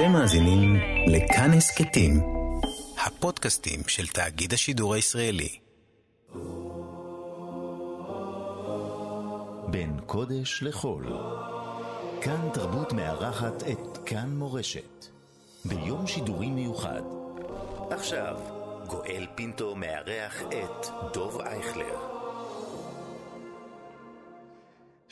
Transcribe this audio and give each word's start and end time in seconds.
אתם 0.00 0.12
מאזינים 0.12 0.76
לכאן 1.06 1.50
הסכתים, 1.52 2.20
הפודקאסטים 3.06 3.80
של 3.86 4.06
תאגיד 4.06 4.52
השידור 4.52 4.94
הישראלי. 4.94 5.58
בין 9.70 10.00
קודש 10.06 10.62
לחול, 10.62 11.06
כאן 12.22 12.48
תרבות 12.52 12.92
מארחת 12.92 13.62
את 13.62 13.98
כאן 14.06 14.28
מורשת, 14.30 15.06
ביום 15.64 16.06
שידורי 16.06 16.50
מיוחד. 16.50 17.02
עכשיו, 17.90 18.36
גואל 18.86 19.26
פינטו 19.34 19.74
מארח 19.76 20.42
את 20.42 20.86
דוב 21.12 21.40
אייכלר. 21.40 22.19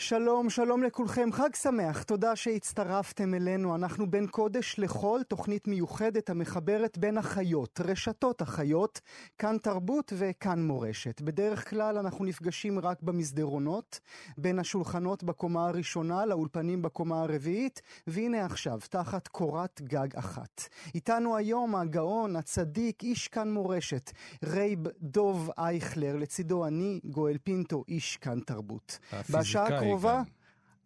שלום, 0.01 0.51
שלום 0.51 0.83
לכולכם, 0.83 1.29
חג 1.33 1.55
שמח, 1.55 2.03
תודה 2.03 2.37
שהצטרפתם 2.37 3.35
אלינו. 3.35 3.75
אנחנו 3.75 4.11
בין 4.11 4.27
קודש 4.27 4.75
לחול, 4.79 5.23
תוכנית 5.23 5.69
מיוחדת 5.69 6.31
המחברת 6.31 6.99
בין 6.99 7.19
האחיות, 7.19 7.81
רשתות 7.85 8.43
אחיות, 8.43 9.01
כאן 9.39 9.57
תרבות 9.63 10.13
וכאן 10.17 10.63
מורשת. 10.63 11.21
בדרך 11.21 11.71
כלל 11.71 11.99
אנחנו 11.99 12.25
נפגשים 12.25 12.79
רק 12.79 13.03
במסדרונות, 13.03 14.01
בין 14.37 14.59
השולחנות 14.59 15.25
בקומה 15.25 15.69
הראשונה 15.69 16.27
לאולפנים 16.27 16.83
בקומה 16.83 17.23
הרביעית, 17.23 17.83
והנה 18.07 18.45
עכשיו, 18.45 18.79
תחת 18.91 19.29
קורת 19.29 19.81
גג 19.83 20.17
אחת. 20.17 20.69
איתנו 20.95 21.37
היום 21.37 21.75
הגאון, 21.75 22.37
הצדיק, 22.37 23.03
איש 23.03 23.29
כאן 23.29 23.53
מורשת, 23.53 24.11
רייב 24.45 24.81
דוב 25.01 25.51
אייכלר, 25.59 26.17
לצידו 26.17 26.67
אני, 26.67 27.01
גואל 27.05 27.37
פינטו, 27.45 27.85
איש 27.89 28.17
כאן 28.17 28.41
תרבות. 28.41 28.99
הפיזיקאי. 29.13 29.88
הקרובה... 29.89 30.23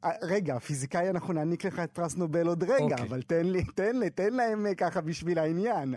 אה, 0.04 0.10
רגע, 0.22 0.58
פיזיקאי 0.58 1.10
אנחנו 1.10 1.32
נעניק 1.32 1.64
לך 1.64 1.78
את 1.78 1.92
פרס 1.92 2.16
נובל 2.16 2.46
עוד 2.46 2.62
רגע, 2.62 2.74
okay. 2.74 2.82
אוקיי. 2.82 3.06
אבל 3.06 3.22
תן 3.22 3.46
לי, 3.46 3.64
תן 3.64 3.96
לי, 3.96 4.10
תן 4.10 4.32
להם 4.32 4.66
אה, 4.66 4.74
ככה 4.74 5.00
בשביל 5.00 5.38
העניין. 5.38 5.94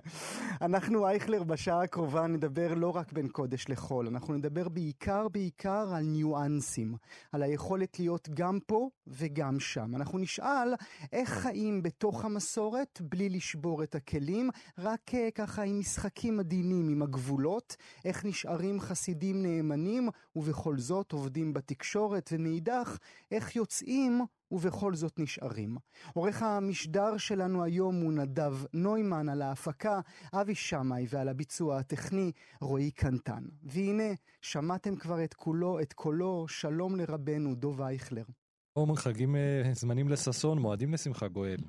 אנחנו, 0.61 1.07
אייכלר, 1.07 1.43
בשעה 1.43 1.83
הקרובה 1.83 2.27
נדבר 2.27 2.73
לא 2.73 2.89
רק 2.95 3.13
בין 3.13 3.27
קודש 3.27 3.69
לחול, 3.69 4.07
אנחנו 4.07 4.33
נדבר 4.33 4.69
בעיקר 4.69 5.27
בעיקר 5.27 5.93
על 5.95 6.03
ניואנסים, 6.03 6.95
על 7.31 7.43
היכולת 7.43 7.99
להיות 7.99 8.29
גם 8.33 8.59
פה 8.65 8.89
וגם 9.07 9.59
שם. 9.59 9.95
אנחנו 9.95 10.19
נשאל 10.19 10.73
איך 11.11 11.29
חיים 11.29 11.83
בתוך 11.83 12.25
המסורת 12.25 13.01
בלי 13.01 13.29
לשבור 13.29 13.83
את 13.83 13.95
הכלים, 13.95 14.49
רק 14.77 15.01
uh, 15.09 15.31
ככה 15.35 15.63
עם 15.63 15.79
משחקים 15.79 16.39
עדינים, 16.39 16.89
עם 16.89 17.01
הגבולות, 17.01 17.75
איך 18.05 18.25
נשארים 18.25 18.79
חסידים 18.79 19.43
נאמנים 19.43 20.09
ובכל 20.35 20.77
זאת 20.77 21.11
עובדים 21.11 21.53
בתקשורת, 21.53 22.29
ומאידך, 22.33 22.97
איך 23.31 23.55
יוצאים 23.55 23.94
באים 23.95 24.21
ובכל 24.51 24.95
זאת 24.95 25.19
נשארים. 25.19 25.77
עורך 26.13 26.43
המשדר 26.43 27.17
שלנו 27.17 27.63
היום 27.63 28.01
הוא 28.01 28.13
נדב 28.13 28.53
נוימן 28.73 29.29
על 29.29 29.41
ההפקה, 29.41 29.99
אבי 30.33 30.55
שמאי 30.55 31.05
ועל 31.09 31.29
הביצוע 31.29 31.77
הטכני 31.77 32.31
רועי 32.61 32.91
קנטן. 32.91 33.43
והנה, 33.63 34.13
שמעתם 34.41 34.95
כבר 34.95 35.23
את 35.23 35.33
כולו, 35.33 35.79
את 35.79 35.93
קולו, 35.93 36.47
שלום 36.47 36.95
לרבנו 36.95 37.55
דוב 37.55 37.81
אייכלר. 37.81 38.23
אומר 38.75 38.95
חגים 38.95 39.35
אה, 39.35 39.71
זמנים 39.73 40.09
לששון, 40.09 40.59
מועדים 40.59 40.93
לשמחה 40.93 41.27
גואל. 41.27 41.59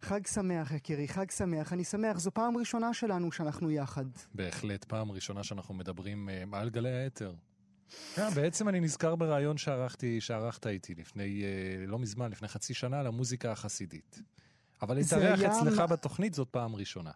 חג 0.00 0.26
שמח 0.26 0.72
יקירי, 0.72 1.08
חג 1.08 1.30
שמח. 1.30 1.72
אני 1.72 1.84
שמח, 1.84 2.18
זו 2.18 2.30
פעם 2.30 2.56
ראשונה 2.56 2.94
שלנו 2.94 3.32
שאנחנו 3.32 3.70
יחד. 3.70 4.04
בהחלט, 4.34 4.84
פעם 4.84 5.12
ראשונה 5.12 5.44
שאנחנו 5.44 5.74
מדברים 5.74 6.28
uh, 6.28 6.56
על 6.56 6.70
גלי 6.70 6.92
האתר. 6.92 7.34
Yeah, 7.90 8.20
אה, 8.20 8.30
בעצם 8.30 8.68
אני 8.68 8.80
נזכר 8.80 9.16
בריאיון 9.16 9.56
שערכתי, 9.56 10.20
שערכת 10.20 10.66
איתי 10.66 10.94
לפני, 10.94 11.42
uh, 11.42 11.88
לא 11.90 11.98
מזמן, 11.98 12.30
לפני 12.30 12.48
חצי 12.48 12.74
שנה, 12.74 13.00
על 13.00 13.06
המוזיקה 13.06 13.52
החסידית. 13.52 14.20
אבל 14.82 14.96
להתארח 14.96 15.40
היה... 15.40 15.50
אצלך 15.50 15.78
בתוכנית 15.78 16.34
זאת 16.34 16.48
פעם 16.50 16.76
ראשונה. 16.76 17.10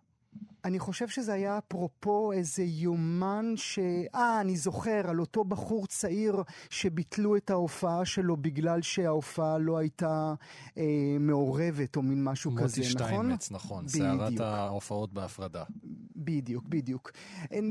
אני 0.64 0.78
חושב 0.78 1.08
שזה 1.08 1.32
היה 1.32 1.58
אפרופו 1.58 2.32
איזה 2.32 2.62
יומן 2.62 3.52
ש... 3.56 3.78
אה, 4.14 4.40
אני 4.40 4.56
זוכר, 4.56 5.10
על 5.10 5.20
אותו 5.20 5.44
בחור 5.44 5.86
צעיר 5.86 6.42
שביטלו 6.70 7.36
את 7.36 7.50
ההופעה 7.50 8.04
שלו 8.04 8.36
בגלל 8.36 8.82
שההופעה 8.82 9.58
לא 9.58 9.78
הייתה 9.78 10.34
אה, 10.78 10.84
מעורבת 11.20 11.96
או 11.96 12.02
מין 12.02 12.24
משהו 12.24 12.50
כזה, 12.56 12.64
נכון? 12.64 12.66
מוטי 12.66 12.90
שטיינמץ, 12.90 13.50
נכון. 13.50 13.88
סערת 13.88 14.40
ההופעות 14.40 15.12
בהפרדה. 15.12 15.64
בדיוק, 16.16 16.64
בדיוק. 16.68 17.10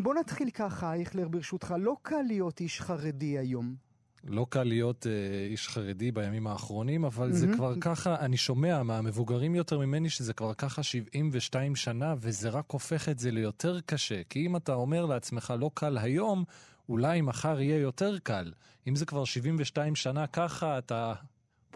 בוא 0.03 0.13
נתחיל 0.13 0.49
ככה, 0.49 0.93
אייכלר, 0.93 1.27
ברשותך. 1.27 1.75
לא 1.79 1.95
קל 2.01 2.21
להיות 2.27 2.59
איש 2.59 2.81
חרדי 2.81 3.37
היום. 3.37 3.88
לא 4.23 4.45
קל 4.49 4.63
להיות 4.63 5.07
אה, 5.07 5.11
איש 5.45 5.67
חרדי 5.67 6.11
בימים 6.11 6.47
האחרונים, 6.47 7.05
אבל 7.05 7.29
mm-hmm. 7.29 7.33
זה 7.33 7.47
כבר 7.53 7.79
ככה, 7.81 8.19
אני 8.19 8.37
שומע 8.37 8.83
מהמבוגרים 8.83 9.55
יותר 9.55 9.79
ממני 9.79 10.09
שזה 10.09 10.33
כבר 10.33 10.53
ככה 10.53 10.83
72 10.83 11.75
שנה, 11.75 12.15
וזה 12.17 12.49
רק 12.49 12.65
הופך 12.71 13.09
את 13.09 13.19
זה 13.19 13.31
ליותר 13.31 13.79
קשה. 13.85 14.21
כי 14.29 14.45
אם 14.45 14.55
אתה 14.55 14.73
אומר 14.73 15.05
לעצמך 15.05 15.53
לא 15.59 15.71
קל 15.73 15.97
היום, 15.97 16.43
אולי 16.89 17.21
מחר 17.21 17.59
יהיה 17.59 17.77
יותר 17.79 18.19
קל. 18.19 18.51
אם 18.87 18.95
זה 18.95 19.05
כבר 19.05 19.25
72 19.25 19.95
שנה 19.95 20.27
ככה, 20.27 20.77
אתה 20.77 21.13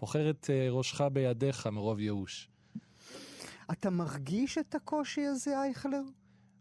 בוחר 0.00 0.30
את 0.30 0.50
אה, 0.50 0.66
ראשך 0.70 1.00
בידיך 1.00 1.66
מרוב 1.66 2.00
ייאוש. 2.00 2.48
אתה 3.72 3.90
מרגיש 3.90 4.58
את 4.58 4.74
הקושי 4.74 5.26
הזה, 5.26 5.62
אייכלר? 5.62 6.02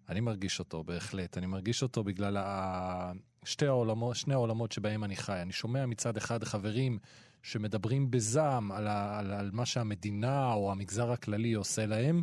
אני 0.10 0.20
מרגיש 0.20 0.60
אותו, 0.60 0.84
בהחלט. 0.84 1.38
אני 1.38 1.46
מרגיש 1.46 1.84
אותו 1.84 2.04
בגלל 2.04 2.38
ה... 2.38 3.12
שתי 3.46 3.68
העולמות, 3.68 4.16
שני 4.16 4.34
העולמות 4.34 4.72
שבהם 4.72 5.04
אני 5.04 5.16
חי. 5.16 5.42
אני 5.42 5.52
שומע 5.52 5.86
מצד 5.86 6.18
אחד 6.18 6.44
חברים 6.44 7.00
שמדברים 7.42 8.12
בזעם 8.12 8.72
על, 8.72 8.88
ה, 8.88 9.20
על, 9.20 9.34
על 9.34 9.50
מה 9.54 9.66
שהמדינה 9.66 10.54
או 10.54 10.72
המגזר 10.72 11.12
הכללי 11.12 11.54
עושה 11.54 11.86
להם, 11.86 12.22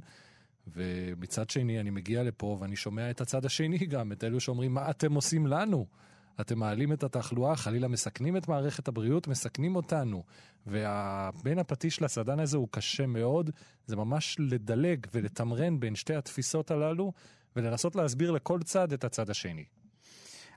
ומצד 0.66 1.50
שני 1.50 1.80
אני 1.80 1.90
מגיע 1.90 2.22
לפה 2.22 2.56
ואני 2.60 2.76
שומע 2.76 3.10
את 3.10 3.20
הצד 3.20 3.44
השני 3.44 3.78
גם, 3.92 4.12
את 4.12 4.24
אלו 4.24 4.40
שאומרים, 4.40 4.74
מה 4.74 4.90
אתם 4.90 5.14
עושים 5.14 5.46
לנו? 5.46 5.86
אתם 6.40 6.58
מעלים 6.58 6.92
את 6.92 7.04
התחלואה, 7.04 7.56
חלילה 7.56 7.88
מסכנים 7.88 8.36
את 8.36 8.48
מערכת 8.48 8.88
הבריאות, 8.88 9.28
מסכנים 9.28 9.76
אותנו. 9.76 10.22
ובין 10.66 11.58
הפטיש 11.58 12.02
לסדן 12.02 12.40
הזה 12.40 12.56
הוא 12.56 12.68
קשה 12.70 13.06
מאוד, 13.06 13.50
זה 13.86 13.96
ממש 13.96 14.36
לדלג 14.38 15.06
ולתמרן 15.14 15.80
בין 15.80 15.94
שתי 15.94 16.14
התפיסות 16.14 16.70
הללו, 16.70 17.12
ולנסות 17.56 17.96
להסביר 17.96 18.30
לכל 18.30 18.62
צד 18.62 18.92
את 18.92 19.04
הצד 19.04 19.30
השני. 19.30 19.64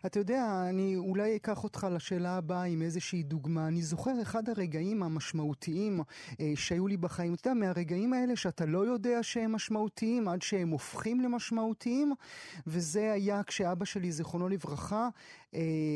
אתה 0.06 0.20
יודע, 0.20 0.66
אני 0.70 0.96
אולי 0.96 1.36
אקח 1.36 1.64
אותך 1.64 1.88
לשאלה 1.92 2.38
הבאה 2.38 2.64
עם 2.64 2.82
איזושהי 2.82 3.24
דוגמה. 3.24 3.68
אני 3.68 3.82
זוכר 3.82 4.22
אחד 4.22 4.50
הרגעים 4.50 5.04
המשמעותיים 5.04 6.02
אה, 6.40 6.52
שהיו 6.56 6.88
לי 6.88 6.98
בחיים. 6.98 7.34
אתה 7.34 7.50
יודע, 7.50 7.60
מהרגעים 7.60 8.14
האלה 8.14 8.36
שאתה 8.36 8.66
לא 8.66 8.86
יודע 8.86 9.24
שהם 9.24 9.52
משמעותיים 9.52 10.28
עד 10.28 10.42
שהם 10.42 10.70
הופכים 10.70 11.22
למשמעותיים, 11.22 12.14
וזה 12.68 13.12
היה 13.12 13.44
כשאבא 13.44 13.86
שלי, 13.86 14.12
זיכרונו 14.12 14.50
לברכה, 14.50 15.10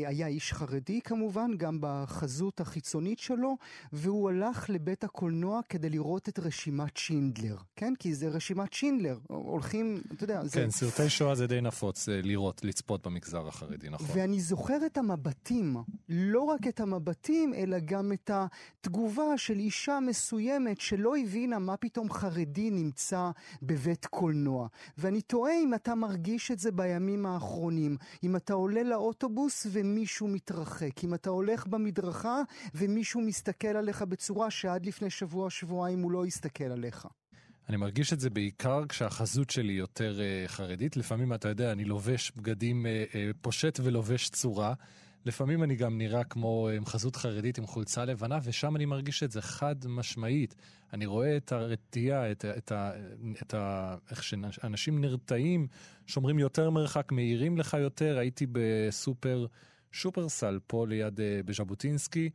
היה 0.06 0.26
איש 0.26 0.52
חרדי 0.52 1.00
כמובן, 1.00 1.50
גם 1.56 1.78
בחזות 1.80 2.60
החיצונית 2.60 3.18
שלו, 3.18 3.56
והוא 3.92 4.30
הלך 4.30 4.70
לבית 4.70 5.04
הקולנוע 5.04 5.60
כדי 5.68 5.90
לראות 5.90 6.28
את 6.28 6.38
רשימת 6.38 6.96
שינדלר, 6.96 7.56
כן? 7.76 7.94
כי 7.98 8.14
זה 8.14 8.28
רשימת 8.28 8.72
שינדלר, 8.72 9.18
הולכים, 9.26 10.02
אתה 10.12 10.24
יודע, 10.24 10.44
זה... 10.44 10.50
כן, 10.50 10.70
סרטי 10.70 11.10
שואה 11.10 11.34
זה 11.34 11.46
די 11.46 11.60
נפוץ 11.60 12.08
אה, 12.08 12.20
לראות, 12.22 12.64
לצפות 12.64 13.06
במגזר 13.06 13.48
החרדי, 13.48 13.88
נכון. 13.88 14.06
ואני 14.12 14.40
זוכר 14.40 14.86
את 14.86 14.98
המבטים, 14.98 15.76
לא 16.08 16.40
רק 16.40 16.66
את 16.66 16.80
המבטים, 16.80 17.54
אלא 17.54 17.76
גם 17.84 18.12
את 18.12 18.30
התגובה 18.34 19.36
של 19.36 19.58
אישה 19.58 19.98
מסוימת 20.00 20.80
שלא 20.80 21.16
הבינה 21.16 21.58
מה 21.58 21.76
פתאום 21.76 22.12
חרדי 22.12 22.70
נמצא 22.70 23.30
בבית 23.62 24.06
קולנוע. 24.06 24.68
ואני 24.98 25.20
תוהה 25.20 25.52
אם 25.64 25.74
אתה 25.74 25.94
מרגיש 25.94 26.50
את 26.50 26.58
זה 26.58 26.72
בימים 26.72 27.26
האחרונים, 27.26 27.96
אם 28.24 28.36
אתה 28.36 28.52
עולה 28.54 28.82
לאוטובוס, 28.82 29.47
אוטובוס 29.48 29.66
ומישהו 29.72 30.28
מתרחק, 30.28 31.04
אם 31.04 31.14
אתה 31.14 31.30
הולך 31.30 31.66
במדרכה 31.66 32.42
ומישהו 32.74 33.20
מסתכל 33.20 33.68
עליך 33.68 34.02
בצורה 34.02 34.50
שעד 34.50 34.86
לפני 34.86 35.10
שבוע-שבועיים 35.10 36.02
הוא 36.02 36.12
לא 36.12 36.24
הסתכל 36.24 36.64
עליך. 36.64 37.06
אני 37.68 37.76
מרגיש 37.76 38.12
את 38.12 38.20
זה 38.20 38.30
בעיקר 38.30 38.86
כשהחזות 38.88 39.50
שלי 39.50 39.72
יותר 39.72 40.18
uh, 40.18 40.48
חרדית. 40.48 40.96
לפעמים, 40.96 41.32
אתה 41.32 41.48
יודע, 41.48 41.72
אני 41.72 41.84
לובש 41.84 42.32
בגדים, 42.36 42.86
uh, 42.86 43.12
uh, 43.12 43.16
פושט 43.40 43.80
ולובש 43.82 44.28
צורה. 44.28 44.74
לפעמים 45.28 45.62
אני 45.62 45.76
גם 45.76 45.98
נראה 45.98 46.24
כמו 46.24 46.68
עם 46.68 46.86
חזות 46.86 47.16
חרדית 47.16 47.58
עם 47.58 47.66
חולצה 47.66 48.04
לבנה, 48.04 48.38
ושם 48.42 48.76
אני 48.76 48.84
מרגיש 48.84 49.22
את 49.22 49.30
זה 49.30 49.42
חד 49.42 49.76
משמעית. 49.88 50.54
אני 50.92 51.06
רואה 51.06 51.36
את 51.36 51.52
הרתיעה, 51.52 52.30
את, 52.30 52.44
את, 52.44 52.72
את, 52.72 52.72
את 53.42 53.54
ה... 53.54 53.94
איך 54.10 54.22
שאנשים 54.22 55.00
נרתעים, 55.00 55.66
שומרים 56.06 56.38
יותר 56.38 56.70
מרחק, 56.70 57.12
מאירים 57.12 57.58
לך 57.58 57.76
יותר. 57.80 58.18
הייתי 58.18 58.46
בסופר, 58.52 59.46
שופרסל 59.92 60.58
פה 60.66 60.86
ליד, 60.86 61.20
אה, 61.20 61.40
בז'בוטינסקי, 61.44 62.30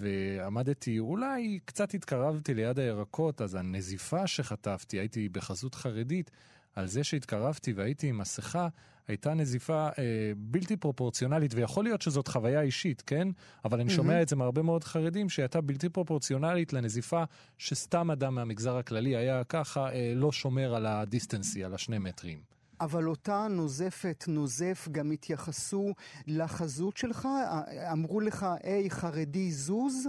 ועמדתי, 0.00 0.98
אולי 0.98 1.58
קצת 1.64 1.94
התקרבתי 1.94 2.54
ליד 2.54 2.78
הירקות, 2.78 3.40
אז 3.40 3.54
הנזיפה 3.54 4.26
שחטפתי, 4.26 4.98
הייתי 4.98 5.28
בחזות 5.28 5.74
חרדית, 5.74 6.30
על 6.74 6.86
זה 6.86 7.04
שהתקרבתי 7.04 7.72
והייתי 7.72 8.08
עם 8.08 8.18
מסכה, 8.18 8.68
הייתה 9.08 9.34
נזיפה 9.34 9.88
אה, 9.98 10.32
בלתי 10.36 10.76
פרופורציונלית, 10.76 11.54
ויכול 11.54 11.84
להיות 11.84 12.02
שזאת 12.02 12.28
חוויה 12.28 12.60
אישית, 12.60 13.02
כן? 13.06 13.28
אבל 13.64 13.80
אני 13.80 13.90
שומע 13.90 14.22
את 14.22 14.28
זה 14.28 14.36
מהרבה 14.36 14.62
מאוד 14.62 14.84
חרדים, 14.84 15.28
שהייתה 15.28 15.60
בלתי 15.60 15.88
פרופורציונלית 15.88 16.72
לנזיפה 16.72 17.24
שסתם 17.58 18.10
אדם 18.10 18.34
מהמגזר 18.34 18.76
הכללי 18.76 19.16
היה 19.16 19.44
ככה 19.44 19.92
אה, 19.92 20.12
לא 20.16 20.32
שומר 20.32 20.74
על 20.74 20.86
הדיסטנסי, 20.86 21.64
על 21.64 21.74
השני 21.74 21.98
מטרים. 21.98 22.38
אבל 22.80 23.08
אותה 23.08 23.46
נוזפת, 23.50 24.24
נוזף, 24.28 24.88
גם 24.92 25.10
התייחסו 25.10 25.94
לחזות 26.26 26.96
שלך? 26.96 27.28
אמרו 27.92 28.20
לך, 28.20 28.46
היי, 28.62 28.90
חרדי 28.90 29.52
זוז? 29.52 30.08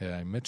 האמת 0.00 0.46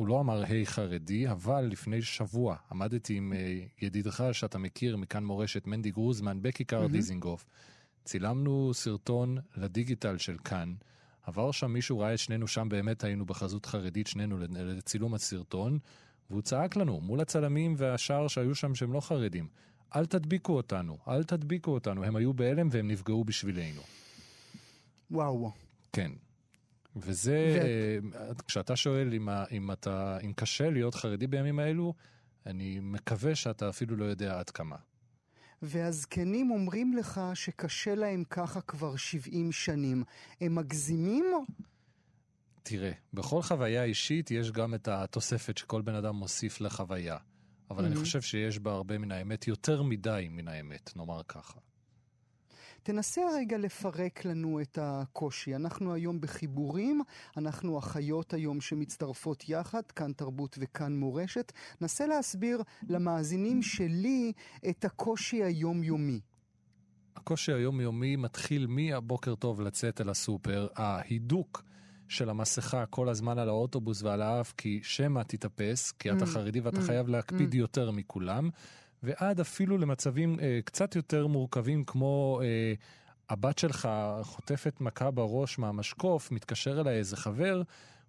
שהוא 0.00 0.08
לא 0.08 0.20
אמר 0.20 0.42
היי 0.44 0.66
חרדי, 0.66 1.28
אבל 1.30 1.64
לפני 1.64 2.02
שבוע 2.02 2.56
עמדתי 2.70 3.14
עם 3.14 3.32
אה, 3.32 3.60
ידידך 3.82 4.24
שאתה 4.32 4.58
מכיר 4.58 4.96
מכאן 4.96 5.24
מורשת, 5.24 5.66
מנדי 5.66 5.90
גרוזמן, 5.90 6.42
בכיכר 6.42 6.84
mm-hmm. 6.84 6.92
דיזינגוף. 6.92 7.46
צילמנו 8.04 8.70
סרטון 8.74 9.38
לדיגיטל 9.56 10.18
של 10.18 10.36
כאן. 10.44 10.74
עבר 11.22 11.50
שם 11.50 11.70
מישהו, 11.70 11.98
ראה 11.98 12.14
את 12.14 12.18
שנינו 12.18 12.46
שם, 12.46 12.68
באמת 12.68 13.04
היינו 13.04 13.26
בחזות 13.26 13.66
חרדית, 13.66 14.06
שנינו 14.06 14.38
לצילום 14.50 15.14
הסרטון, 15.14 15.78
והוא 16.30 16.42
צעק 16.42 16.76
לנו 16.76 17.00
מול 17.00 17.20
הצלמים 17.20 17.74
והשאר 17.76 18.28
שהיו 18.28 18.54
שם 18.54 18.74
שהם 18.74 18.92
לא 18.92 19.00
חרדים. 19.00 19.48
אל 19.96 20.06
תדביקו 20.06 20.52
אותנו, 20.52 20.98
אל 21.08 21.24
תדביקו 21.24 21.70
אותנו. 21.70 22.04
הם 22.04 22.16
היו 22.16 22.32
בהלם 22.32 22.68
והם 22.70 22.88
נפגעו 22.88 23.24
בשבילנו. 23.24 23.82
וואו. 25.10 25.52
כן. 25.92 26.10
וזה, 26.96 27.60
ו... 28.02 28.44
כשאתה 28.46 28.76
שואל 28.76 29.14
אם, 29.14 29.28
אם, 29.52 29.72
אתה, 29.72 30.18
אם 30.24 30.32
קשה 30.36 30.70
להיות 30.70 30.94
חרדי 30.94 31.26
בימים 31.26 31.58
האלו, 31.58 31.94
אני 32.46 32.78
מקווה 32.82 33.34
שאתה 33.34 33.68
אפילו 33.68 33.96
לא 33.96 34.04
יודע 34.04 34.38
עד 34.38 34.50
כמה. 34.50 34.76
והזקנים 35.62 36.50
אומרים 36.50 36.92
לך 36.92 37.20
שקשה 37.34 37.94
להם 37.94 38.24
ככה 38.30 38.60
כבר 38.60 38.96
70 38.96 39.52
שנים. 39.52 40.04
הם 40.40 40.54
מגזימים? 40.54 41.24
תראה, 42.62 42.92
בכל 43.14 43.42
חוויה 43.42 43.84
אישית 43.84 44.30
יש 44.30 44.52
גם 44.52 44.74
את 44.74 44.88
התוספת 44.88 45.58
שכל 45.58 45.82
בן 45.82 45.94
אדם 45.94 46.16
מוסיף 46.16 46.60
לחוויה. 46.60 47.16
אבל 47.70 47.84
mm-hmm. 47.84 47.86
אני 47.86 47.96
חושב 47.96 48.20
שיש 48.20 48.58
בה 48.58 48.72
הרבה 48.72 48.98
מן 48.98 49.12
האמת, 49.12 49.48
יותר 49.48 49.82
מדי 49.82 50.28
מן 50.30 50.48
האמת, 50.48 50.96
נאמר 50.96 51.22
ככה. 51.28 51.60
תנסה 52.82 53.22
רגע 53.34 53.58
לפרק 53.58 54.24
לנו 54.24 54.60
את 54.60 54.78
הקושי. 54.82 55.54
אנחנו 55.56 55.94
היום 55.94 56.20
בחיבורים, 56.20 57.02
אנחנו 57.36 57.78
אחיות 57.78 58.34
היום 58.34 58.60
שמצטרפות 58.60 59.48
יחד, 59.48 59.82
כאן 59.96 60.12
תרבות 60.12 60.56
וכאן 60.60 60.96
מורשת. 60.96 61.52
נסה 61.80 62.06
להסביר 62.06 62.62
למאזינים 62.88 63.62
שלי 63.62 64.32
את 64.68 64.84
הקושי 64.84 65.44
היומיומי. 65.44 66.20
הקושי 67.16 67.52
היומיומי 67.52 68.16
מתחיל 68.16 68.66
מהבוקר 68.66 69.34
טוב 69.34 69.60
לצאת 69.60 70.00
אל 70.00 70.08
הסופר, 70.08 70.68
ההידוק 70.76 71.64
של 72.08 72.30
המסכה 72.30 72.86
כל 72.86 73.08
הזמן 73.08 73.38
על 73.38 73.48
האוטובוס 73.48 74.02
ועל 74.02 74.22
האף, 74.22 74.54
כי 74.56 74.80
שמא 74.82 75.22
תתאפס, 75.22 75.92
כי 75.92 76.10
אתה 76.10 76.24
mm, 76.24 76.26
חרדי 76.26 76.60
ואתה 76.60 76.78
mm, 76.78 76.82
חייב 76.82 77.08
להקפיד 77.08 77.52
mm. 77.52 77.56
יותר 77.56 77.90
מכולם, 77.90 78.50
ועד 79.02 79.40
אפילו 79.40 79.78
למצבים 79.78 80.40
אה, 80.40 80.60
קצת 80.64 80.96
יותר 80.96 81.26
מורכבים, 81.26 81.84
כמו 81.84 82.40
אה, 82.42 82.74
הבת 83.28 83.58
שלך 83.58 83.88
חוטפת 84.22 84.80
מכה 84.80 85.10
בראש 85.10 85.58
מהמשקוף, 85.58 86.30
מתקשר 86.30 86.80
אליי 86.80 86.96
איזה 86.96 87.16
חבר, 87.16 87.62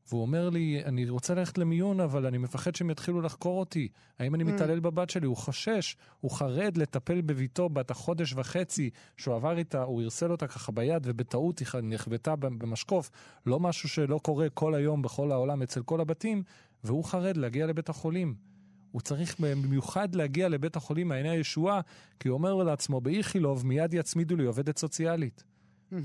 והוא 0.10 0.22
אומר 0.22 0.50
לי, 0.50 0.82
אני 0.86 1.10
רוצה 1.10 1.36
ללכת 1.36 1.58
למיון, 1.58 2.00
אבל 2.00 2.26
אני 2.26 2.38
מפחד 2.38 2.76
שהם 2.76 2.90
יתחילו 2.90 3.22
לחקור 3.22 3.60
אותי. 3.60 3.88
האם 4.20 4.36
אני 4.36 4.44
mm. 4.44 4.48
מתעלל 4.48 4.80
בבת 4.80 5.10
שלי? 5.10 5.26
הוא 5.26 5.38
חושש, 5.38 5.96
הוא 6.22 6.32
חרד 6.32 6.78
לטפל 6.78 7.22
בביתו 7.22 7.70
בת 7.70 7.92
החודש 7.92 8.34
וחצי 8.34 8.90
שהוא 9.18 9.36
עבר 9.36 9.58
איתה, 9.58 9.84
הוא 9.84 10.02
הרסל 10.02 10.32
אותה 10.32 10.48
ככה 10.48 10.72
ביד, 10.72 11.04
ובטעות 11.06 11.60
היא 11.60 11.68
נחבטה 11.84 12.36
במשקוף. 12.36 13.12
לא 13.46 13.60
משהו 13.60 13.90
שלא 13.90 14.20
קורה 14.24 14.50
כל 14.50 14.76
היום 14.76 15.02
בכל 15.02 15.32
העולם 15.32 15.62
אצל 15.62 15.84
כל 15.84 16.02
הבתים, 16.02 16.44
והוא 16.84 17.04
חרד 17.04 17.38
להגיע 17.38 17.68
לבית 17.68 17.90
החולים. 17.90 18.51
הוא 18.92 19.02
צריך 19.02 19.36
במיוחד 19.40 20.16
להגיע 20.16 20.50
לבית 20.50 20.76
החולים 20.76 21.08
מעייני 21.08 21.30
הישועה, 21.30 21.82
כי 22.20 22.28
הוא 22.28 22.38
אומר 22.38 22.54
לעצמו, 22.54 23.02
באיכילוב 23.02 23.66
מיד 23.66 23.94
יצמידו 23.94 24.36
לי 24.36 24.46
עובדת 24.46 24.78
סוציאלית. 24.78 25.44
Mm-hmm. 25.92 25.96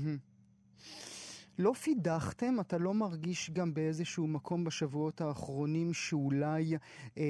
לא 1.59 1.73
פידחתם? 1.73 2.59
אתה 2.59 2.77
לא 2.77 2.93
מרגיש 2.93 3.51
גם 3.51 3.73
באיזשהו 3.73 4.27
מקום 4.27 4.63
בשבועות 4.63 5.21
האחרונים 5.21 5.93
שאולי 5.93 6.73
אה, 6.73 6.77
אה, 7.17 7.23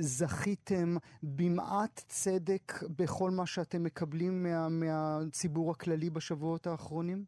זכיתם 0.00 0.96
במעט 1.22 2.04
צדק 2.08 2.72
בכל 2.98 3.30
מה 3.30 3.46
שאתם 3.46 3.82
מקבלים 3.82 4.42
מה, 4.42 4.68
מהציבור 4.68 5.70
הכללי 5.70 6.10
בשבועות 6.10 6.66
האחרונים? 6.66 7.24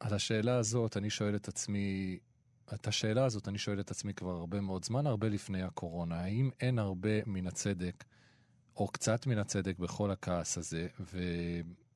על 0.00 0.14
השאלה 0.14 0.56
הזאת 0.56 0.96
אני 0.96 1.10
שואל 1.10 1.36
את 1.36 1.48
עצמי, 1.48 2.18
את 2.74 2.88
השאלה 2.88 3.24
הזאת 3.24 3.48
אני 3.48 3.58
שואל 3.58 3.80
את 3.80 3.90
עצמי 3.90 4.14
כבר 4.14 4.30
הרבה 4.30 4.60
מאוד 4.60 4.84
זמן, 4.84 5.06
הרבה 5.06 5.28
לפני 5.28 5.62
הקורונה. 5.62 6.20
האם 6.20 6.50
אין 6.60 6.78
הרבה 6.78 7.24
מן 7.26 7.46
הצדק, 7.46 8.04
או 8.76 8.88
קצת 8.88 9.26
מן 9.26 9.38
הצדק 9.38 9.78
בכל 9.78 10.10
הכעס 10.10 10.58
הזה, 10.58 10.86
ו... 11.00 11.20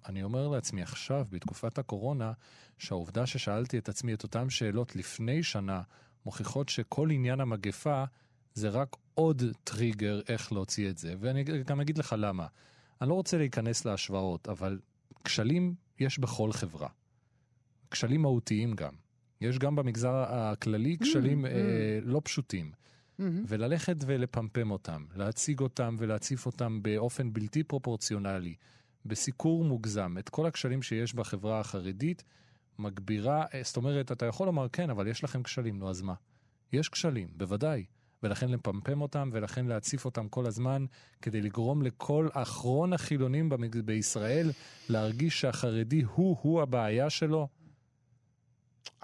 אני 0.09 0.23
אומר 0.23 0.49
לעצמי 0.49 0.83
עכשיו, 0.83 1.27
בתקופת 1.31 1.79
הקורונה, 1.79 2.33
שהעובדה 2.79 3.27
ששאלתי 3.27 3.79
את 3.79 3.89
עצמי 3.89 4.15
את 4.15 4.23
אותן 4.23 4.51
שאלות 4.51 4.97
לפני 4.97 5.43
שנה, 5.43 5.83
מוכיחות 6.27 6.69
שכל 6.69 7.11
עניין 7.11 7.41
המגפה 7.41 8.05
זה 8.55 8.69
רק 8.69 8.97
עוד 9.15 9.43
טריגר 9.65 10.21
איך 10.29 10.53
להוציא 10.53 10.91
את 10.91 10.99
זה. 10.99 11.15
ואני 11.21 11.45
גם 11.45 11.81
אגיד 11.81 11.99
לך 11.99 12.15
למה. 12.19 12.47
אני 13.01 13.09
לא 13.09 13.15
רוצה 13.15 13.39
להיכנס 13.39 13.85
להשוואות, 13.85 14.49
אבל 14.49 14.79
כשלים 15.25 15.75
יש 15.99 16.19
בכל 16.19 16.53
חברה. 16.53 16.89
כשלים 17.91 18.23
מהותיים 18.23 18.75
גם. 18.75 18.93
יש 19.41 19.59
גם 19.59 19.77
במגזר 19.77 20.15
הכללי 20.29 20.97
כשלים 20.99 21.45
mm, 21.45 21.49
mm. 21.49 21.51
אה, 21.51 21.99
לא 22.03 22.21
פשוטים. 22.25 22.73
Mm-hmm. 22.73 23.23
וללכת 23.49 23.97
ולפמפם 24.07 24.71
אותם, 24.71 25.05
להציג 25.17 25.61
אותם 25.61 25.97
ולהציף 25.99 26.47
אותם 26.47 26.83
באופן 26.83 27.33
בלתי 27.33 27.63
פרופורציונלי. 27.63 28.55
בסיקור 29.05 29.65
מוגזם 29.65 30.17
את 30.19 30.29
כל 30.29 30.47
הכשלים 30.47 30.83
שיש 30.83 31.15
בחברה 31.15 31.61
החרדית, 31.61 32.25
מגבירה, 32.79 33.45
אה, 33.55 33.61
זאת 33.65 33.77
אומרת, 33.77 34.13
אתה 34.13 34.27
יכול 34.27 34.47
לומר 34.47 34.69
כן, 34.69 34.91
אבל 34.91 35.07
יש 35.07 35.25
לכם 35.25 35.43
כשלים, 35.43 35.79
נו 35.79 35.91
אז 35.91 36.03
מה? 36.03 36.15
יש 36.73 36.89
כשלים, 36.89 37.29
בוודאי. 37.37 37.85
ולכן 38.23 38.49
לפמפם 38.49 39.01
אותם, 39.01 39.31
ולכן 39.33 39.67
להציף 39.67 40.05
אותם 40.05 40.29
כל 40.29 40.47
הזמן, 40.47 40.85
כדי 41.23 41.41
לגרום 41.41 41.83
לכל 41.83 42.29
אחרון 42.33 42.93
החילונים 42.93 43.49
בישראל 43.85 44.51
להרגיש 44.89 45.41
שהחרדי 45.41 46.03
הוא-הוא 46.15 46.63
הבעיה 46.63 47.11
שלו. 47.11 47.49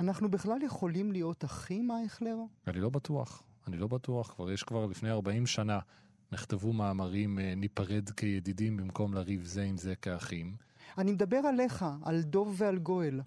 אנחנו 0.01 0.31
בכלל 0.31 0.63
יכולים 0.63 1.13
להיות 1.13 1.45
אחים, 1.45 1.91
אייכלר? 1.91 2.37
אני 2.67 2.81
לא 2.81 2.89
בטוח. 2.89 3.43
אני 3.67 3.77
לא 3.77 3.87
בטוח. 3.87 4.33
כבר 4.33 4.51
יש 4.51 4.63
כבר 4.63 4.87
לפני 4.87 5.11
40 5.11 5.47
שנה 5.47 5.79
נכתבו 6.33 6.73
מאמרים 6.73 7.39
אה, 7.39 7.55
ניפרד 7.55 8.11
כידידים 8.11 8.77
במקום 8.77 9.15
לריב 9.15 9.45
זה 9.45 9.63
עם 9.63 9.77
זה 9.77 9.95
כאחים. 9.97 10.57
אני 10.99 11.13
מדבר 11.13 11.37
עליך, 11.37 11.85
על 12.03 12.23
דוב 12.23 12.55
ועל 12.59 12.79
גואל. 12.79 13.21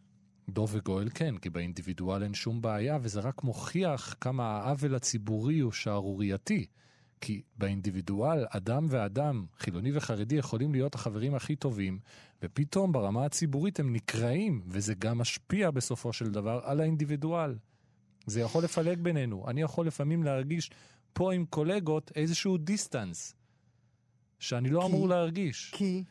דוב 0.50 0.70
וגואל 0.74 1.10
כן, 1.13 1.38
כי 1.38 1.50
באינדיבידואל 1.50 2.24
אין 2.24 2.34
שום 2.34 2.62
בעיה, 2.62 2.98
וזה 3.01 3.20
רק 3.20 3.44
מוכיח 3.44 4.15
כמה 4.22 4.44
העוול 4.44 4.96
הציבורי 4.96 5.60
הוא 5.60 5.72
שערורייתי. 5.72 6.65
כי 7.25 7.41
באינדיבידואל, 7.58 8.46
אדם 8.50 8.86
ואדם, 8.89 9.46
חילוני 9.58 9.91
וחרדי, 9.94 10.36
יכולים 10.36 10.72
להיות 10.72 10.96
החברים 10.96 11.36
הכי 11.36 11.55
טובים, 11.55 12.00
ופתאום 12.44 12.91
ברמה 12.91 13.25
הציבורית 13.25 13.79
הם 13.79 13.94
נקרעים, 13.94 14.63
וזה 14.67 14.94
גם 14.94 15.17
משפיע 15.17 15.72
בסופו 15.72 16.13
של 16.13 16.32
דבר 16.32 16.62
על 16.63 16.79
האינדיבידואל. 16.79 17.55
זה 18.25 18.41
יכול 18.41 18.63
לפלג 18.63 19.00
בינינו. 19.00 19.46
אני 19.48 19.62
יכול 19.62 19.88
לפעמים 19.88 20.24
להרגיש 20.24 20.72
פה 21.13 21.34
עם 21.34 21.46
קולגות 21.46 22.12
איזשהו 22.15 22.58
distance, 22.58 23.36
שאני 24.39 24.70
לא 24.70 24.79
כי, 24.79 24.86
אמור 24.86 25.08
להרגיש. 25.10 25.72
כי? 25.75 26.03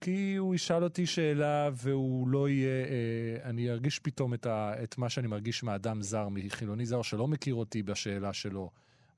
כי 0.00 0.36
הוא 0.36 0.54
ישאל 0.54 0.84
אותי 0.84 1.06
שאלה 1.06 1.70
והוא 1.72 2.28
לא 2.28 2.48
יהיה, 2.48 2.86
אה, 2.86 3.50
אני 3.50 3.70
ארגיש 3.70 3.98
פתאום 3.98 4.34
את, 4.34 4.46
ה, 4.46 4.72
את 4.82 4.98
מה 4.98 5.08
שאני 5.08 5.26
מרגיש 5.26 5.62
מאדם 5.62 6.02
זר, 6.02 6.28
מחילוני 6.28 6.86
זר 6.86 7.02
שלא 7.02 7.28
מכיר 7.28 7.54
אותי 7.54 7.82
בשאלה 7.82 8.32
שלו. 8.32 8.70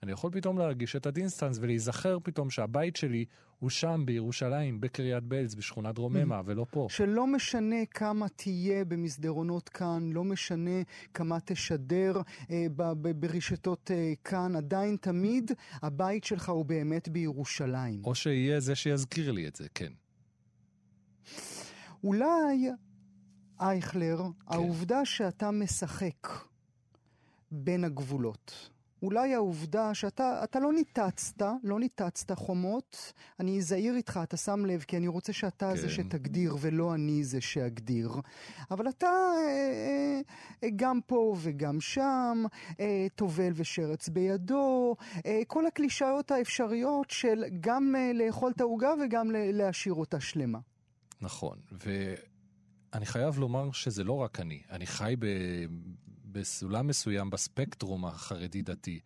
אני 0.03 0.13
יכול 0.13 0.31
פתאום 0.33 0.59
להרגיש 0.59 0.97
את 0.97 1.07
ה 1.07 1.12
distance 1.12 1.59
ולהיזכר 1.61 2.19
פתאום 2.23 2.51
שהבית 2.51 2.97
שלי 2.97 3.25
הוא 3.59 3.71
שם 3.71 4.03
בירושלים, 4.05 4.81
בקריית 4.81 5.25
בלז, 5.25 5.55
בשכונת 5.55 5.99
רוממה, 5.99 6.43
ולא 6.45 6.67
פה. 6.71 6.87
שלא 6.91 7.27
משנה 7.27 7.87
כמה 7.91 8.29
תהיה 8.29 8.85
במסדרונות 8.85 9.69
כאן, 9.69 10.11
לא 10.13 10.25
משנה 10.25 10.83
כמה 11.15 11.41
תשדר 11.45 12.21
אה, 12.51 12.67
ברשתות 13.17 13.91
אה, 13.91 14.13
כאן, 14.25 14.57
עדיין 14.57 14.97
תמיד 14.97 15.51
הבית 15.83 16.25
שלך 16.25 16.49
הוא 16.49 16.65
באמת 16.65 17.09
בירושלים. 17.09 18.05
או 18.05 18.15
שיהיה 18.15 18.61
זה 18.61 18.75
שיזכיר 18.75 19.33
לי 19.33 19.49
את 19.49 19.57
זה, 19.57 19.67
כן. 19.75 19.93
אולי, 22.05 22.71
אייכלר, 23.61 24.17
כן. 24.19 24.55
העובדה 24.55 25.05
שאתה 25.05 25.51
משחק 25.51 26.29
בין 27.51 27.85
הגבולות, 27.85 28.70
אולי 29.03 29.35
העובדה 29.35 29.95
שאתה 29.95 30.61
לא 30.61 30.73
ניתצת, 30.73 31.43
לא 31.63 31.81
ניתצת 31.81 32.33
חומות, 32.33 33.13
אני 33.41 33.63
זהיר 33.63 33.97
איתך, 33.97 34.21
אתה 34.23 34.37
שם 34.37 34.67
לב, 34.67 34.85
כי 34.89 34.97
אני 34.97 35.09
רוצה 35.09 35.33
שאתה 35.33 35.71
כן. 35.71 35.77
זה 35.77 35.89
שתגדיר 35.89 36.57
ולא 36.61 36.95
אני 36.95 37.25
זה 37.25 37.41
שאגדיר. 37.41 38.11
אבל 38.71 38.89
אתה 38.89 39.07
אה, 39.07 40.21
אה, 40.65 40.69
גם 40.77 41.01
פה 41.07 41.37
וגם 41.41 41.81
שם, 41.81 42.45
אה, 42.81 43.07
טובל 43.15 43.53
ושרץ 43.55 44.09
בידו, 44.09 44.97
אה, 45.27 45.41
כל 45.47 45.67
הקלישאות 45.67 46.31
האפשריות 46.31 47.11
של 47.11 47.45
גם 47.61 47.95
אה, 47.99 48.13
לאכול 48.15 48.53
את 48.57 48.61
העוגה 48.61 48.93
וגם 49.05 49.31
להשאיר 49.33 49.95
אותה 49.95 50.21
שלמה. 50.21 50.59
נכון, 51.21 51.59
ואני 51.73 53.07
חייב 53.07 53.39
לומר 53.39 53.73
שזה 53.73 54.05
לא 54.05 54.13
רק 54.13 54.41
אני, 54.41 54.63
אני 54.71 54.87
חי 54.87 55.15
ב... 55.19 55.27
בסולם 56.33 56.87
מסוים 56.87 57.31
בספקטרום 57.31 58.05
החרדי-דתי. 58.05 59.01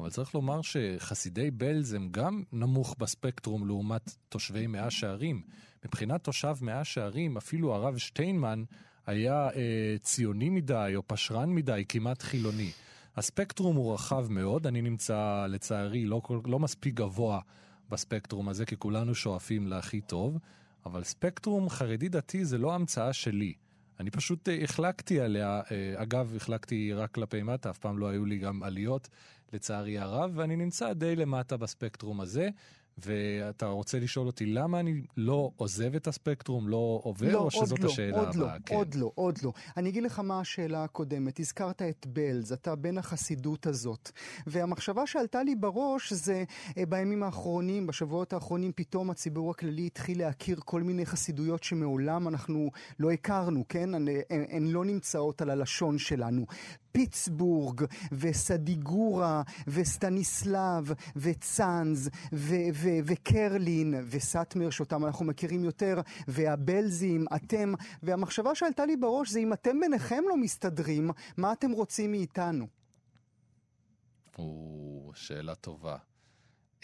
אבל 0.00 0.10
צריך 0.10 0.34
לומר 0.34 0.60
שחסידי 0.62 1.50
בלז 1.50 1.92
הם 1.92 2.08
גם 2.10 2.42
נמוך 2.52 2.96
בספקטרום 2.98 3.66
לעומת 3.66 4.16
תושבי 4.28 4.66
מאה 4.66 4.90
שערים. 4.90 5.42
מבחינת 5.84 6.24
תושב 6.24 6.56
מאה 6.60 6.84
שערים, 6.84 7.36
אפילו 7.36 7.74
הרב 7.74 7.98
שטיינמן 7.98 8.64
היה 9.06 9.48
אה, 9.50 9.96
ציוני 10.02 10.50
מדי 10.50 10.92
או 10.96 11.02
פשרן 11.06 11.50
מדי, 11.50 11.84
כמעט 11.88 12.22
חילוני. 12.22 12.70
הספקטרום 13.16 13.76
הוא 13.76 13.94
רחב 13.94 14.26
מאוד, 14.30 14.66
אני 14.66 14.82
נמצא 14.82 15.46
לצערי 15.48 16.04
לא, 16.04 16.22
לא 16.44 16.58
מספיק 16.58 16.94
גבוה 16.94 17.40
בספקטרום 17.88 18.48
הזה, 18.48 18.66
כי 18.66 18.76
כולנו 18.76 19.14
שואפים 19.14 19.66
להכי 19.66 20.00
טוב, 20.00 20.38
אבל 20.86 21.04
ספקטרום 21.04 21.68
חרדי-דתי 21.68 22.44
זה 22.44 22.58
לא 22.58 22.74
המצאה 22.74 23.12
שלי. 23.12 23.54
אני 24.00 24.10
פשוט 24.10 24.48
אה, 24.48 24.58
החלקתי 24.62 25.20
עליה, 25.20 25.60
אה, 25.70 26.02
אגב, 26.02 26.32
החלקתי 26.36 26.92
רק 26.92 27.10
כלפי 27.10 27.42
מטה, 27.42 27.70
אף 27.70 27.78
פעם 27.78 27.98
לא 27.98 28.08
היו 28.08 28.24
לי 28.24 28.38
גם 28.38 28.62
עליות, 28.62 29.08
לצערי 29.52 29.98
הרב, 29.98 30.30
ואני 30.34 30.56
נמצא 30.56 30.92
די 30.92 31.16
למטה 31.16 31.56
בספקטרום 31.56 32.20
הזה. 32.20 32.48
ואתה 33.04 33.66
רוצה 33.66 33.98
לשאול 33.98 34.26
אותי 34.26 34.46
למה 34.46 34.80
אני 34.80 35.02
לא 35.16 35.50
עוזב 35.56 35.94
את 35.94 36.06
הספקטרום, 36.06 36.68
לא 36.68 37.00
עובר, 37.02 37.32
לא, 37.32 37.38
או 37.38 37.50
שזאת 37.50 37.80
לא, 37.80 37.88
השאלה 37.88 38.18
עוד 38.18 38.28
הבאה? 38.28 38.54
לא, 38.54 38.60
כן. 38.66 38.74
עוד 38.74 38.94
לא, 38.94 39.12
עוד 39.14 39.38
לא. 39.42 39.52
אני 39.76 39.88
אגיד 39.88 40.02
לך 40.02 40.18
מה 40.18 40.40
השאלה 40.40 40.84
הקודמת. 40.84 41.40
הזכרת 41.40 41.82
את 41.82 42.06
בלז, 42.06 42.52
אתה 42.52 42.74
בן 42.74 42.98
החסידות 42.98 43.66
הזאת. 43.66 44.10
והמחשבה 44.46 45.06
שעלתה 45.06 45.42
לי 45.42 45.54
בראש 45.54 46.12
זה 46.12 46.44
אה, 46.78 46.86
בימים 46.86 47.22
האחרונים, 47.22 47.86
בשבועות 47.86 48.32
האחרונים, 48.32 48.72
פתאום 48.76 49.10
הציבור 49.10 49.50
הכללי 49.50 49.86
התחיל 49.86 50.18
להכיר 50.18 50.60
כל 50.64 50.82
מיני 50.82 51.06
חסידויות 51.06 51.62
שמעולם 51.62 52.28
אנחנו 52.28 52.70
לא 52.98 53.10
הכרנו, 53.10 53.64
כן? 53.68 53.94
הן, 53.94 54.08
הן 54.30 54.66
לא 54.66 54.84
נמצאות 54.84 55.42
על 55.42 55.50
הלשון 55.50 55.98
שלנו. 55.98 56.46
פיטסבורג, 56.92 57.84
וסדיגורה, 58.12 59.42
וסטניסלב, 59.66 60.92
וצאנז, 61.16 62.10
ו- 62.32 62.54
ו- 62.74 62.98
וקרלין, 63.04 63.94
וסאטמר, 64.10 64.70
שאותם 64.70 65.04
אנחנו 65.04 65.24
מכירים 65.24 65.64
יותר, 65.64 66.00
והבלזים, 66.28 67.24
אתם, 67.36 67.72
והמחשבה 68.02 68.54
שעלתה 68.54 68.86
לי 68.86 68.96
בראש 68.96 69.30
זה 69.30 69.38
אם 69.38 69.52
אתם 69.52 69.80
ביניכם 69.80 70.24
לא 70.28 70.36
מסתדרים, 70.36 71.10
מה 71.36 71.52
אתם 71.52 71.70
רוצים 71.70 72.10
מאיתנו? 72.10 72.66
או, 74.38 75.10
שאלה 75.14 75.54
טובה. 75.54 75.96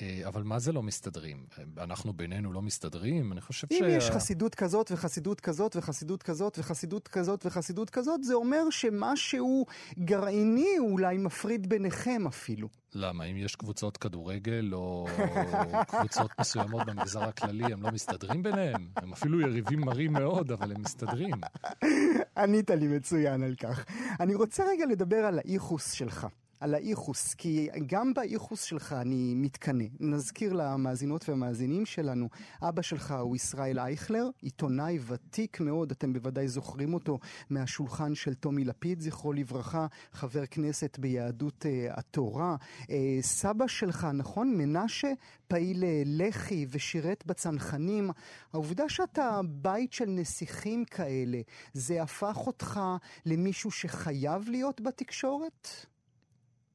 אה, 0.03 0.21
אבל 0.26 0.43
מה 0.43 0.59
זה 0.59 0.73
לא 0.73 0.83
מסתדרים? 0.83 1.47
אנחנו 1.79 2.12
בינינו 2.12 2.53
לא 2.53 2.62
מסתדרים? 2.62 3.33
אני 3.33 3.41
חושב 3.41 3.67
אם 3.71 3.79
ש... 3.79 3.83
אם 3.83 3.88
יש 3.88 4.11
חסידות 4.11 4.55
כזאת 4.55 4.93
וחסידות 4.93 5.41
כזאת 5.41 5.76
וחסידות 5.76 6.23
כזאת 6.23 6.59
וחסידות 6.59 7.09
כזאת 7.09 7.47
וחסידות 7.47 7.91
כזאת, 7.91 8.25
זה 8.25 8.35
אומר 8.35 8.71
שמשהו 8.71 9.67
גרעיני 9.99 10.79
אולי 10.79 11.19
מפריד 11.19 11.69
ביניכם 11.69 12.26
אפילו. 12.26 12.69
למה? 12.95 13.25
אם 13.25 13.37
יש 13.37 13.57
קבוצות 13.57 13.97
כדורגל 13.97 14.71
או 14.73 15.07
קבוצות 15.99 16.31
מסוימות 16.41 16.87
במגזר 16.87 17.23
הכללי, 17.23 17.65
הם 17.65 17.83
לא 17.83 17.91
מסתדרים 17.93 18.43
ביניהם? 18.43 18.88
הם 18.97 19.12
אפילו 19.12 19.41
יריבים 19.41 19.81
מרים 19.81 20.12
מאוד, 20.12 20.53
אבל 20.53 20.73
הם 20.73 20.83
מסתדרים. 20.83 21.35
ענית 22.38 22.71
לי 22.71 22.88
מצוין 22.88 23.43
על 23.43 23.55
כך. 23.55 23.85
אני 24.21 24.35
רוצה 24.35 24.65
רגע 24.69 24.87
לדבר 24.87 25.17
על 25.17 25.38
האיחוס 25.38 25.93
שלך. 25.93 26.26
על 26.61 26.75
האיחוס, 26.75 27.35
כי 27.35 27.69
גם 27.87 28.15
באיחוס 28.15 28.63
שלך 28.63 28.93
אני 28.93 29.35
מתקנא. 29.35 29.85
נזכיר 30.01 30.53
למאזינות 30.53 31.29
והמאזינים 31.29 31.87
שלנו, 31.87 32.29
אבא 32.63 32.83
שלך 32.83 33.15
הוא 33.21 33.37
ישראל 33.37 33.79
אייכלר, 33.79 34.29
עיתונאי 34.43 34.99
ותיק 35.07 35.61
מאוד, 35.61 35.91
אתם 35.91 36.13
בוודאי 36.13 36.49
זוכרים 36.49 36.95
אותו 36.95 37.19
מהשולחן 37.51 38.15
של 38.15 38.35
טומי 38.35 38.65
לפיד, 38.65 39.01
זכרו 39.01 39.33
לברכה, 39.33 39.87
חבר 40.13 40.47
כנסת 40.47 40.99
ביהדות 40.99 41.65
uh, 41.65 41.99
התורה. 41.99 42.57
Uh, 42.83 42.87
סבא 43.21 43.67
שלך, 43.67 44.07
נכון? 44.15 44.55
מנשה, 44.57 45.13
פעיל 45.49 45.83
uh, 45.83 45.87
לח"י 46.05 46.67
ושירת 46.71 47.27
בצנחנים. 47.27 48.11
העובדה 48.53 48.89
שאתה 48.89 49.41
בית 49.45 49.93
של 49.93 50.07
נסיכים 50.09 50.85
כאלה, 50.85 51.41
זה 51.73 52.03
הפך 52.03 52.37
אותך 52.47 52.81
למישהו 53.27 53.71
שחייב 53.71 54.49
להיות 54.49 54.81
בתקשורת? 54.81 55.87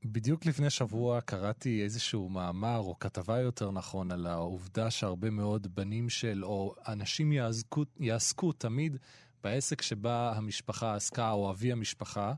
בדיוק 0.06 0.46
לפני 0.46 0.70
שבוע 0.70 1.22
קראתי 1.22 1.84
איזשהו 1.84 2.30
מאמר, 2.30 2.78
או 2.78 3.00
כתבה 3.00 3.40
יותר 3.40 3.72
נכון, 3.72 4.12
על 4.12 4.28
העובדה 4.28 4.92
שהרבה 4.92 5.30
מאוד 5.30 5.76
בנים 5.76 6.10
של, 6.10 6.46
או 6.46 6.76
אנשים 6.88 7.32
יעסקו, 7.32 7.84
יעסקו 8.00 8.52
תמיד 8.52 8.98
בעסק 9.44 9.82
שבה 9.82 10.34
המשפחה 10.36 10.96
עסקה, 10.96 11.32
או 11.32 11.52
אבי 11.52 11.72
המשפחה, 11.72 12.34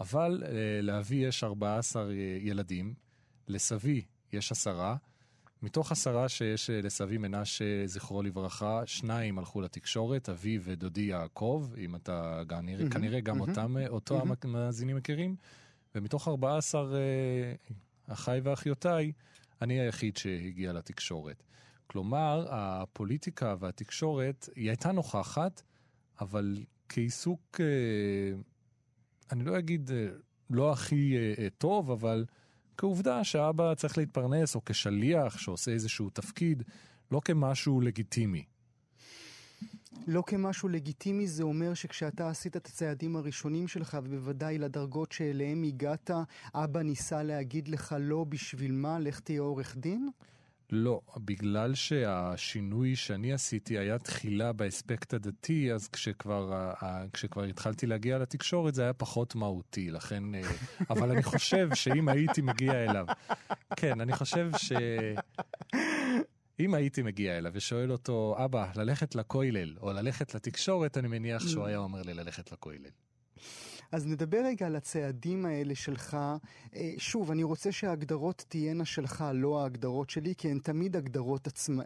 אבל 0.00 0.42
אה, 0.46 0.82
לאבי 0.82 1.14
יש 1.14 1.44
14 1.44 2.12
ילדים, 2.40 2.94
לסבי 3.48 4.02
יש 4.32 4.52
עשרה, 4.52 4.96
מתוך 5.62 5.92
עשרה 5.92 6.28
שיש 6.28 6.70
אה, 6.70 6.80
לסבי 6.82 7.18
מנשה, 7.18 7.86
זכרו 7.86 8.22
לברכה, 8.22 8.82
שניים 8.86 9.38
הלכו 9.38 9.60
לתקשורת, 9.60 10.28
אבי 10.28 10.58
ודודי 10.62 11.00
יעקב, 11.00 11.68
אם 11.78 11.96
אתה 11.96 12.42
כנראה 12.90 13.20
גם 13.20 13.40
אותם, 13.40 13.76
אה, 13.76 13.88
אותו. 13.88 14.22
המאזינים 14.44 14.96
מכירים. 14.96 15.36
ומתוך 15.94 16.28
14 16.28 16.94
אה, 16.94 17.54
אחיי 18.06 18.40
ואחיותיי, 18.40 19.12
אני 19.62 19.80
היחיד 19.80 20.16
שהגיע 20.16 20.72
לתקשורת. 20.72 21.42
כלומר, 21.86 22.46
הפוליטיקה 22.50 23.54
והתקשורת, 23.58 24.48
היא 24.56 24.68
הייתה 24.68 24.92
נוכחת, 24.92 25.62
אבל 26.20 26.64
כעיסוק, 26.88 27.60
אה, 27.60 28.38
אני 29.32 29.44
לא 29.44 29.58
אגיד 29.58 29.90
אה, 29.90 30.06
לא 30.50 30.72
הכי 30.72 31.16
טוב, 31.58 31.90
אבל 31.90 32.24
כעובדה 32.76 33.24
שאבא 33.24 33.74
צריך 33.74 33.98
להתפרנס, 33.98 34.54
או 34.54 34.64
כשליח 34.64 35.38
שעושה 35.38 35.70
איזשהו 35.70 36.10
תפקיד, 36.10 36.62
לא 37.10 37.20
כמשהו 37.24 37.80
לגיטימי. 37.80 38.44
לא 40.06 40.22
כמשהו 40.26 40.68
לגיטימי 40.68 41.26
זה 41.26 41.42
אומר 41.42 41.74
שכשאתה 41.74 42.28
עשית 42.28 42.56
את 42.56 42.66
הצעדים 42.66 43.16
הראשונים 43.16 43.68
שלך, 43.68 43.98
ובוודאי 44.04 44.58
לדרגות 44.58 45.12
שאליהם 45.12 45.62
הגעת, 45.62 46.10
אבא 46.54 46.82
ניסה 46.82 47.22
להגיד 47.22 47.68
לך 47.68 47.96
לא 48.00 48.24
בשביל 48.28 48.72
מה, 48.72 48.98
לך 48.98 49.20
תהיה 49.20 49.40
עורך 49.40 49.76
דין? 49.76 50.08
לא, 50.70 51.00
בגלל 51.16 51.74
שהשינוי 51.74 52.96
שאני 52.96 53.32
עשיתי 53.32 53.78
היה 53.78 53.98
תחילה 53.98 54.52
באספקט 54.52 55.14
הדתי, 55.14 55.72
אז 55.72 55.88
כשכבר, 55.88 56.72
כשכבר 57.12 57.44
התחלתי 57.44 57.86
להגיע 57.86 58.18
לתקשורת 58.18 58.74
זה 58.74 58.82
היה 58.82 58.92
פחות 58.92 59.34
מהותי, 59.34 59.90
לכן... 59.90 60.34
אה, 60.34 60.40
אבל 60.90 61.10
אני 61.10 61.22
חושב 61.22 61.68
שאם 61.74 62.08
הייתי 62.08 62.42
מגיע 62.42 62.84
אליו... 62.84 63.06
כן, 63.76 64.00
אני 64.00 64.12
חושב 64.12 64.50
ש... 64.56 64.72
אם 66.64 66.74
הייתי 66.74 67.02
מגיע 67.02 67.38
אליו 67.38 67.52
ושואל 67.54 67.92
אותו, 67.92 68.36
אבא, 68.44 68.66
ללכת 68.76 69.14
לכולל 69.14 69.76
או 69.80 69.92
ללכת 69.92 70.34
לתקשורת, 70.34 70.98
אני 70.98 71.08
מניח 71.08 71.48
שהוא 71.48 71.66
היה 71.66 71.78
אומר 71.78 72.02
לי 72.02 72.14
ללכת 72.14 72.52
לכולל. 72.52 72.90
אז 73.92 74.06
נדבר 74.06 74.42
רגע 74.44 74.66
על 74.66 74.76
הצעדים 74.76 75.46
האלה 75.46 75.74
שלך. 75.74 76.16
אה, 76.74 76.92
שוב, 76.98 77.30
אני 77.30 77.42
רוצה 77.42 77.72
שההגדרות 77.72 78.44
תהיינה 78.48 78.84
שלך, 78.84 79.24
לא 79.34 79.62
ההגדרות 79.62 80.10
שלי, 80.10 80.34
כי 80.38 80.50
הן 80.50 80.58
תמיד 80.58 80.96
הגדרות 80.96 81.46
עצמ... 81.46 81.78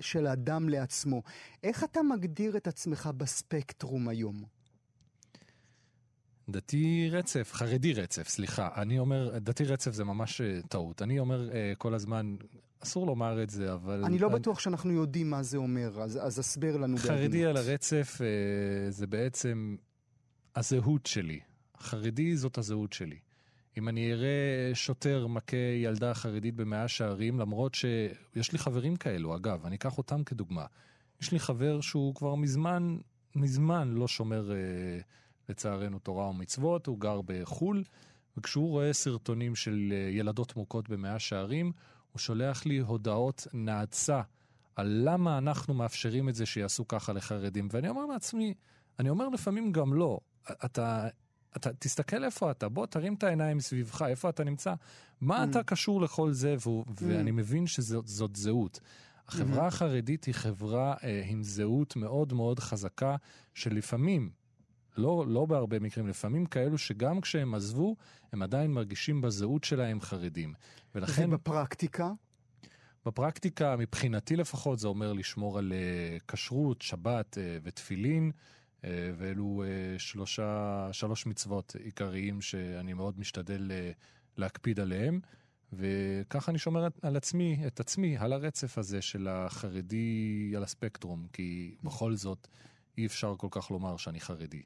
של 0.00 0.26
האדם 0.26 0.68
לעצמו. 0.68 1.22
איך 1.62 1.84
אתה 1.84 2.02
מגדיר 2.02 2.56
את 2.56 2.66
עצמך 2.66 3.10
בספקטרום 3.16 4.08
היום? 4.08 4.44
דתי 6.48 7.08
רצף, 7.10 7.50
חרדי 7.52 7.92
רצף, 7.92 8.28
סליחה. 8.28 8.68
אני 8.76 8.98
אומר, 8.98 9.38
דתי 9.38 9.64
רצף 9.64 9.90
זה 9.90 10.04
ממש 10.04 10.40
אה, 10.40 10.60
טעות. 10.68 11.02
אני 11.02 11.18
אומר 11.18 11.48
uh, 11.50 11.76
כל 11.78 11.94
הזמן, 11.94 12.36
אסור 12.84 13.06
לומר 13.06 13.42
את 13.42 13.50
זה, 13.50 13.72
אבל... 13.72 14.04
אני 14.04 14.18
לא 14.18 14.26
אני... 14.26 14.34
בטוח 14.34 14.58
שאנחנו 14.58 14.92
יודעים 14.92 15.30
מה 15.30 15.42
זה 15.42 15.56
אומר, 15.56 16.02
אז, 16.02 16.18
אז 16.22 16.38
הסבר 16.38 16.76
לנו 16.76 16.96
חרדי 16.96 17.22
בעדינות. 17.22 17.56
על 17.56 17.56
הרצף 17.56 18.20
uh, 18.20 18.90
זה 18.90 19.06
בעצם 19.06 19.76
הזהות 20.56 21.06
שלי. 21.06 21.40
חרדי 21.78 22.36
זאת 22.36 22.58
הזהות 22.58 22.92
שלי. 22.92 23.18
אם 23.78 23.88
אני 23.88 24.12
אראה 24.12 24.70
שוטר 24.74 25.26
מכה 25.26 25.56
ילדה 25.56 26.14
חרדית 26.14 26.54
במאה 26.54 26.88
שערים, 26.88 27.40
למרות 27.40 27.74
שיש 27.74 28.52
לי 28.52 28.58
חברים 28.58 28.96
כאלו, 28.96 29.36
אגב, 29.36 29.66
אני 29.66 29.76
אקח 29.76 29.98
אותם 29.98 30.24
כדוגמה. 30.24 30.66
יש 31.22 31.32
לי 31.32 31.38
חבר 31.38 31.80
שהוא 31.80 32.14
כבר 32.14 32.34
מזמן, 32.34 32.96
מזמן 33.36 33.88
לא 33.94 34.08
שומר... 34.08 34.50
Uh, 34.50 35.04
לצערנו 35.48 35.98
תורה 35.98 36.28
ומצוות, 36.28 36.86
הוא 36.86 37.00
גר 37.00 37.20
בחו"ל, 37.26 37.84
וכשהוא 38.36 38.70
רואה 38.70 38.92
סרטונים 38.92 39.54
של 39.54 39.92
אה, 39.92 40.10
ילדות 40.10 40.56
מוכות 40.56 40.88
במאה 40.88 41.18
שערים, 41.18 41.72
הוא 42.14 42.20
שולח 42.20 42.66
לי 42.66 42.78
הודעות 42.78 43.46
נאצה 43.52 44.20
על 44.76 45.00
למה 45.04 45.38
אנחנו 45.38 45.74
מאפשרים 45.74 46.28
את 46.28 46.34
זה 46.34 46.46
שיעשו 46.46 46.88
ככה 46.88 47.12
לחרדים. 47.12 47.68
ואני 47.70 47.88
אומר 47.88 48.06
לעצמי, 48.06 48.54
אני 48.98 49.08
אומר 49.08 49.28
לפעמים 49.28 49.72
גם 49.72 49.94
לא, 49.94 50.20
אתה, 50.64 51.08
אתה 51.56 51.72
תסתכל 51.72 52.24
איפה 52.24 52.50
אתה, 52.50 52.68
בוא 52.68 52.86
תרים 52.86 53.14
את 53.14 53.22
העיניים 53.22 53.60
סביבך, 53.60 54.02
איפה 54.02 54.28
אתה 54.28 54.44
נמצא, 54.44 54.74
מה 55.20 55.44
mm. 55.44 55.50
אתה 55.50 55.62
קשור 55.62 56.00
לכל 56.00 56.32
זה, 56.32 56.54
ו- 56.54 56.82
mm. 56.82 56.92
ואני 56.94 57.30
מבין 57.30 57.66
שזאת 57.66 58.36
זהות. 58.36 58.80
החברה 59.28 59.64
mm-hmm. 59.64 59.68
החרדית 59.68 60.24
היא 60.24 60.34
חברה 60.34 60.94
אה, 61.04 61.22
עם 61.26 61.42
זהות 61.42 61.96
מאוד 61.96 62.32
מאוד 62.32 62.60
חזקה, 62.60 63.16
שלפעמים, 63.54 64.30
לא, 64.96 65.24
לא 65.28 65.46
בהרבה 65.46 65.80
מקרים, 65.80 66.06
לפעמים 66.06 66.46
כאלו 66.46 66.78
שגם 66.78 67.20
כשהם 67.20 67.54
עזבו, 67.54 67.96
הם 68.32 68.42
עדיין 68.42 68.70
מרגישים 68.70 69.20
בזהות 69.20 69.64
שלהם 69.64 70.00
חרדים. 70.00 70.54
ולכן... 70.94 71.32
ובפרקטיקה? 71.32 72.12
בפרקטיקה, 73.06 73.76
מבחינתי 73.76 74.36
לפחות, 74.36 74.78
זה 74.78 74.88
אומר 74.88 75.12
לשמור 75.12 75.58
על 75.58 75.72
uh, 75.72 76.22
כשרות, 76.28 76.82
שבת 76.82 77.34
uh, 77.34 77.40
ותפילין, 77.62 78.30
uh, 78.30 78.84
ואלו 79.18 79.64
uh, 79.64 79.98
שלושה, 79.98 80.88
שלוש 80.92 81.26
מצוות 81.26 81.76
עיקריים 81.84 82.40
שאני 82.40 82.92
מאוד 82.92 83.18
משתדל 83.18 83.70
uh, 83.70 83.94
להקפיד 84.36 84.80
עליהם. 84.80 85.20
וככה 85.72 86.50
אני 86.50 86.58
שומר 86.58 86.88
על 87.02 87.16
עצמי, 87.16 87.62
את 87.66 87.80
עצמי, 87.80 88.18
על 88.18 88.32
הרצף 88.32 88.78
הזה 88.78 89.02
של 89.02 89.28
החרדי 89.28 90.52
על 90.56 90.62
הספקטרום, 90.62 91.26
כי 91.32 91.74
בכל 91.82 92.14
זאת 92.14 92.48
אי 92.98 93.06
אפשר 93.06 93.34
כל 93.38 93.48
כך 93.50 93.70
לומר 93.70 93.96
שאני 93.96 94.20
חרדי. 94.20 94.62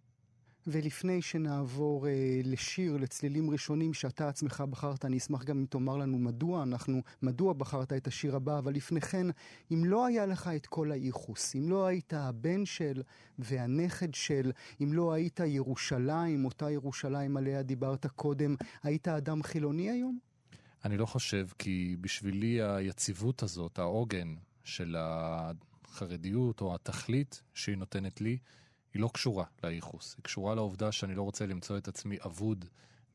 ולפני 0.70 1.22
שנעבור 1.22 2.08
אה, 2.08 2.40
לשיר, 2.44 2.96
לצלילים 2.96 3.50
ראשונים 3.50 3.94
שאתה 3.94 4.28
עצמך 4.28 4.64
בחרת, 4.70 5.04
אני 5.04 5.18
אשמח 5.18 5.44
גם 5.44 5.58
אם 5.58 5.66
תאמר 5.66 5.96
לנו 5.96 6.18
מדוע 6.18 6.62
אנחנו, 6.62 7.02
מדוע 7.22 7.52
בחרת 7.52 7.92
את 7.92 8.06
השיר 8.06 8.36
הבא, 8.36 8.58
אבל 8.58 8.72
לפני 8.74 9.00
כן, 9.00 9.26
אם 9.72 9.84
לא 9.84 10.06
היה 10.06 10.26
לך 10.26 10.50
את 10.56 10.66
כל 10.66 10.92
הייחוס, 10.92 11.56
אם 11.56 11.70
לא 11.70 11.86
היית 11.86 12.12
הבן 12.12 12.66
של 12.66 13.02
והנכד 13.38 14.14
של, 14.14 14.52
אם 14.80 14.92
לא 14.92 15.12
היית 15.12 15.40
ירושלים, 15.40 16.44
אותה 16.44 16.70
ירושלים 16.70 17.36
עליה 17.36 17.62
דיברת 17.62 18.06
קודם, 18.06 18.56
היית 18.82 19.08
אדם 19.08 19.42
חילוני 19.42 19.90
היום? 19.90 20.18
אני 20.84 20.96
לא 20.96 21.06
חושב, 21.06 21.46
כי 21.58 21.96
בשבילי 22.00 22.62
היציבות 22.62 23.42
הזאת, 23.42 23.78
העוגן 23.78 24.34
של 24.64 24.96
החרדיות 24.98 26.60
או 26.60 26.74
התכלית 26.74 27.42
שהיא 27.54 27.76
נותנת 27.76 28.20
לי, 28.20 28.38
היא 28.94 29.02
לא 29.02 29.10
קשורה 29.14 29.44
לייחוס, 29.62 30.14
היא 30.16 30.24
קשורה 30.24 30.54
לעובדה 30.54 30.92
שאני 30.92 31.14
לא 31.14 31.22
רוצה 31.22 31.46
למצוא 31.46 31.78
את 31.78 31.88
עצמי 31.88 32.16
אבוד 32.24 32.64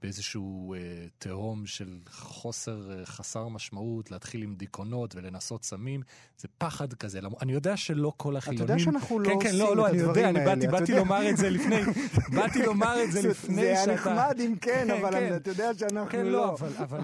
באיזשהו 0.04 0.74
אה, 0.74 0.80
תהום 1.18 1.66
של 1.66 2.00
חוסר, 2.10 2.92
אה, 2.92 3.06
חסר 3.06 3.48
משמעות, 3.48 4.12
להתחיל 4.12 4.44
עם 4.44 4.56
דיכאונות 4.56 5.16
ולנסות 5.16 5.64
סמים, 5.64 6.02
זה 6.38 6.48
פחד 6.58 6.94
כזה. 6.94 7.22
למ... 7.22 7.32
אני 7.42 7.54
יודע 7.54 7.78
שלא 7.78 8.14
כל 8.18 8.36
החילונים... 8.36 8.66
אתה 8.66 8.74
יודע 8.74 8.84
שאנחנו 8.84 9.20
לא 9.20 9.30
כן, 9.30 9.36
עושים 9.36 9.52
כן, 9.52 9.58
לא, 9.58 9.76
לא, 9.76 9.88
את 9.88 9.94
הדברים 9.94 10.10
יודע, 10.10 10.28
האלה. 10.28 10.54
אני 10.54 10.68
באתי, 10.68 10.72
באתי 10.72 10.92
יודע. 10.92 11.04
לומר 11.04 11.30
את 11.30 11.38
זה 11.38 11.50
לפני, 11.50 11.82
באתי 12.36 12.62
לומר 12.66 13.04
את 13.04 13.12
זה 13.12 13.30
לפני 13.30 13.56
זה 13.56 13.76
שאתה... 13.76 13.92
היה 13.92 13.94
נחמד 13.94 14.40
אם 14.40 14.56
כן, 14.62 14.92
אבל 14.92 15.12
כן. 15.12 15.36
אתה 15.36 15.50
יודע 15.50 15.74
שאנחנו 15.74 16.12
כן, 16.12 16.26
לא. 16.26 16.32
לא, 16.32 16.54
אבל, 16.54 16.70
אבל 16.78 17.02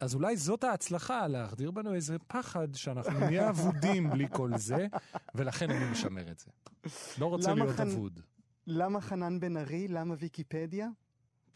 אז 0.00 0.14
אולי 0.14 0.36
זאת 0.36 0.64
ההצלחה, 0.64 1.26
להחדיר 1.26 1.70
בנו 1.70 1.94
איזה 1.94 2.16
פחד 2.26 2.74
שאנחנו 2.74 3.20
נהיה 3.20 3.48
אבודים 3.50 4.10
בלי 4.10 4.26
כל 4.32 4.50
זה, 4.56 4.86
ולכן 5.34 5.70
אני 5.70 5.90
משמר 5.90 6.30
את 6.30 6.38
זה. 6.38 6.50
לא 7.18 7.26
רוצה 7.26 7.54
להיות 7.54 7.76
חנ- 7.76 7.82
אבוד, 7.82 8.20
למה 8.66 9.00
חנן 9.00 9.40
בן 9.40 9.56
ארי? 9.56 9.88
למה 9.88 10.14
ויקיפדיה? 10.18 10.88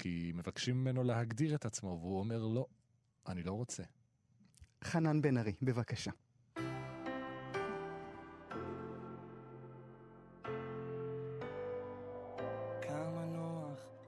כי 0.02 0.32
מבקשים 0.34 0.76
ממנו 0.76 1.04
להגדיר 1.04 1.54
את 1.54 1.64
עצמו, 1.64 1.98
והוא 2.00 2.18
אומר 2.18 2.46
לא, 2.46 2.66
אני 3.28 3.42
לא 3.42 3.52
רוצה. 3.52 3.82
חנן 4.84 5.22
בן 5.22 5.38
ארי, 5.38 5.52
בבקשה. 5.62 6.10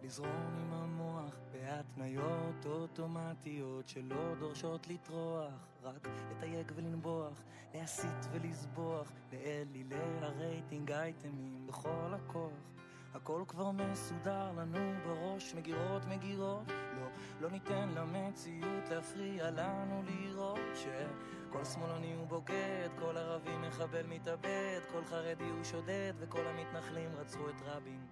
לזרום 0.02 0.56
עם 0.60 0.72
המוח 0.72 1.34
בהתניות 1.52 2.66
אוטומטיות 2.66 3.88
שלא 3.88 4.34
דורשות 4.38 4.88
לטרוח 4.88 5.52
רק 5.82 6.08
לתייג 6.30 6.72
ולנבוח, 6.74 7.42
להסית 7.74 8.26
ולסבוח 8.32 9.12
לאלילי 9.32 9.96
הרייטינג 10.20 10.92
אייטמים 10.92 11.66
בכל 11.66 12.12
הכוח 12.14 12.81
הכל 13.14 13.42
כבר 13.48 13.70
מסודר 13.70 14.52
לנו 14.56 14.92
בראש, 15.06 15.54
מגירות 15.54 16.04
מגירות. 16.04 16.68
לא, 16.68 17.06
לא 17.40 17.50
ניתן 17.50 17.88
למציאות 17.88 18.88
להפריע 18.90 19.50
לנו 19.50 20.02
לראות 20.02 20.58
שכל 20.74 21.64
שמאלני 21.64 22.14
הוא 22.14 22.26
בוגד, 22.26 22.88
כל 22.98 23.16
ערבי 23.16 23.56
מחבל 23.56 24.06
מתאבד, 24.06 24.80
כל 24.92 25.04
חרדי 25.04 25.44
הוא 25.44 25.64
שודד 25.64 26.12
וכל 26.18 26.46
המתנחלים 26.46 27.10
רצחו 27.16 27.48
את 27.48 27.62
רבין. 27.64 28.06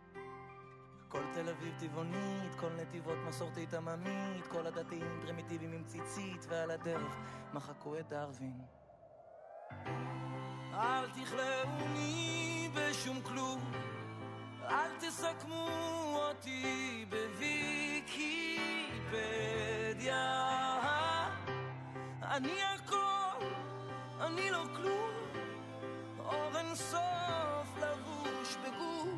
כל 1.08 1.22
תל 1.34 1.48
אביב 1.48 1.74
טבעונית, 1.78 2.54
כל 2.54 2.70
נתיבות 2.80 3.18
מסורתית 3.28 3.74
עממית, 3.74 4.46
כל 4.46 4.66
הדתיים 4.66 5.18
פרימיטיביים 5.22 5.72
עם 5.72 5.84
ציצית, 5.84 6.46
ועל 6.48 6.70
הדרך 6.70 7.16
מחקו 7.54 7.98
את 7.98 8.08
דרווין. 8.08 8.60
אל 10.74 11.10
תכלאוני 11.10 12.70
בשום 12.74 13.20
כלום, 13.22 13.60
אל 14.70 14.90
תסכמו 15.00 15.68
אותי 16.14 17.04
בוויקיפדיה. 17.10 18.00
אני 22.22 22.62
הכל, 22.62 23.44
אני 24.20 24.50
לא 24.50 24.64
כלום, 24.76 25.10
אור 26.18 26.56
אין 26.58 26.74
סוף 26.74 27.78
לבוש 27.80 28.56
בגוף. 28.56 29.08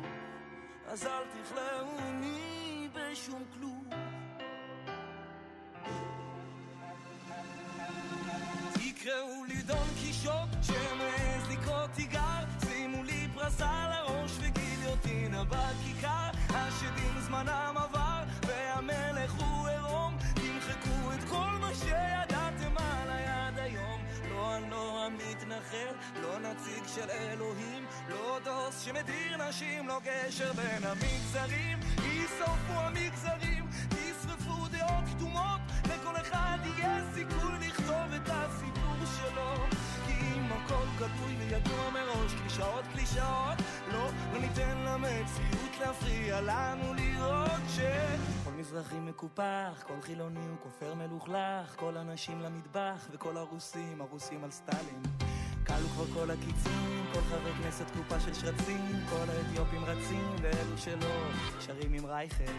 אז 0.87 1.05
אל 1.05 1.23
תכלאוני 1.43 2.89
בשום 2.93 3.43
כלום. 3.53 3.89
תקראו 8.73 9.45
לי 9.47 9.61
דון 9.61 9.87
קישוט, 9.99 10.72
זמנם 17.43 17.77
עבר, 17.77 18.23
והמלך 18.47 19.31
הוא 19.31 19.67
עירום, 19.67 20.17
תמחקו 20.33 21.13
את 21.13 21.23
כל 21.29 21.57
מה 21.61 21.69
שידעתם 21.75 22.77
עליי 22.77 23.25
עד 23.27 23.59
היום. 23.59 24.01
לא 24.29 24.53
הנוער 24.53 25.05
המתנחל, 25.05 25.93
לא 26.21 26.39
נציג 26.39 26.83
של 26.95 27.09
אלוהים, 27.09 27.85
לא 28.09 28.39
דוס 28.43 28.81
שמדיר 28.81 29.47
נשים, 29.49 29.87
לא 29.87 29.99
גשר 30.03 30.53
בין 30.53 30.83
המגזרים, 30.83 31.79
יישרפו 32.03 32.73
המגזרים, 32.73 33.65
תשרפו 33.89 34.67
דעות 34.71 35.03
קדומות, 35.15 35.61
לכל 35.85 36.15
אחד 36.21 36.57
יהיה 36.65 37.01
סיכוי 37.13 37.67
לכתוב 37.67 38.13
את 38.15 38.29
הסיפור 38.29 39.05
שלו. 39.17 39.65
כי 40.23 40.39
אם 40.39 40.51
הכל 40.51 40.85
גלוי 40.97 41.35
וידוע 41.39 41.89
מראש, 41.93 42.33
קלישאות 42.41 42.85
קלישאות, 42.93 43.57
לא, 43.91 44.07
לא 44.33 44.39
ניתן 44.39 44.77
למציאות 44.77 45.71
להפריע 45.79 46.41
לנו 46.41 46.93
לראות 46.93 47.61
ש... 47.69 47.79
כל 48.43 48.51
מזרחי 48.51 48.99
מקופח, 48.99 49.83
כל 49.87 50.01
חילוני 50.01 50.39
הוא 50.39 50.57
כופר 50.63 50.93
מלוכלך, 50.93 51.75
כל 51.75 51.97
הנשים 51.97 52.41
למטבח, 52.41 53.07
וכל 53.11 53.37
הרוסים, 53.37 54.01
הרוסים 54.01 54.43
על 54.43 54.51
סטלין. 54.51 55.01
כלו 55.67 55.87
כבר 55.95 56.05
כל 56.13 56.31
הקיצים, 56.31 57.05
כל 57.13 57.21
חבר 57.21 57.53
כנסת 57.63 57.85
קופה 57.97 58.19
של 58.19 58.33
שרצים, 58.33 58.85
כל 59.09 59.25
האתיופים 59.29 59.85
רצים, 59.85 60.35
ואלו 60.41 60.77
שלא, 60.77 61.29
שרים 61.59 61.93
עם 61.93 62.05
רייכל. 62.05 62.53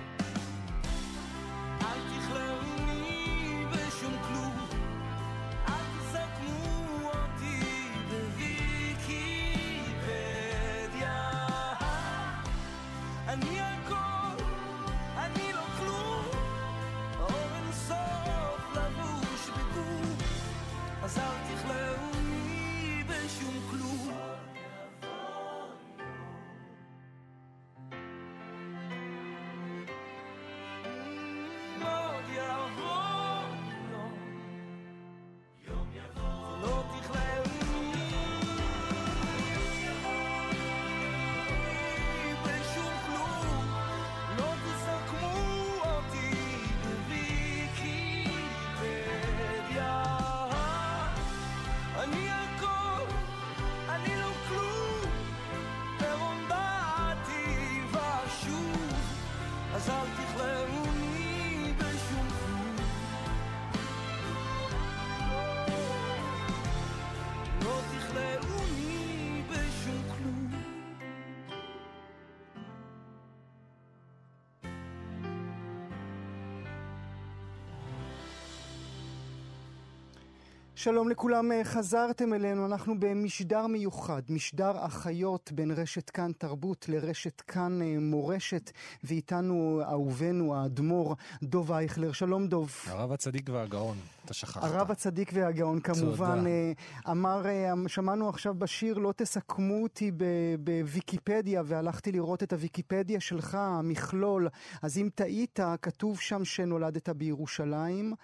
שלום 80.84 81.08
לכולם, 81.08 81.52
אה, 81.52 81.64
חזרתם 81.64 82.34
אלינו, 82.34 82.66
אנחנו 82.66 83.00
במשדר 83.00 83.66
מיוחד, 83.66 84.22
משדר 84.28 84.72
אחיות 84.86 85.52
בין 85.54 85.70
רשת 85.70 86.10
כאן 86.10 86.32
תרבות 86.38 86.88
לרשת 86.88 87.40
כאן 87.40 87.82
אה, 87.82 87.96
מורשת, 88.00 88.70
ואיתנו 89.04 89.80
אהובנו 89.90 90.54
האדמו"ר 90.54 91.16
דוב 91.42 91.72
אייכלר. 91.72 92.12
שלום 92.12 92.46
דוב. 92.46 92.72
הרב 92.86 93.12
הצדיק 93.12 93.50
והגאון, 93.52 93.96
אתה 94.24 94.34
שכחת. 94.34 94.62
הרב 94.64 94.90
הצדיק 94.90 95.30
והגאון 95.34 95.80
כמובן. 95.80 96.38
תודה. 96.38 96.48
אה, 96.48 96.72
אמר, 97.10 97.46
אה, 97.46 97.72
שמענו 97.86 98.28
עכשיו 98.28 98.54
בשיר, 98.54 98.98
לא 98.98 99.12
תסכמו 99.16 99.82
אותי 99.82 100.10
בוויקיפדיה, 100.58 101.62
והלכתי 101.64 102.12
לראות 102.12 102.42
את 102.42 102.52
הוויקיפדיה 102.52 103.20
שלך, 103.20 103.54
המכלול. 103.54 104.48
אז 104.82 104.98
אם 104.98 105.08
טעית, 105.14 105.58
כתוב 105.82 106.20
שם 106.20 106.44
שנולדת 106.44 107.08
בירושלים, 107.08 108.14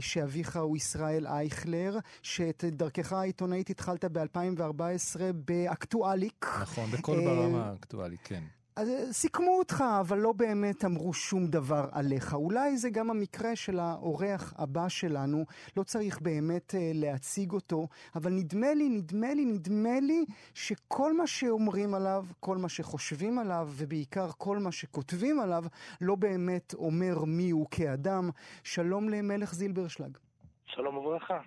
שאביך 0.00 0.56
הוא 0.56 0.76
ישראל 0.76 1.26
אייכלר, 1.26 1.79
שאת 2.22 2.64
דרכך 2.64 3.12
העיתונאית 3.12 3.70
התחלת 3.70 4.04
ב-2014 4.04 5.20
באקטואליק. 5.34 6.46
נכון, 6.62 6.90
בכל 6.90 7.18
אה, 7.18 7.24
ברמה 7.24 7.74
אקטואלי, 7.74 8.16
כן. 8.24 8.42
אז 8.76 8.88
אה, 8.88 9.12
סיכמו 9.12 9.58
אותך, 9.58 9.84
אבל 10.00 10.18
לא 10.18 10.32
באמת 10.32 10.84
אמרו 10.84 11.12
שום 11.12 11.46
דבר 11.46 11.88
עליך. 11.92 12.34
אולי 12.34 12.76
זה 12.76 12.90
גם 12.90 13.10
המקרה 13.10 13.56
של 13.56 13.78
האורח 13.78 14.54
הבא 14.58 14.88
שלנו, 14.88 15.44
לא 15.76 15.82
צריך 15.82 16.20
באמת 16.20 16.74
אה, 16.74 16.90
להציג 16.94 17.52
אותו, 17.52 17.88
אבל 18.14 18.32
נדמה 18.32 18.74
לי, 18.74 18.88
נדמה 18.88 19.34
לי, 19.34 19.44
נדמה 19.44 20.00
לי 20.00 20.24
שכל 20.54 21.16
מה 21.16 21.26
שאומרים 21.26 21.94
עליו, 21.94 22.24
כל 22.40 22.56
מה 22.56 22.68
שחושבים 22.68 23.38
עליו, 23.38 23.68
ובעיקר 23.72 24.30
כל 24.38 24.58
מה 24.58 24.72
שכותבים 24.72 25.40
עליו, 25.40 25.64
לא 26.00 26.14
באמת 26.14 26.74
אומר 26.74 27.24
מי 27.24 27.50
הוא 27.50 27.66
כאדם. 27.70 28.30
שלום 28.64 29.08
למלך 29.08 29.54
זילברשלג. 29.54 30.16
שלום 30.66 30.96
וברכה, 30.96 31.40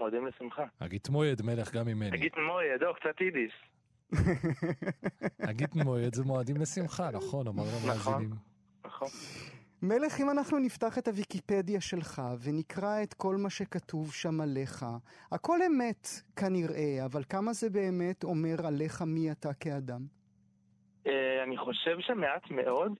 מועדים 0.00 0.26
לשמחה. 0.26 0.64
אגיד 0.78 1.00
מויד 1.10 1.42
מלך 1.42 1.74
גם 1.74 1.86
ממני. 1.86 2.10
תגיד 2.10 2.32
מויה, 2.46 2.78
דו, 2.78 2.94
קצת 2.94 3.20
יידיש. 3.20 3.52
אגיד 5.50 5.68
מויד 5.74 6.14
זה 6.14 6.24
מועדים 6.24 6.56
לשמחה, 6.56 7.10
נכון, 7.10 7.46
אמרנו 7.46 7.70
נכון. 7.70 7.90
המאזינים. 7.90 8.30
נכון. 8.84 9.08
מלך, 9.82 10.20
אם 10.20 10.30
אנחנו 10.30 10.58
נפתח 10.58 10.98
את 10.98 11.08
הוויקיפדיה 11.08 11.80
שלך 11.80 12.22
ונקרא 12.44 13.02
את 13.02 13.14
כל 13.14 13.36
מה 13.36 13.50
שכתוב 13.50 14.12
שם 14.12 14.40
עליך, 14.40 14.86
הכל 15.32 15.58
אמת 15.66 16.06
כנראה, 16.36 17.04
אבל 17.04 17.22
כמה 17.28 17.52
זה 17.52 17.70
באמת 17.70 18.24
אומר 18.24 18.66
עליך 18.66 19.02
מי 19.02 19.30
אתה 19.32 19.54
כאדם? 19.54 20.00
אה, 21.06 21.42
אני 21.42 21.56
חושב 21.58 21.96
שמעט 22.00 22.50
מאוד, 22.50 22.92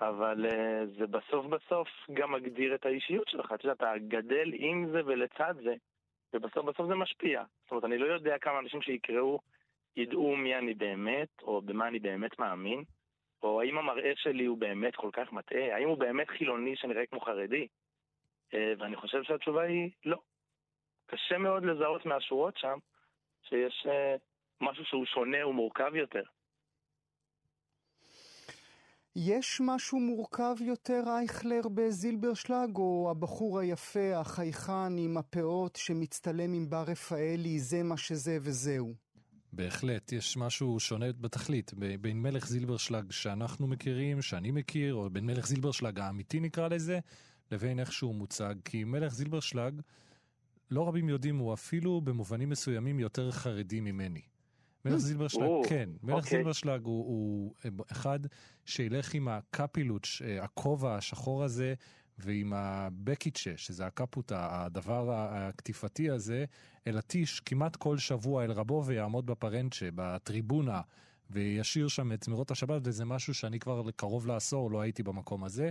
אבל 0.00 0.46
אה, 0.46 0.86
זה 0.98 1.06
בסוף 1.06 1.46
בסוף 1.46 1.88
גם 2.12 2.32
מגדיר 2.32 2.74
את 2.74 2.86
האישיות 2.86 3.28
שלך. 3.28 3.52
אתה 3.52 3.64
יודע, 3.64 3.72
אתה 3.72 3.92
גדל 4.08 4.50
עם 4.54 4.86
זה 4.92 5.00
ולצד 5.06 5.54
זה, 5.64 5.74
ובסוף 6.34 6.64
בסוף 6.64 6.86
זה 6.86 6.94
משפיע. 6.94 7.42
זאת 7.62 7.70
אומרת, 7.70 7.84
אני 7.84 7.98
לא 7.98 8.06
יודע 8.06 8.38
כמה 8.38 8.58
אנשים 8.58 8.82
שיקראו 8.82 9.40
ידעו 9.96 10.36
מי 10.36 10.56
אני 10.56 10.74
באמת, 10.74 11.28
או 11.42 11.62
במה 11.62 11.88
אני 11.88 11.98
באמת 11.98 12.38
מאמין, 12.38 12.84
או 13.42 13.60
האם 13.60 13.78
המראה 13.78 14.12
שלי 14.16 14.44
הוא 14.44 14.58
באמת 14.58 14.96
כל 14.96 15.10
כך 15.12 15.32
מטעה, 15.32 15.74
האם 15.76 15.88
הוא 15.88 15.98
באמת 15.98 16.28
חילוני 16.28 16.76
שנראה 16.76 17.06
כמו 17.06 17.20
חרדי. 17.20 17.66
אה, 18.54 18.72
ואני 18.78 18.96
חושב 18.96 19.22
שהתשובה 19.22 19.62
היא 19.62 19.90
לא. 20.04 20.18
קשה 21.06 21.38
מאוד 21.38 21.64
לזהות 21.64 22.06
מהשורות 22.06 22.56
שם 22.56 22.78
שיש 23.42 23.86
אה, 23.88 24.16
משהו 24.60 24.84
שהוא 24.84 25.06
שונה 25.06 25.46
ומורכב 25.46 25.94
יותר. 25.94 26.22
יש 29.18 29.60
משהו 29.64 30.00
מורכב 30.00 30.54
יותר, 30.60 31.02
אייכלר, 31.06 31.60
בזילברשלג, 31.74 32.76
או 32.76 33.08
הבחור 33.10 33.58
היפה, 33.58 34.16
החייכן 34.16 34.98
עם 34.98 35.16
הפאות 35.16 35.76
שמצטלם 35.76 36.52
עם 36.52 36.70
בר 36.70 36.82
רפאלי, 36.82 37.60
זה 37.60 37.82
מה 37.82 37.96
שזה 37.96 38.38
וזהו? 38.40 38.94
בהחלט, 39.52 40.12
יש 40.12 40.36
משהו 40.36 40.80
שונה 40.80 41.12
בתכלית 41.12 41.72
בין 42.00 42.22
מלך 42.22 42.46
זילברשלג 42.46 43.10
שאנחנו 43.10 43.66
מכירים, 43.66 44.22
שאני 44.22 44.50
מכיר, 44.50 44.94
או 44.94 45.10
בין 45.10 45.26
מלך 45.26 45.46
זילברשלג 45.46 45.98
האמיתי 45.98 46.40
נקרא 46.40 46.68
לזה, 46.68 46.98
לבין 47.52 47.80
איך 47.80 47.92
שהוא 47.92 48.14
מוצג. 48.14 48.54
כי 48.64 48.84
מלך 48.84 49.14
זילברשלג, 49.14 49.80
לא 50.70 50.88
רבים 50.88 51.08
יודעים, 51.08 51.38
הוא 51.38 51.54
אפילו 51.54 52.00
במובנים 52.00 52.48
מסוימים 52.48 53.00
יותר 53.00 53.30
חרדי 53.30 53.80
ממני. 53.80 54.22
מלך 54.90 54.96
זילברשלג, 54.96 55.42
או, 55.42 55.62
כן, 55.68 55.88
מלך 56.02 56.16
אוקיי. 56.16 56.30
זילברשלג 56.30 56.84
הוא, 56.84 57.06
הוא 57.06 57.54
אחד 57.92 58.20
שילך 58.64 59.14
עם 59.14 59.28
הקפילוץ', 59.28 60.22
הכובע 60.40 60.96
השחור 60.96 61.44
הזה, 61.44 61.74
ועם 62.18 62.52
הבקיצ'ה, 62.56 63.52
שזה 63.56 63.86
הקפוט, 63.86 64.32
הדבר 64.34 65.10
הקטיפתי 65.12 66.10
הזה, 66.10 66.44
אל 66.86 66.98
הטיש 66.98 67.40
כמעט 67.40 67.76
כל 67.76 67.98
שבוע 67.98 68.44
אל 68.44 68.52
רבו 68.52 68.82
ויעמוד 68.86 69.26
בפרנצ'ה, 69.26 69.88
בטריבונה, 69.94 70.80
וישיר 71.30 71.88
שם 71.88 72.12
את 72.12 72.22
זמירות 72.22 72.50
השבת, 72.50 72.82
וזה 72.84 73.04
משהו 73.04 73.34
שאני 73.34 73.58
כבר 73.58 73.90
קרוב 73.96 74.26
לעשור 74.26 74.70
לא 74.70 74.80
הייתי 74.80 75.02
במקום 75.02 75.44
הזה. 75.44 75.70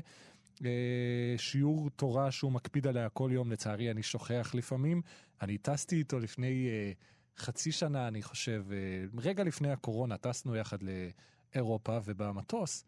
אה, 0.65 1.33
שיעור 1.37 1.89
תורה 1.89 2.31
שהוא 2.31 2.51
מקפיד 2.51 2.87
עליה 2.87 3.09
כל 3.09 3.29
יום, 3.33 3.51
לצערי 3.51 3.91
אני 3.91 4.03
שוכח 4.03 4.51
לפעמים. 4.53 5.01
אני 5.41 5.57
טסתי 5.57 5.95
איתו 5.95 6.19
לפני 6.19 6.67
אה, 6.67 6.91
חצי 7.37 7.71
שנה, 7.71 8.07
אני 8.07 8.21
חושב, 8.21 8.65
אה, 8.71 8.77
רגע 9.21 9.43
לפני 9.43 9.71
הקורונה, 9.71 10.17
טסנו 10.17 10.55
יחד 10.55 10.77
לאירופה, 10.83 11.99
ובמטוס, 12.05 12.85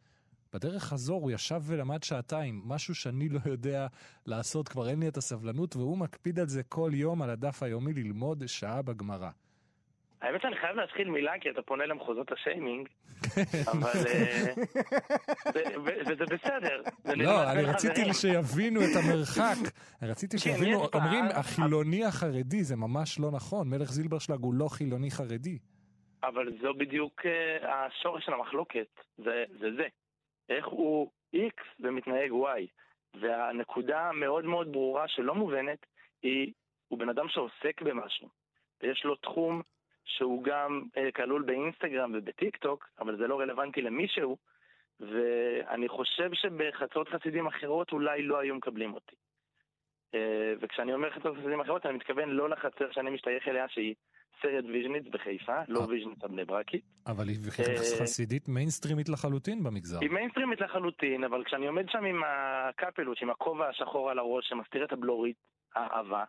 בדרך 0.53 0.83
חזור 0.83 1.21
הוא 1.21 1.31
ישב 1.31 1.61
ולמד 1.65 2.03
שעתיים, 2.03 2.61
משהו 2.65 2.95
שאני 2.95 3.29
לא 3.29 3.39
יודע 3.45 3.87
לעשות, 4.25 4.69
כבר 4.69 4.89
אין 4.89 4.99
לי 4.99 5.07
את 5.07 5.17
הסבלנות, 5.17 5.75
והוא 5.75 5.97
מקפיד 5.97 6.39
על 6.39 6.47
זה 6.47 6.63
כל 6.63 6.91
יום 6.93 7.21
על 7.21 7.29
הדף 7.29 7.63
היומי 7.63 7.93
ללמוד 7.93 8.47
שעה 8.47 8.81
בגמרא. 8.81 9.29
האמת 10.21 10.41
שאני 10.41 10.55
חייב 10.55 10.75
להתחיל 10.75 11.09
מילה 11.09 11.39
כי 11.41 11.49
אתה 11.49 11.61
פונה 11.61 11.85
למחוזות 11.85 12.31
השיימינג, 12.31 12.87
אבל... 13.71 13.89
אה, 14.07 14.53
בסדר. 16.31 16.81
זה 17.03 17.15
נלמד 17.15 17.25
לא, 17.25 17.51
אני 17.51 17.63
רציתי. 17.63 18.13
שיבינו 18.13 18.79
את 18.79 18.95
המרחק. 18.95 19.55
רציתי 20.11 20.37
כן, 20.37 20.43
שיבינו. 20.43 20.85
אומרים 20.93 21.25
החילוני 21.35 22.05
החרדי, 22.05 22.63
זה 22.63 22.75
ממש 22.75 23.19
לא 23.19 23.31
נכון. 23.31 23.69
מלך 23.69 23.91
זילברשלג 23.91 24.39
הוא 24.39 24.53
לא 24.53 24.67
חילוני 24.67 25.11
חרדי. 25.11 25.57
אבל 26.23 26.57
זו 26.61 26.73
בדיוק 26.73 27.21
אה, 27.25 27.85
השורש 27.85 28.25
של 28.25 28.33
המחלוקת, 28.33 28.87
זה 29.17 29.43
זה. 29.59 29.67
זה. 29.77 29.87
איך 30.49 30.65
הוא 30.65 31.11
X 31.35 31.61
ומתנהג 31.79 32.31
Y. 32.31 32.67
והנקודה 33.21 34.09
המאוד 34.09 34.45
מאוד 34.45 34.71
ברורה 34.71 35.07
שלא 35.07 35.35
מובנת 35.35 35.85
היא, 36.21 36.53
הוא 36.87 36.99
בן 36.99 37.09
אדם 37.09 37.25
שעוסק 37.29 37.81
במשהו. 37.81 38.29
ויש 38.81 39.05
לו 39.05 39.15
תחום 39.15 39.61
שהוא 40.07 40.43
גם 40.43 40.81
אה, 40.97 41.11
כלול 41.11 41.41
באינסטגרם 41.41 42.11
ובטיק 42.15 42.57
טוק, 42.57 42.89
אבל 42.99 43.17
זה 43.17 43.27
לא 43.27 43.39
רלוונטי 43.39 43.81
למישהו, 43.81 44.37
ואני 44.99 45.87
חושב 45.87 46.29
שבחצרות 46.33 47.09
חסידים 47.09 47.47
אחרות 47.47 47.91
אולי 47.91 48.23
לא 48.23 48.39
היו 48.39 48.55
מקבלים 48.55 48.93
אותי. 48.93 49.15
אה, 50.13 50.53
וכשאני 50.61 50.93
אומר 50.93 51.09
חצרות 51.11 51.37
חסידים 51.37 51.61
אחרות, 51.61 51.85
אני 51.85 51.93
מתכוון 51.93 52.29
לא 52.29 52.49
לחצר 52.49 52.91
שאני 52.91 53.09
משתייך 53.09 53.47
אליה, 53.47 53.65
שהיא 53.69 53.95
סרט 54.41 54.65
ויז'ניץ 54.65 55.03
בחיפה, 55.11 55.61
לא 55.67 55.79
אה. 55.79 55.87
ויז'ניץ 55.89 56.23
הבני 56.23 56.45
ברקית. 56.45 56.83
אבל 57.07 57.27
היא 57.27 57.37
חסידית 58.01 58.49
מיינסטרימית 58.49 59.09
לחלוטין 59.09 59.63
במגזר. 59.63 59.99
היא 60.01 60.09
מיינסטרימית 60.09 60.61
לחלוטין, 60.61 61.23
אבל 61.23 61.43
כשאני 61.43 61.67
עומד 61.67 61.89
שם 61.89 62.05
עם 62.05 62.21
הקפלוש, 62.25 63.23
עם 63.23 63.29
הכובע 63.29 63.67
השחור 63.69 64.11
על 64.11 64.19
הראש 64.19 64.49
שמסתיר 64.49 64.85
את 64.85 64.91
הבלורית, 64.91 65.35
האהבה, 65.75 66.23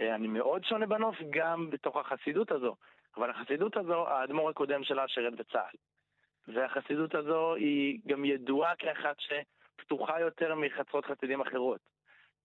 אה, 0.00 0.14
אני 0.14 0.28
מאוד 0.28 0.64
שונה 0.64 0.86
בנוף 0.86 1.16
גם 1.30 1.70
בתוך 1.70 1.96
החסידות 1.96 2.52
הזו. 2.52 2.74
אבל 3.16 3.30
החסידות 3.30 3.76
הזו, 3.76 4.08
האדמו"ר 4.08 4.50
הקודם 4.50 4.84
שלה 4.84 5.08
שירת 5.08 5.34
בצה"ל. 5.36 5.76
והחסידות 6.54 7.14
הזו 7.14 7.54
היא 7.54 7.98
גם 8.06 8.24
ידועה 8.24 8.72
כאחת 8.78 9.16
שפתוחה 9.18 10.20
יותר 10.20 10.54
מחצרות 10.54 11.04
חסידים 11.04 11.40
אחרות. 11.40 11.80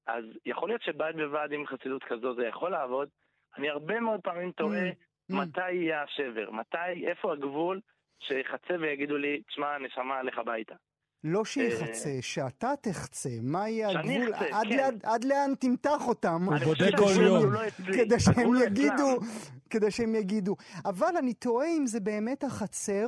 אז 0.07 0.23
יכול 0.45 0.69
להיות 0.69 0.81
שבד 0.81 1.13
בבד 1.17 1.47
עם 1.51 1.65
חסידות 1.67 2.03
כזו 2.03 2.35
זה 2.35 2.45
יכול 2.47 2.71
לעבוד. 2.71 3.09
אני 3.57 3.69
הרבה 3.69 3.99
מאוד 3.99 4.19
פעמים 4.21 4.51
תוהה 4.51 4.89
Mm, 4.89 5.33
mm. 5.33 5.35
מתי 5.35 5.71
יהיה 5.71 6.03
השבר, 6.03 6.51
מתי, 6.51 7.07
איפה 7.09 7.33
הגבול 7.33 7.79
שיחצה 8.19 8.73
ויגידו 8.81 9.17
לי, 9.17 9.41
תשמע, 9.47 9.77
נשמה, 9.77 10.23
לך 10.23 10.37
הביתה. 10.37 10.75
לא 11.23 11.45
שיחצה, 11.45 12.09
שאתה 12.21 12.73
תחצה, 12.81 13.29
מה 13.43 13.69
יהיה 13.69 13.89
שאני 13.91 14.17
הגבול, 14.17 14.33
אחצה, 14.35 14.45
עד 14.59 14.67
כן. 14.69 14.77
לאן- 14.77 14.97
עד 15.03 15.23
לאן 15.23 15.53
תמתח 15.59 16.07
אותם, 16.07 16.41
הוא 16.45 16.55
בודק 16.65 16.97
כל 16.97 17.23
יום. 17.23 17.53
לא. 17.53 17.59
כדי 17.93 18.19
שהם 18.19 18.49
יגידו. 18.65 19.19
כדי 19.71 19.91
שהם 19.91 20.15
יגידו. 20.15 20.55
אבל 20.85 21.17
אני 21.19 21.33
תוהה 21.33 21.67
אם 21.67 21.87
זה 21.87 21.99
באמת 21.99 22.43
החצר, 22.43 23.07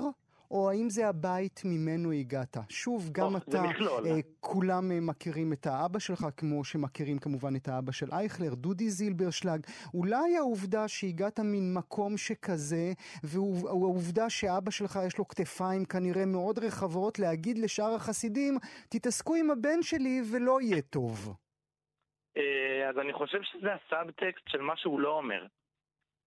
או 0.54 0.69
האם 0.69 0.89
זה 0.89 1.08
הבית 1.08 1.62
ממנו 1.65 2.12
הגעת. 2.12 2.58
שוב, 2.69 3.10
גם 3.12 3.38
אתה. 3.38 3.58
אה, 4.06 4.19
כולם 4.39 4.91
אה, 4.91 4.97
מכירים 5.02 5.54
את 5.54 5.67
האבא 5.67 5.99
שלך, 5.99 6.26
כמו 6.38 6.63
שמכירים 6.63 7.17
כמובן 7.19 7.56
את 7.56 7.67
האבא 7.67 7.91
של 7.91 8.12
אייכלר, 8.12 8.54
דודי 8.54 8.89
זילברשלג. 8.89 9.60
אולי 9.93 10.38
העובדה 10.38 10.88
שהגעת 10.88 11.39
מן 11.39 11.73
מקום 11.73 12.17
שכזה, 12.17 12.91
והעובדה 13.23 14.30
שאבא 14.30 14.71
שלך 14.71 14.99
יש 15.08 15.17
לו 15.17 15.28
כתפיים 15.28 15.86
כנראה 15.86 16.26
מאוד 16.26 16.60
רחבות, 16.60 17.19
להגיד 17.19 17.58
לשאר 17.58 17.93
החסידים, 17.95 18.58
תתעסקו 18.89 19.36
עם 19.36 19.52
הבן 19.52 19.82
שלי 19.82 20.21
ולא 20.32 20.62
יהיה 20.62 20.82
טוב. 20.82 21.36
אה, 22.38 22.89
אז 22.89 22.97
אני 22.97 23.13
חושב 23.13 23.39
שזה 23.43 23.67
הסאבטקסט 23.73 24.47
של 24.47 24.62
מה 24.62 24.78
שהוא 24.78 24.99
לא 24.99 25.17
אומר. 25.17 25.45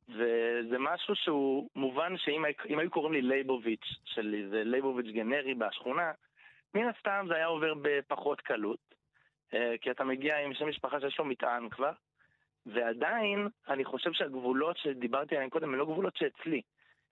וזה 0.09 0.77
משהו 0.79 1.15
שהוא 1.15 1.69
מובן 1.77 2.17
שאם 2.17 2.45
הי- 2.45 2.53
היו 2.81 2.91
קוראים 2.91 3.13
לי 3.13 3.23
לייבוביץ', 3.23 3.87
של 4.05 4.35
איזה 4.35 4.65
לייבוביץ' 4.65 5.07
גנרי 5.15 5.55
בשכונה, 5.55 6.13
מן 6.75 6.89
הסתם 6.89 7.25
זה 7.29 7.35
היה 7.35 7.47
עובר 7.47 7.73
בפחות 7.83 8.41
קלות, 8.41 8.95
אה, 9.55 9.75
כי 9.81 9.91
אתה 9.91 10.05
מגיע 10.05 10.39
עם 10.45 10.55
שם 10.55 10.69
משפחה 10.69 11.01
שיש 11.01 11.19
לו 11.19 11.25
מטען 11.25 11.69
כבר, 11.69 11.93
ועדיין 12.67 13.49
אני 13.69 13.85
חושב 13.85 14.13
שהגבולות 14.13 14.77
שדיברתי 14.79 15.35
עליהן 15.35 15.51
קודם 15.51 15.69
הן 15.73 15.79
לא 15.79 15.85
גבולות 15.85 16.17
שאצלי, 16.17 16.63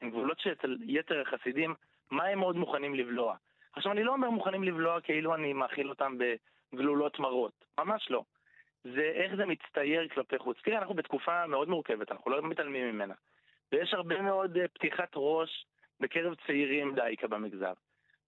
הן 0.00 0.11
גבולות 0.11 0.38
שאצל 0.40 0.76
יתר 0.83 1.20
החסידים, 1.20 1.74
מה 2.11 2.24
הם 2.24 2.38
מאוד 2.38 2.57
מוכנים 2.57 2.94
לבלוע. 2.94 3.37
עכשיו 3.72 3.92
אני 3.92 4.04
לא 4.04 4.12
אומר 4.12 4.30
מוכנים 4.30 4.64
לבלוע 4.64 5.00
כאילו 5.00 5.35
אני 5.35 5.52
מאכיל 5.52 5.88
אותם 5.88 6.16
בגלולות 6.72 7.18
מרות, 7.18 7.64
ממש 7.78 8.11
לא. 8.11 8.22
זה 8.85 9.03
איך 9.14 9.35
זה 9.35 9.47
מצטייר 9.47 10.09
כלפי 10.09 10.38
חוץ. 10.38 10.57
תראה, 10.64 10.79
אנחנו 10.79 10.94
בתקופה 10.94 11.47
מאוד 11.47 11.68
מורכבת, 11.68 12.12
אנחנו 12.12 12.31
לא 12.31 12.42
מתעלמים 12.42 12.88
ממנה. 12.88 13.14
ויש 13.73 13.94
הרבה 13.94 14.23
מאוד 14.23 14.57
אה, 14.57 14.68
פתיחת 14.68 15.11
ראש 15.16 15.66
בקרב 16.01 16.35
צעירים 16.47 16.94
דייקה 16.94 17.27
במגזר. 17.27 17.73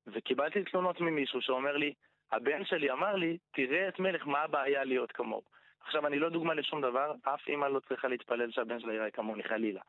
וקיבלתי 0.06 0.64
תלונות 0.64 1.00
ממישהו 1.00 1.42
שאומר 1.42 1.76
לי, 1.76 1.94
הבן 2.32 2.64
שלי 2.64 2.90
אמר 2.90 3.16
לי, 3.16 3.38
תראה 3.52 3.88
את 3.88 3.98
מלך, 3.98 4.26
מה 4.26 4.38
הבעיה 4.38 4.84
להיות 4.84 5.12
כמוהו. 5.12 5.42
עכשיו, 5.80 6.06
אני 6.06 6.18
לא 6.18 6.28
דוגמה 6.28 6.54
לשום 6.54 6.80
דבר, 6.80 7.12
אף 7.22 7.48
אימא 7.48 7.66
לא 7.66 7.80
צריכה 7.88 8.08
להתפלל 8.08 8.50
שהבן 8.50 8.80
שלה 8.80 8.94
יראה 8.94 9.10
כמוני, 9.10 9.42
חלילה. 9.42 9.80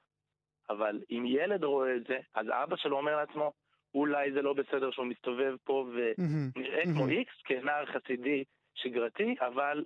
אבל 0.70 1.00
אם 1.12 1.24
ילד 1.28 1.64
רואה 1.64 1.96
את 1.96 2.04
זה, 2.08 2.20
אז 2.36 2.48
אבא 2.50 2.76
שלו 2.76 2.98
אומר 2.98 3.16
לעצמו, 3.16 3.52
אולי 3.96 4.32
זה 4.32 4.42
לא 4.42 4.54
בסדר 4.54 4.92
שהוא 4.92 5.06
מסתובב 5.06 5.56
פה. 5.64 5.88
ונראה 5.94 6.84
כמו 6.84 7.08
איקס 7.08 7.34
כנער 7.46 7.86
חסידי 7.86 8.44
שגרתי, 8.76 9.36
אבל 9.42 9.84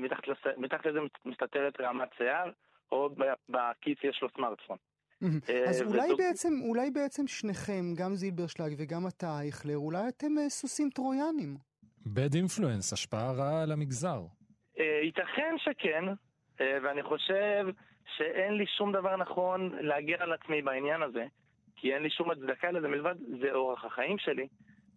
מתחת, 0.00 0.28
לס... 0.28 0.38
מתחת 0.56 0.86
לזה 0.86 0.98
מסתתרת 1.24 1.80
רעמת 1.80 2.08
שיער, 2.18 2.50
או 2.92 3.10
ב- 3.10 3.34
בכיס 3.48 3.98
יש 4.04 4.22
לו 4.22 4.28
סמארטפון. 4.36 4.76
אה, 5.22 5.64
אז 5.68 5.82
אולי 5.82 6.08
בעצם, 6.18 6.52
אולי 6.68 6.90
בעצם 6.90 7.26
שניכם, 7.26 7.82
גם 7.98 8.14
זילברשלג 8.14 8.74
וגם 8.78 9.06
אתה, 9.06 9.26
אייכלר, 9.40 9.76
אולי 9.76 10.08
אתם 10.08 10.38
אה, 10.38 10.48
סוסים 10.48 10.90
טרויאנים. 10.90 11.56
bad 12.06 12.34
influence, 12.34 12.92
השפעה 12.92 13.32
רעה 13.32 13.62
על 13.62 13.72
המגזר. 13.72 14.20
אה, 14.78 15.00
ייתכן 15.02 15.54
שכן, 15.58 16.04
אה, 16.60 16.78
ואני 16.82 17.02
חושב 17.02 17.66
שאין 18.16 18.54
לי 18.54 18.66
שום 18.66 18.92
דבר 18.92 19.16
נכון 19.16 19.72
להגן 19.80 20.20
על 20.20 20.32
עצמי 20.32 20.62
בעניין 20.62 21.02
הזה, 21.02 21.24
כי 21.76 21.94
אין 21.94 22.02
לי 22.02 22.10
שום 22.10 22.30
הצדקה 22.30 22.70
לזה 22.70 22.88
מלבד, 22.88 23.14
זה 23.40 23.52
אורח 23.52 23.84
החיים 23.84 24.18
שלי, 24.18 24.48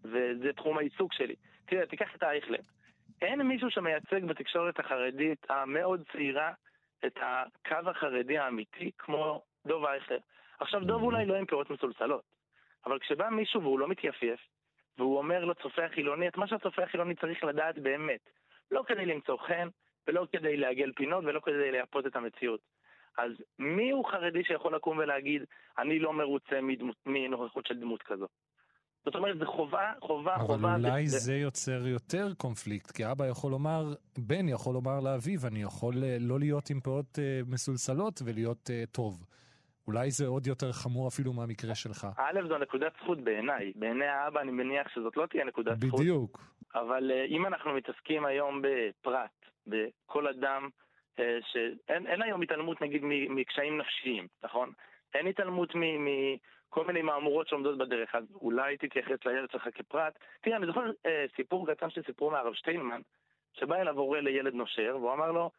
וזה 0.03 0.53
תחום 0.55 0.77
העיסוק 0.77 1.13
שלי. 1.13 1.35
תראה, 1.65 1.85
תיקח 1.85 2.15
את 2.15 2.23
אייכלר. 2.23 2.59
אין 3.23 3.41
מישהו 3.41 3.71
שמייצג 3.71 4.25
בתקשורת 4.25 4.79
החרדית 4.79 5.45
המאוד 5.49 6.03
צעירה 6.11 6.51
את 7.05 7.19
הקו 7.21 7.89
החרדי 7.89 8.37
האמיתי 8.37 8.91
כמו 8.97 9.41
דוב 9.67 9.85
אייכלר. 9.85 10.17
עכשיו, 10.59 10.79
דוב 10.85 11.03
אולי 11.03 11.25
לא 11.25 11.35
עם 11.35 11.45
פירות 11.45 11.69
מסולסלות, 11.69 12.23
אבל 12.85 12.99
כשבא 12.99 13.29
מישהו 13.29 13.61
והוא 13.61 13.79
לא 13.79 13.87
מתייפייף, 13.87 14.39
והוא 14.97 15.17
אומר 15.17 15.45
לצופה 15.45 15.85
החילוני 15.85 16.27
את 16.27 16.37
מה 16.37 16.47
שהצופה 16.47 16.83
החילוני 16.83 17.15
צריך 17.15 17.43
לדעת 17.43 17.79
באמת, 17.79 18.29
לא 18.71 18.83
כדי 18.87 19.05
למצוא 19.05 19.37
חן, 19.37 19.67
ולא 20.07 20.27
כדי 20.31 20.57
לעגל 20.57 20.91
פינות, 20.95 21.23
ולא 21.25 21.39
כדי 21.39 21.71
לייפות 21.71 22.07
את 22.07 22.15
המציאות. 22.15 22.59
אז 23.17 23.31
מי 23.59 23.91
הוא 23.91 24.05
חרדי 24.05 24.43
שיכול 24.43 24.75
לקום 24.75 24.97
ולהגיד, 24.97 25.43
אני 25.77 25.99
לא 25.99 26.13
מרוצה 26.13 26.61
מדמות, 26.61 26.95
מנוכחות 27.05 27.65
של 27.65 27.79
דמות 27.79 28.03
כזו? 28.03 28.27
זאת 29.05 29.15
אומרת, 29.15 29.37
זו 29.39 29.45
חובה, 29.45 29.91
חובה, 30.01 30.35
אבל 30.35 30.43
חובה. 30.45 30.75
אולי 30.75 31.07
זה- 31.07 31.17
זה 31.17 31.35
יוצר 31.35 31.87
יותר 31.87 32.33
קונפליקט, 32.37 32.91
כי 32.91 33.11
אבא 33.11 33.27
יכול 33.27 33.51
לומר, 33.51 33.93
בן 34.17 34.49
יכול 34.49 34.73
לומר 34.73 34.99
לאביו, 34.99 35.47
אני 35.47 35.61
יכול 35.61 35.93
אה, 36.03 36.17
לא 36.19 36.39
להיות 36.39 36.69
עם 36.69 36.79
פאות 36.81 37.19
אה, 37.19 37.41
מסולסלות 37.47 38.21
ולהיות 38.25 38.69
אה, 38.69 38.83
טוב. 38.91 39.25
אולי 39.87 40.11
זה 40.11 40.27
עוד 40.27 40.47
יותר 40.47 40.71
חמור 40.71 41.07
אפילו 41.07 41.33
מהמקרה 41.33 41.75
שלך. 41.75 42.07
א', 42.17 42.39
זו 42.47 42.57
נקודת 42.57 42.91
זכות 43.03 43.21
בעיניי. 43.23 43.71
בעיני 43.75 44.05
האבא 44.05 44.41
אני 44.41 44.51
מניח 44.51 44.87
שזאת 44.95 45.17
לא 45.17 45.25
תהיה 45.25 45.45
נקודת 45.45 45.77
זכות. 45.81 45.99
בדיוק. 45.99 46.41
אבל 46.75 47.11
אה, 47.11 47.25
אם 47.25 47.45
אנחנו 47.45 47.73
מתעסקים 47.73 48.25
היום 48.25 48.61
בפרט, 48.61 49.29
בכל 49.67 50.27
אדם, 50.27 50.69
אה, 51.19 51.37
שאין 51.51 52.07
אין 52.07 52.21
היום 52.21 52.41
התעלמות 52.41 52.81
נגיד 52.81 53.01
מקשיים 53.29 53.77
נפשיים, 53.77 54.27
נכון? 54.43 54.71
אין 55.13 55.27
התעלמות 55.27 55.75
מ- 55.75 56.05
מכל 56.05 56.87
מיני 56.87 57.01
מהמורות 57.01 57.47
שעומדות 57.47 57.77
בדרך, 57.77 58.15
אז 58.15 58.23
אולי 58.35 58.77
תתייחס 58.77 59.25
לילד 59.25 59.51
שלך 59.51 59.67
כפרט. 59.75 60.19
תראה, 60.41 60.57
אני 60.57 60.65
זוכר 60.65 60.81
אה, 61.05 61.25
סיפור 61.35 61.67
קטן 61.67 61.89
שסיפרו 61.89 62.31
מהרב 62.31 62.53
שטיינמן, 62.53 63.01
שבא 63.53 63.75
אליו 63.75 63.97
הורה 63.97 64.21
לילד 64.21 64.53
נושר, 64.53 64.97
והוא 64.99 65.13
אמר 65.13 65.31
לו, 65.31 65.51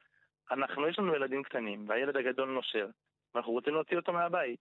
אנחנו, 0.51 0.89
יש 0.89 0.99
לנו 0.99 1.15
ילדים 1.15 1.43
קטנים, 1.43 1.85
והילד 1.89 2.17
הגדול 2.17 2.49
נושר, 2.49 2.87
ואנחנו 3.35 3.53
רוצים 3.53 3.75
להוציא 3.75 3.97
אותו 3.97 4.13
מהבית. 4.13 4.61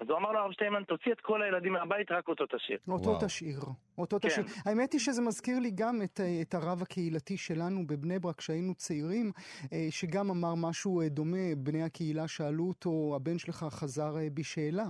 אז 0.00 0.08
הוא 0.10 0.18
אמר 0.18 0.32
לו, 0.32 0.38
הרב 0.38 0.52
שטיינמן, 0.52 0.84
תוציא 0.84 1.12
את 1.12 1.20
כל 1.20 1.42
הילדים 1.42 1.72
מהבית, 1.72 2.10
רק 2.12 2.28
אותו 2.28 2.44
תשאיר. 2.46 2.78
אותו. 2.88 3.18
תשאיר, 3.26 3.58
אותו 4.00 4.18
כן. 4.20 4.28
תשאיר. 4.28 4.46
האמת 4.64 4.92
היא 4.92 5.00
שזה 5.00 5.22
מזכיר 5.22 5.58
לי 5.58 5.70
גם 5.70 6.02
את, 6.02 6.20
את 6.42 6.54
הרב 6.54 6.82
הקהילתי 6.82 7.36
שלנו 7.36 7.86
בבני 7.86 8.18
ברק 8.18 8.38
כשהיינו 8.38 8.74
צעירים, 8.74 9.32
אה, 9.72 9.86
שגם 9.90 10.30
אמר 10.30 10.54
משהו 10.54 11.00
אה, 11.00 11.08
דומה, 11.08 11.54
בני 11.58 11.82
הקהילה 11.82 12.28
שאלו 12.28 12.68
אותו, 12.68 13.12
הבן 13.16 13.38
שלך 13.38 13.66
חזר 13.70 14.18
אה, 14.18 14.28
בשאלה, 14.34 14.88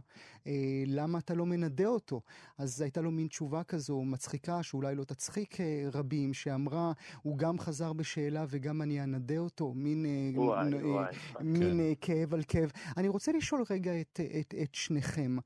למה 0.87 1.18
אתה 1.18 1.35
לא 1.35 1.46
מנדה 1.46 1.87
אותו? 1.87 2.20
אז 2.59 2.81
הייתה 2.81 3.01
לו 3.01 3.11
מין 3.11 3.27
תשובה 3.27 3.62
כזו 3.62 4.03
מצחיקה, 4.03 4.62
שאולי 4.62 4.94
לא 4.94 5.05
תצחיק 5.05 5.57
רבים, 5.92 6.35
שאמרה, 6.35 6.92
הוא 7.23 7.38
גם 7.38 7.59
חזר 7.59 7.92
בשאלה 7.92 8.44
וגם 8.49 8.83
אני 8.83 9.03
אנדה 9.03 9.38
אותו, 9.38 9.73
מין, 9.75 10.07
וואי, 10.37 10.73
אה, 10.75 10.87
וואי. 10.87 11.14
מין 11.40 11.61
כן. 11.79 11.92
כאב 12.01 12.35
על 12.35 12.42
כאב. 12.49 12.70
אני 12.96 13.09
רוצה 13.09 13.33
לשאול 13.33 13.64
רגע 13.70 14.01
את, 14.01 14.20
את, 14.40 14.55
את 14.62 14.75
שניכם, 14.75 15.37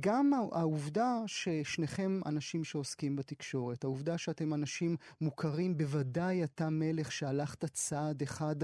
גם 0.00 0.32
הע- 0.34 0.58
העובדה 0.58 1.22
ששניכם 1.26 2.20
אנשים 2.26 2.64
שעוסקים 2.64 3.05
בתקשורת, 3.14 3.84
העובדה 3.84 4.18
שאתם 4.18 4.54
אנשים 4.54 4.96
מוכרים, 5.20 5.76
בוודאי 5.76 6.44
אתה 6.44 6.70
מלך 6.70 7.12
שהלכת 7.12 7.64
צעד 7.64 8.22
אחד 8.22 8.56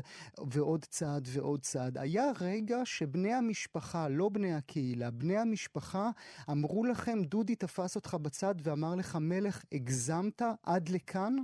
ועוד 0.47 0.85
צעד 0.85 1.29
ועוד 1.33 1.61
צעד. 1.61 1.99
היה 1.99 2.25
רגע 2.41 2.77
שבני 2.85 3.33
המשפחה, 3.33 4.09
לא 4.09 4.29
בני 4.29 4.55
הקהילה, 4.55 5.11
בני 5.11 5.39
המשפחה 5.39 6.11
אמרו 6.51 6.85
לכם, 6.85 7.19
דודי 7.23 7.57
תפס 7.57 7.97
אותך 7.97 8.15
בצד 8.23 8.55
ואמר 8.63 8.95
לך, 8.95 9.19
מלך, 9.21 9.65
הגזמת 9.73 10.43
עד 10.63 10.89
לכאן? 10.89 11.37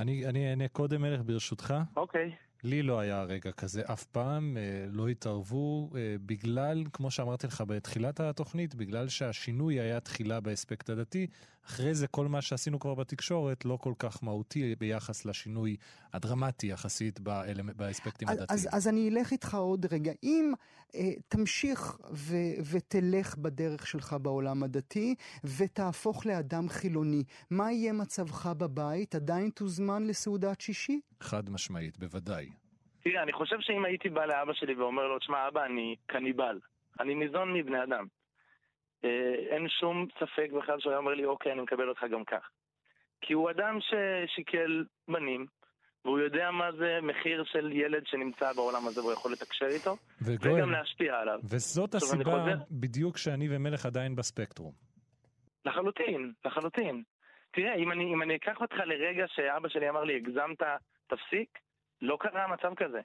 אני 0.00 0.26
אני 0.26 0.50
אענה 0.50 0.68
קודם 0.68 1.02
מלך 1.02 1.20
ברשותך. 1.24 1.74
אוקיי. 1.96 2.32
לי 2.64 2.82
לא 2.82 3.00
היה 3.00 3.22
רגע 3.22 3.52
כזה 3.52 3.82
אף 3.92 4.04
פעם, 4.04 4.56
אה, 4.56 4.86
לא 4.88 5.08
התערבו, 5.08 5.90
אה, 5.94 6.16
בגלל, 6.26 6.84
כמו 6.92 7.10
שאמרתי 7.10 7.46
לך 7.46 7.60
בתחילת 7.66 8.20
התוכנית, 8.20 8.74
בגלל 8.74 9.08
שהשינוי 9.08 9.80
היה 9.80 10.00
תחילה 10.00 10.40
באספקט 10.40 10.90
הדתי, 10.90 11.26
אחרי 11.68 11.94
זה 11.94 12.06
כל 12.06 12.26
מה 12.26 12.42
שעשינו 12.42 12.78
כבר 12.80 12.94
בתקשורת 12.94 13.64
לא 13.64 13.78
כל 13.80 13.92
כך 13.98 14.24
מהותי 14.24 14.74
ביחס 14.78 15.24
לשינוי 15.26 15.76
הדרמטי 16.12 16.66
יחסית 16.66 17.20
באלמ- 17.20 17.72
באספקטים 17.76 18.28
הדתיים. 18.28 18.46
אז, 18.50 18.68
אז 18.72 18.88
אני 18.88 19.08
אלך 19.08 19.32
איתך 19.32 19.54
עוד 19.54 19.86
רגע. 19.92 20.12
אם 20.22 20.52
אה, 20.94 21.00
תמשיך 21.28 21.96
ו, 22.12 22.34
ותלך 22.72 23.36
בדרך 23.36 23.86
שלך 23.86 24.16
בעולם 24.22 24.62
הדתי, 24.62 25.14
ותהפוך 25.58 26.26
לאדם 26.26 26.68
חילוני, 26.68 27.24
מה 27.50 27.72
יהיה 27.72 27.92
מצבך 27.92 28.46
בבית? 28.46 29.14
עדיין 29.14 29.50
תוזמן 29.50 30.06
לסעודת 30.06 30.60
שישי? 30.60 31.00
חד 31.20 31.50
משמעית, 31.50 31.98
בוודאי. 31.98 32.48
תראה, 33.04 33.22
אני 33.22 33.32
חושב 33.32 33.56
שאם 33.60 33.84
הייתי 33.84 34.08
בא 34.08 34.24
לאבא 34.26 34.52
שלי 34.52 34.74
ואומר 34.74 35.02
לו, 35.02 35.18
תשמע, 35.18 35.48
אבא, 35.48 35.64
אני 35.64 35.96
קניבל. 36.06 36.58
אני 37.00 37.14
ניזון 37.14 37.52
מבני 37.54 37.82
אדם. 37.82 38.06
אה, 39.04 39.34
אין 39.50 39.68
שום 39.68 40.06
ספק 40.18 40.48
בכלל 40.58 40.80
שהוא 40.80 40.90
היה 40.90 40.98
אומר 40.98 41.14
לי, 41.14 41.24
אוקיי, 41.24 41.52
אני 41.52 41.60
מקבל 41.60 41.88
אותך 41.88 42.04
גם 42.12 42.24
כך. 42.24 42.50
כי 43.20 43.32
הוא 43.32 43.50
אדם 43.50 43.78
ששיקל 43.80 44.84
בנים, 45.08 45.46
והוא 46.04 46.18
יודע 46.18 46.50
מה 46.50 46.72
זה 46.72 46.98
מחיר 47.02 47.44
של 47.44 47.72
ילד 47.72 48.06
שנמצא 48.06 48.52
בעולם 48.52 48.86
הזה 48.86 49.00
והוא 49.00 49.12
יכול 49.12 49.32
לתקשר 49.32 49.66
איתו, 49.66 49.96
וגואל, 50.22 50.52
וגם 50.52 50.70
להשפיע 50.70 51.20
עליו. 51.20 51.40
וזאת 51.44 51.94
הסיבה 51.94 52.24
חוזר. 52.24 52.56
בדיוק 52.70 53.16
שאני 53.16 53.48
ומלך 53.50 53.86
עדיין 53.86 54.16
בספקטרום. 54.16 54.72
לחלוטין, 55.64 56.32
לחלוטין. 56.44 57.02
תראה, 57.50 57.74
אם 57.74 57.92
אני, 57.92 58.04
אם 58.14 58.22
אני 58.22 58.36
אקח 58.36 58.60
אותך 58.60 58.76
לרגע 58.76 59.24
שאבא 59.28 59.68
שלי 59.68 59.88
אמר 59.88 60.04
לי, 60.04 60.16
הגזמת, 60.16 60.62
תפסיק, 61.06 61.58
לא 62.02 62.16
קרה 62.20 62.46
מצב 62.48 62.74
כזה. 62.74 63.00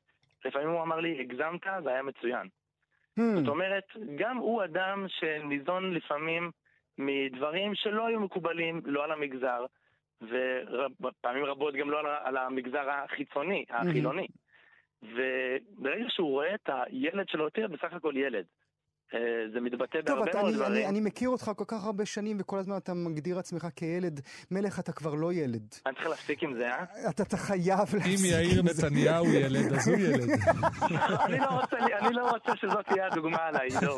לפעמים 0.45 0.69
הוא 0.69 0.81
אמר 0.81 0.99
לי, 0.99 1.19
הגזמת, 1.19 1.61
זה 1.83 1.89
היה 1.89 2.03
מצוין. 2.03 2.47
Hmm, 3.19 3.39
זאת 3.39 3.47
אומרת, 3.47 3.83
גם 4.15 4.37
הוא 4.37 4.63
אדם 4.63 5.05
שניזון 5.07 5.93
לפעמים 5.93 6.51
מדברים 6.97 7.75
שלא 7.75 8.07
היו 8.07 8.19
מקובלים, 8.19 8.81
לא 8.85 9.03
על 9.03 9.11
המגזר, 9.11 9.65
ופעמים 10.21 11.45
רבות 11.45 11.75
גם 11.75 11.89
לא 11.89 11.99
על, 11.99 12.05
על 12.23 12.37
המגזר 12.37 12.89
החיצוני, 12.89 13.65
החילוני. 13.69 14.27
וברגע 15.03 16.05
שהוא 16.09 16.29
רואה 16.29 16.55
את 16.55 16.69
הילד 16.73 17.29
שלו, 17.29 17.49
תראה, 17.49 17.67
בסך 17.67 17.93
הכל 17.93 18.13
ילד. 18.17 18.45
אה, 19.13 19.19
זה 19.53 19.59
מתבטא 19.61 19.97
טוב, 20.05 20.15
בהרבה 20.15 20.31
אתה, 20.31 20.37
מאוד 20.37 20.47
אני, 20.53 20.57
אני, 20.57 20.65
דברים. 20.65 20.89
אני 20.89 20.99
מכיר 21.01 21.29
אותך 21.29 21.51
כל 21.55 21.63
כך 21.67 21.83
הרבה 21.85 22.05
שנים, 22.05 22.37
וכל 22.39 22.59
הזמן 22.59 22.77
אתה 22.77 22.93
מגדיר 22.93 23.39
עצמך 23.39 23.67
כילד. 23.75 24.21
מלך, 24.51 24.79
אתה 24.79 24.91
כבר 24.91 25.13
לא 25.13 25.33
ילד. 25.33 25.75
אני 25.85 25.95
צריך 25.95 26.07
להפסיק 26.07 26.43
עם 26.43 26.53
זה, 26.57 26.67
אה? 26.67 27.09
אתה, 27.09 27.23
אתה 27.23 27.37
חייב 27.37 27.79
להפסיק 27.79 28.01
אם 28.05 28.25
יאיר 28.25 28.59
עם 28.59 28.67
זה. 28.69 28.87
נתניהו 28.87 29.25
ילד, 29.25 29.73
אז 29.73 29.87
הוא 29.87 29.97
ילד. 29.97 30.29
אני 31.25 31.37
לא 31.39 31.45
רוצה- 31.61 31.77
אני 32.01 32.13
לא 32.15 32.29
רוצה 32.31 32.51
שזאת 32.55 32.85
תהיה 32.85 33.07
הדוגמה 33.11 33.37
עליי, 33.37 33.69
עידו. 33.69 33.97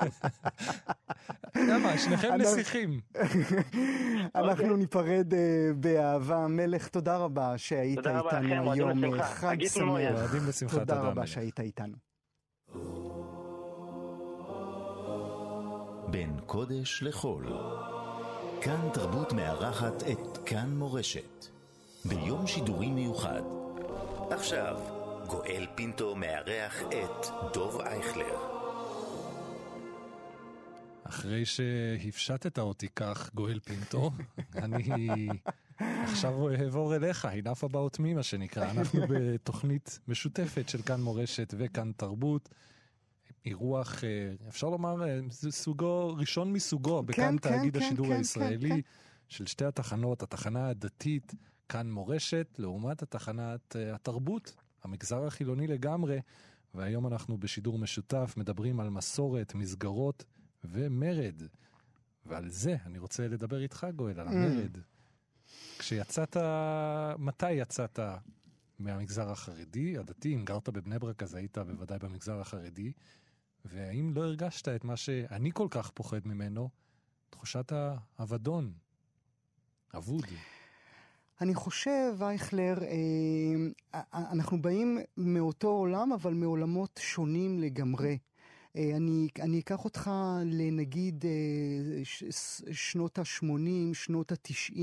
למה? 1.55 1.97
שניכם 1.97 2.27
אנחנו- 2.33 2.51
נסיכים. 2.57 2.99
אנחנו 4.35 4.75
ניפרד 4.77 5.33
אה, 5.33 5.39
באהבה. 5.75 6.47
מלך, 6.47 6.87
תודה 6.87 7.17
רבה 7.17 7.57
שהיית 7.57 7.95
תודה 7.97 8.19
רבה 8.19 8.27
לכם, 8.27 8.45
איתנו 8.45 8.65
אוהדים 8.67 8.87
היום. 8.87 9.01
בשמחה. 9.01 9.23
אה, 9.23 9.27
חג 9.35 9.47
חגית 9.47 9.77
מועד. 9.77 10.07
שמח. 10.09 10.19
אוהדים 10.21 10.41
בשמחה, 10.49 10.79
תודה 10.79 10.95
תודה, 10.95 11.07
רבה. 11.07 11.27
שהיית 11.27 11.59
איתנו. 11.59 11.95
בין 16.15 16.39
קודש 16.45 17.03
לחול. 17.03 17.45
כאן 18.61 18.89
תרבות 18.93 19.33
מארחת 19.33 20.03
את 20.03 20.37
כאן 20.45 20.77
מורשת. 20.77 21.45
ביום 22.05 22.47
שידורי 22.47 22.91
מיוחד. 22.91 23.41
עכשיו, 24.31 24.79
גואל 25.27 25.67
פינטו 25.75 26.15
מארח 26.15 26.81
את 26.81 27.25
דוב 27.53 27.81
אייכלר. 27.81 28.37
אחרי 31.03 31.45
שהפשטת 31.45 32.59
אותי 32.59 32.87
כך, 32.95 33.29
גואל 33.33 33.59
פינטו, 33.59 34.11
אני 34.63 35.27
עכשיו 35.79 36.49
אעבור 36.49 36.95
אליך, 36.95 37.27
enough 37.43 37.63
about 37.63 37.97
me 37.97 38.15
מה 38.15 38.23
שנקרא. 38.23 38.71
אנחנו 38.71 39.01
בתוכנית 39.09 39.99
משותפת 40.07 40.69
של 40.69 40.81
כאן 40.81 41.01
מורשת 41.01 41.53
וכאן 41.57 41.91
תרבות. 41.97 42.49
אירוח, 43.45 44.03
אה, 44.03 44.47
אפשר 44.49 44.69
לומר, 44.69 45.07
אה, 45.07 45.19
סוגו, 45.31 46.15
ראשון 46.15 46.53
מסוגו 46.53 47.03
בכאן 47.03 47.37
כן, 47.41 47.49
תאגיד 47.49 47.77
כן, 47.77 47.83
השידור 47.83 48.05
כן, 48.05 48.11
כן, 48.11 48.17
הישראלי, 48.17 48.69
כן. 48.69 48.79
של 49.27 49.45
שתי 49.45 49.65
התחנות, 49.65 50.23
התחנה 50.23 50.69
הדתית, 50.69 51.33
כאן 51.69 51.91
מורשת, 51.91 52.55
לעומת 52.57 53.01
התחנת 53.01 53.75
אה, 53.75 53.95
התרבות, 53.95 54.55
המגזר 54.83 55.25
החילוני 55.25 55.67
לגמרי. 55.67 56.19
והיום 56.73 57.07
אנחנו 57.07 57.37
בשידור 57.37 57.77
משותף 57.77 58.33
מדברים 58.37 58.79
על 58.79 58.89
מסורת, 58.89 59.55
מסגרות 59.55 60.23
ומרד. 60.63 61.41
ועל 62.25 62.49
זה 62.49 62.75
אני 62.85 62.99
רוצה 62.99 63.27
לדבר 63.27 63.61
איתך, 63.61 63.87
גואל, 63.95 64.19
על 64.19 64.27
המרד. 64.27 64.77
כשיצאת, 65.79 66.37
מתי 67.17 67.51
יצאת 67.51 67.99
מהמגזר 68.79 69.31
החרדי, 69.31 69.97
הדתי? 69.97 70.35
אם 70.35 70.45
גרת 70.45 70.69
בבני 70.69 70.99
ברק 70.99 71.23
אז 71.23 71.35
היית 71.35 71.57
בוודאי 71.57 71.99
במגזר 71.99 72.39
החרדי. 72.39 72.91
והאם 73.65 74.11
לא 74.15 74.23
הרגשת 74.23 74.67
את 74.67 74.83
מה 74.83 74.97
שאני 74.97 75.51
כל 75.53 75.67
כך 75.69 75.91
פוחד 75.91 76.27
ממנו, 76.27 76.69
תחושת 77.29 77.71
האבדון, 78.17 78.73
אבוד. 79.97 80.25
אני 81.41 81.55
חושב, 81.55 82.13
אייכלר, 82.21 82.77
אה, 82.83 84.01
אנחנו 84.13 84.61
באים 84.61 84.97
מאותו 85.17 85.67
עולם, 85.67 86.13
אבל 86.13 86.33
מעולמות 86.33 86.99
שונים 87.03 87.59
לגמרי. 87.59 88.17
אה, 88.77 88.91
אני, 88.95 89.27
אני 89.41 89.59
אקח 89.59 89.85
אותך 89.85 90.11
לנגיד 90.45 91.25
אה, 91.25 92.01
שנות 92.71 93.19
ה-80, 93.19 93.93
שנות 93.93 94.31
ה-90, 94.31 94.79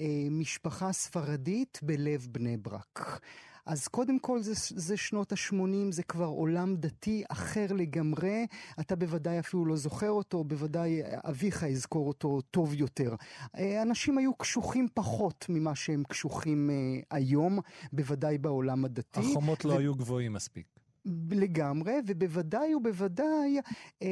אה, 0.00 0.06
משפחה 0.30 0.92
ספרדית 0.92 1.80
בלב 1.82 2.28
בני 2.30 2.56
ברק. 2.56 3.20
אז 3.66 3.88
קודם 3.88 4.18
כל 4.18 4.42
זה, 4.42 4.52
זה 4.56 4.96
שנות 4.96 5.32
ה-80, 5.32 5.90
זה 5.90 6.02
כבר 6.02 6.26
עולם 6.26 6.76
דתי 6.76 7.24
אחר 7.28 7.66
לגמרי, 7.70 8.46
אתה 8.80 8.96
בוודאי 8.96 9.38
אפילו 9.38 9.66
לא 9.66 9.76
זוכר 9.76 10.10
אותו, 10.10 10.44
בוודאי 10.44 11.02
אביך 11.04 11.62
יזכור 11.62 12.08
אותו 12.08 12.40
טוב 12.40 12.74
יותר. 12.74 13.14
אנשים 13.82 14.18
היו 14.18 14.34
קשוחים 14.34 14.88
פחות 14.94 15.46
ממה 15.48 15.74
שהם 15.74 16.02
קשוחים 16.08 16.70
היום, 17.10 17.58
בוודאי 17.92 18.38
בעולם 18.38 18.84
הדתי. 18.84 19.20
החומות 19.20 19.64
לא 19.64 19.72
ו... 19.72 19.78
היו 19.78 19.94
גבוהים 19.94 20.32
מספיק. 20.32 20.73
לגמרי, 21.30 21.94
ובוודאי 22.06 22.74
ובוודאי 22.74 23.58
אה, 24.02 24.08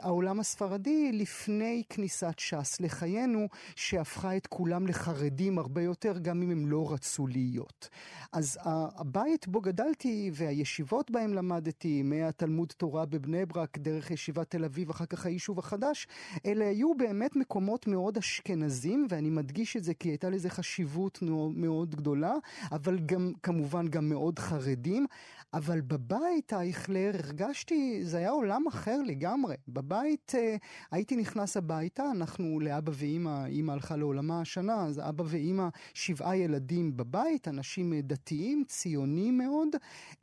העולם 0.00 0.40
הספרדי 0.40 1.12
לפני 1.12 1.82
כניסת 1.88 2.38
ש"ס 2.38 2.80
לחיינו, 2.80 3.48
שהפכה 3.76 4.36
את 4.36 4.46
כולם 4.46 4.86
לחרדים 4.86 5.58
הרבה 5.58 5.82
יותר, 5.82 6.18
גם 6.18 6.42
אם 6.42 6.50
הם 6.50 6.66
לא 6.66 6.92
רצו 6.92 7.26
להיות. 7.26 7.88
אז 8.32 8.58
הבית 8.64 9.48
בו 9.48 9.60
גדלתי 9.60 10.30
והישיבות 10.34 11.10
בהם 11.10 11.34
למדתי, 11.34 12.02
מהתלמוד 12.02 12.72
תורה 12.76 13.06
בבני 13.06 13.46
ברק, 13.46 13.78
דרך 13.78 14.10
ישיבת 14.10 14.50
תל 14.50 14.64
אביב, 14.64 14.90
אחר 14.90 15.06
כך 15.06 15.26
היישוב 15.26 15.58
החדש, 15.58 16.06
אלה 16.46 16.68
היו 16.68 16.94
באמת 16.94 17.36
מקומות 17.36 17.86
מאוד 17.86 18.18
אשכנזים, 18.18 19.06
ואני 19.10 19.30
מדגיש 19.30 19.76
את 19.76 19.84
זה 19.84 19.94
כי 19.94 20.08
הייתה 20.08 20.30
לזה 20.30 20.50
חשיבות 20.50 21.18
מאוד 21.54 21.94
גדולה, 21.94 22.34
אבל 22.72 22.98
גם, 22.98 23.32
כמובן 23.42 23.88
גם 23.88 24.08
מאוד 24.08 24.38
חרדים. 24.38 25.06
אבל 25.54 25.80
בבית, 25.80 26.52
אייכלר, 26.52 27.10
הרגשתי, 27.24 28.04
זה 28.04 28.18
היה 28.18 28.30
עולם 28.30 28.66
אחר 28.66 29.02
לגמרי. 29.06 29.56
בבית 29.68 30.32
אה, 30.34 30.56
הייתי 30.90 31.16
נכנס 31.16 31.56
הביתה, 31.56 32.10
אנחנו 32.10 32.60
לאבא 32.60 32.92
ואימא, 32.94 33.46
אימא 33.46 33.72
הלכה 33.72 33.96
לעולמה 33.96 34.40
השנה, 34.40 34.84
אז 34.84 35.00
אבא 35.08 35.24
ואימא, 35.26 35.68
שבעה 35.94 36.36
ילדים 36.36 36.96
בבית, 36.96 37.48
אנשים 37.48 37.92
דתיים, 38.00 38.64
ציונים 38.66 39.38
מאוד, 39.38 39.68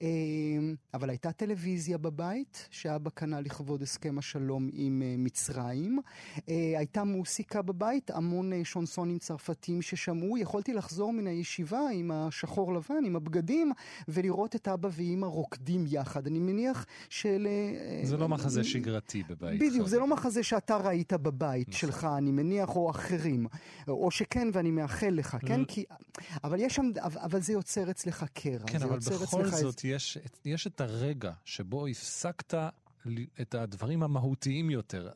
אה, 0.01 0.07
אבל 0.93 1.09
הייתה 1.09 1.31
טלוויזיה 1.31 1.97
בבית, 1.97 2.67
שאבא 2.71 3.09
קנה 3.09 3.41
לכבוד 3.41 3.81
הסכם 3.81 4.17
השלום 4.17 4.69
עם 4.73 5.01
אה, 5.05 5.15
מצרים. 5.17 5.99
אה, 6.49 6.73
הייתה 6.77 7.03
מוסיקה 7.03 7.61
בבית, 7.61 8.11
המון 8.11 8.53
אה, 8.53 8.61
שונסונים 8.63 9.19
צרפתיים 9.19 9.81
ששמעו. 9.81 10.37
יכולתי 10.37 10.73
לחזור 10.73 11.13
מן 11.13 11.27
הישיבה 11.27 11.81
עם 11.93 12.11
השחור 12.11 12.73
לבן, 12.73 13.05
עם 13.05 13.15
הבגדים, 13.15 13.71
ולראות 14.07 14.55
את 14.55 14.67
אבא 14.67 14.89
ואימא. 14.91 15.14
אימא 15.15 15.25
רוקדים 15.25 15.85
יחד. 15.87 16.27
אני 16.27 16.39
מניח 16.39 16.85
של... 17.09 17.47
זה 18.03 18.17
לא 18.17 18.29
מחזה 18.29 18.63
שגרתי 18.63 19.23
בבית. 19.23 19.61
בדיוק, 19.61 19.87
זה 19.87 19.99
לא 19.99 20.07
מחזה 20.07 20.43
שאתה 20.43 20.77
ראית 20.77 21.13
בבית 21.13 21.73
שלך, 21.73 22.07
אני 22.17 22.31
מניח, 22.31 22.75
או 22.75 22.89
אחרים. 22.89 23.47
או 23.87 24.11
שכן, 24.11 24.47
ואני 24.53 24.71
מאחל 24.71 25.09
לך, 25.09 25.37
כן? 25.45 25.65
כי... 25.65 25.83
אבל 26.43 26.59
יש 26.59 26.75
שם... 26.75 26.89
אבל 27.01 27.41
זה 27.41 27.53
יוצר 27.53 27.91
אצלך 27.91 28.25
קרע. 28.33 28.65
כן, 28.67 28.81
אבל 28.81 28.97
בכל 28.97 29.45
זאת 29.45 29.83
יש 30.45 30.67
את 30.67 30.81
הרגע 30.81 31.31
שבו 31.45 31.87
הפסקת 31.87 32.53
את 33.41 33.55
הדברים 33.55 34.03
המהותיים 34.03 34.69
יותר. 34.69 35.09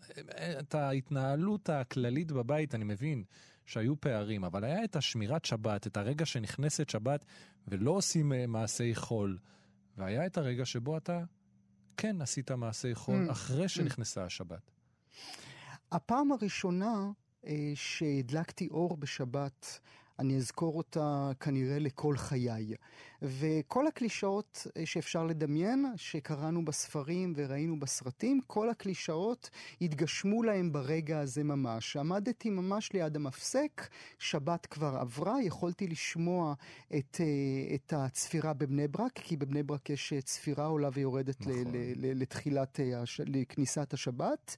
את 0.59 0.75
ההתנהלות 0.75 1.69
הכללית 1.69 2.31
בבית, 2.31 2.75
אני 2.75 2.83
מבין. 2.83 3.23
שהיו 3.65 4.01
פערים, 4.01 4.43
אבל 4.43 4.63
היה 4.63 4.83
את 4.83 4.95
השמירת 4.95 5.45
שבת, 5.45 5.87
את 5.87 5.97
הרגע 5.97 6.25
שנכנסת 6.25 6.89
שבת 6.89 7.25
ולא 7.67 7.91
עושים 7.91 8.31
מעשי 8.47 8.95
חול. 8.95 9.37
והיה 9.99 10.25
את 10.25 10.37
הרגע 10.37 10.65
שבו 10.65 10.97
אתה 10.97 11.23
כן 11.97 12.21
עשית 12.21 12.51
מעשי 12.51 12.95
חול 12.95 13.27
mm. 13.27 13.31
אחרי 13.31 13.69
שנכנסה 13.69 14.23
mm. 14.23 14.25
השבת. 14.25 14.71
הפעם 15.91 16.31
הראשונה 16.31 17.11
אה, 17.47 17.71
שהדלקתי 17.75 18.67
אור 18.67 18.97
בשבת, 18.97 19.79
אני 20.19 20.37
אזכור 20.37 20.77
אותה 20.77 21.31
כנראה 21.39 21.79
לכל 21.79 22.17
חיי. 22.17 22.73
וכל 23.21 23.87
הקלישאות 23.87 24.67
שאפשר 24.85 25.23
לדמיין, 25.23 25.85
שקראנו 25.95 26.65
בספרים 26.65 27.33
וראינו 27.35 27.79
בסרטים, 27.79 28.41
כל 28.47 28.69
הקלישאות 28.69 29.49
התגשמו 29.81 30.43
להם 30.43 30.71
ברגע 30.71 31.19
הזה 31.19 31.43
ממש. 31.43 31.97
עמדתי 31.97 32.49
ממש 32.49 32.93
ליד 32.93 33.15
המפסק, 33.15 33.87
שבת 34.19 34.65
כבר 34.65 34.97
עברה, 34.99 35.41
יכולתי 35.41 35.87
לשמוע 35.87 36.53
את, 36.95 37.21
את 37.75 37.93
הצפירה 37.93 38.53
בבני 38.53 38.87
ברק, 38.87 39.11
כי 39.15 39.37
בבני 39.37 39.63
ברק 39.63 39.89
יש 39.89 40.13
צפירה 40.23 40.65
עולה 40.65 40.89
ויורדת 40.93 41.41
נכון. 41.41 41.53
לתחילת, 41.95 42.79
לכניסת 43.25 43.93
השבת. 43.93 44.57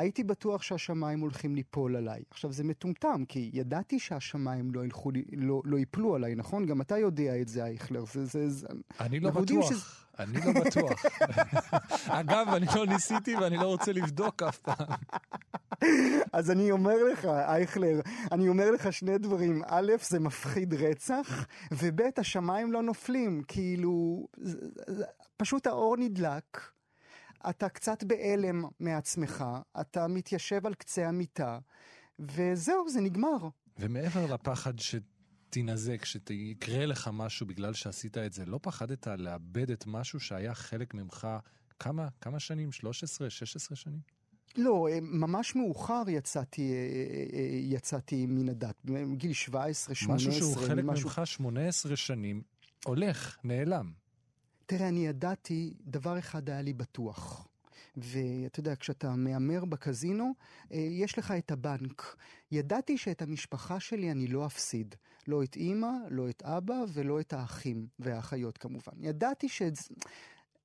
הייתי 0.00 0.24
בטוח 0.24 0.62
שהשמיים 0.62 1.20
הולכים 1.20 1.54
ליפול 1.54 1.96
עליי. 1.96 2.22
עכשיו, 2.30 2.52
זה 2.52 2.64
מטומטם, 2.64 3.24
כי 3.28 3.50
ידעתי 3.52 3.98
שהשמיים 3.98 4.70
לא, 4.74 4.84
ילכו, 4.84 5.10
לא, 5.32 5.62
לא 5.64 5.76
ייפלו 5.76 6.14
עליי, 6.14 6.34
נכון? 6.34 6.66
גם 6.66 6.80
אתה 6.80 6.98
יודע 6.98 7.40
את 7.40 7.48
זה, 7.48 7.64
אייכלר. 7.64 8.04
זה, 8.12 8.24
זה, 8.24 8.50
זה... 8.50 8.66
אני 9.00 9.20
לא 9.20 9.30
בטוח. 9.30 9.70
שזה... 9.70 9.80
אני 10.18 10.38
לא 10.46 10.52
בטוח. 10.64 11.02
אגב, 12.08 12.48
אני 12.48 12.66
לא 12.76 12.86
ניסיתי 12.86 13.36
ואני 13.36 13.56
לא 13.56 13.66
רוצה 13.66 13.92
לבדוק 13.92 14.42
אף 14.42 14.58
פעם. 14.58 14.86
אז 16.32 16.50
אני 16.50 16.70
אומר 16.70 16.96
לך, 17.12 17.24
אייכלר, 17.24 18.00
אני 18.32 18.48
אומר 18.48 18.70
לך 18.70 18.92
שני 18.92 19.18
דברים. 19.18 19.62
א', 19.66 19.92
זה 20.08 20.20
מפחיד 20.20 20.74
רצח, 20.74 21.46
וב', 21.72 22.00
השמיים 22.16 22.72
לא 22.72 22.82
נופלים. 22.82 23.42
כאילו, 23.48 24.26
פשוט 25.36 25.66
האור 25.66 25.96
נדלק. 25.96 26.60
אתה 27.50 27.68
קצת 27.68 28.04
בהלם 28.04 28.64
מעצמך, 28.80 29.44
אתה 29.80 30.06
מתיישב 30.06 30.66
על 30.66 30.74
קצה 30.74 31.08
המיטה, 31.08 31.58
וזהו, 32.18 32.88
זה 32.88 33.00
נגמר. 33.00 33.48
ומעבר 33.78 34.34
לפחד 34.34 34.72
שתינזק, 34.78 36.04
שיקרה 36.04 36.86
לך 36.86 37.10
משהו 37.12 37.46
בגלל 37.46 37.72
שעשית 37.72 38.18
את 38.18 38.32
זה, 38.32 38.46
לא 38.46 38.58
פחדת 38.62 39.06
לאבד 39.06 39.70
את 39.70 39.84
משהו 39.86 40.20
שהיה 40.20 40.54
חלק 40.54 40.94
ממך 40.94 41.28
כמה, 41.78 42.08
כמה 42.20 42.40
שנים? 42.40 42.72
13, 42.72 43.30
16 43.30 43.76
שנים? 43.76 44.00
לא, 44.56 44.88
אה, 44.90 44.98
ממש 45.00 45.56
מאוחר 45.56 46.02
יצאתי, 46.08 46.72
אה, 46.72 46.76
אה, 47.38 47.48
יצאתי 47.52 48.26
מן 48.26 48.48
הדת, 48.48 48.74
בגיל 48.84 49.32
17, 49.32 49.94
18. 49.94 50.28
משהו 50.28 50.40
שהוא 50.40 50.68
חלק 50.68 50.84
משהו... 50.84 51.08
ממך 51.08 51.20
18 51.24 51.96
שנים, 51.96 52.42
הולך, 52.84 53.36
נעלם. 53.44 53.92
תראה, 54.70 54.88
אני 54.88 55.06
ידעתי, 55.06 55.74
דבר 55.80 56.18
אחד 56.18 56.50
היה 56.50 56.62
לי 56.62 56.72
בטוח. 56.72 57.48
ואתה 57.96 58.60
יודע, 58.60 58.76
כשאתה 58.76 59.16
מהמר 59.16 59.64
בקזינו, 59.64 60.32
יש 60.70 61.18
לך 61.18 61.30
את 61.30 61.50
הבנק. 61.50 62.16
ידעתי 62.52 62.98
שאת 62.98 63.22
המשפחה 63.22 63.80
שלי 63.80 64.10
אני 64.10 64.26
לא 64.26 64.46
אפסיד. 64.46 64.94
לא 65.28 65.42
את 65.42 65.56
אימא, 65.56 65.90
לא 66.10 66.28
את 66.28 66.42
אבא 66.42 66.74
ולא 66.92 67.20
את 67.20 67.32
האחים 67.32 67.86
והאחיות 67.98 68.58
כמובן. 68.58 68.92
ידעתי 68.98 69.48
שאת... 69.48 69.74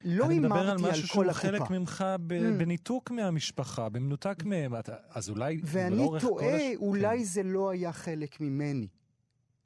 לא 0.04 0.30
הימרתי 0.30 0.60
על 0.60 0.78
כל 0.78 0.80
הקופה. 0.80 0.82
אני 0.82 0.84
מדבר 0.84 0.88
על 0.88 0.92
משהו 0.92 1.08
שהוא 1.08 1.32
חלק 1.32 1.70
ממך 1.70 2.06
ב- 2.28 2.34
mm. 2.34 2.60
בניתוק 2.60 3.12
מהמשפחה, 3.12 3.90
במנותק 3.90 4.44
מהם. 4.46 4.74
אז 5.10 5.30
אולי... 5.30 5.62
ואני 5.64 6.08
טועה, 6.22 6.76
אולי 6.76 7.18
כן. 7.18 7.24
זה 7.24 7.44
לא 7.44 7.70
היה 7.70 7.92
חלק 7.92 8.42
ממני. 8.42 8.88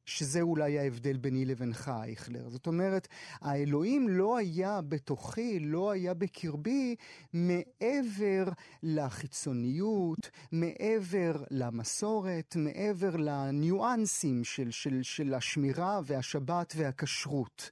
שזה 0.10 0.41
אולי 0.41 0.80
ההבדל 0.80 1.18
ביני 1.18 1.45
לבינך, 1.45 1.91
אייכלר. 1.95 2.49
זאת 2.49 2.68
אומרת, 2.68 3.07
האלוהים 3.41 4.10
לא 4.10 4.38
היה 4.38 4.82
בתוכי, 4.82 5.60
לא 5.60 5.91
היה 5.91 6.14
בקרבי, 6.14 6.95
מעבר 7.34 8.43
לחיצוניות, 8.84 10.30
מעבר 10.51 11.43
למסורת, 11.51 12.55
מעבר 12.55 13.16
לניואנסים 13.16 14.43
של, 14.43 14.72
של, 14.72 15.03
של 15.03 15.34
השמירה 15.34 15.99
והשבת 16.03 16.74
והכשרות. 16.78 17.70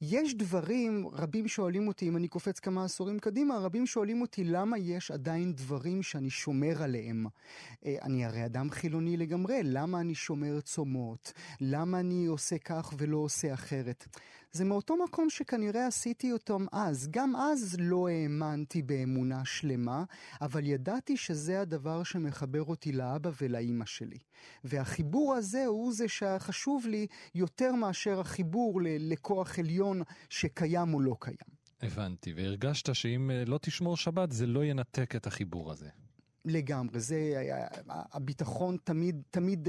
יש 0.00 0.34
דברים, 0.34 1.06
רבים 1.12 1.48
שואלים 1.48 1.88
אותי, 1.88 2.08
אם 2.08 2.16
אני 2.16 2.28
קופץ 2.28 2.60
כמה 2.60 2.84
עשורים 2.84 3.18
קדימה, 3.18 3.58
רבים 3.58 3.86
שואלים 3.86 4.20
אותי 4.20 4.44
למה 4.44 4.78
יש 4.78 5.10
עדיין 5.10 5.52
דברים 5.52 6.02
שאני 6.02 6.30
שומר 6.30 6.82
עליהם. 6.82 7.26
אה, 7.86 7.96
אני 8.02 8.24
הרי 8.24 8.44
אדם 8.44 8.70
חילוני 8.70 9.16
לגמרי, 9.16 9.60
למה 9.62 10.00
אני 10.00 10.14
שומר 10.14 10.60
צומות? 10.60 11.32
למה 11.60 12.00
אני 12.00 12.26
עושה 12.26 12.58
כך 12.58 12.94
ולא 12.98 13.16
עושה 13.16 13.54
אחרת? 13.54 14.06
זה 14.54 14.64
מאותו 14.64 14.96
מקום 15.04 15.30
שכנראה 15.30 15.86
עשיתי 15.86 16.32
אותם 16.32 16.66
אז. 16.72 17.08
גם 17.10 17.36
אז 17.36 17.76
לא 17.78 18.08
האמנתי 18.08 18.82
באמונה 18.82 19.44
שלמה, 19.44 20.04
אבל 20.40 20.66
ידעתי 20.66 21.16
שזה 21.16 21.60
הדבר 21.60 22.02
שמחבר 22.02 22.62
אותי 22.62 22.92
לאבא 22.92 23.30
ולאימא 23.40 23.84
שלי. 23.84 24.18
והחיבור 24.64 25.34
הזה 25.34 25.66
הוא 25.66 25.92
זה 25.92 26.08
שחשוב 26.08 26.86
לי 26.86 27.06
יותר 27.34 27.72
מאשר 27.72 28.20
החיבור 28.20 28.80
לכוח 28.84 29.58
עליון 29.58 30.02
שקיים 30.28 30.94
או 30.94 31.00
לא 31.00 31.16
קיים. 31.20 31.36
הבנתי, 31.82 32.32
והרגשת 32.32 32.94
שאם 32.94 33.30
אה, 33.30 33.44
לא 33.46 33.58
תשמור 33.62 33.96
שבת 33.96 34.32
זה 34.32 34.46
לא 34.46 34.64
ינתק 34.64 35.16
את 35.16 35.26
החיבור 35.26 35.72
הזה. 35.72 36.03
לגמרי, 36.44 37.00
זה 37.00 37.16
הביטחון 37.88 38.76
תמיד, 38.84 39.22
תמיד, 39.30 39.68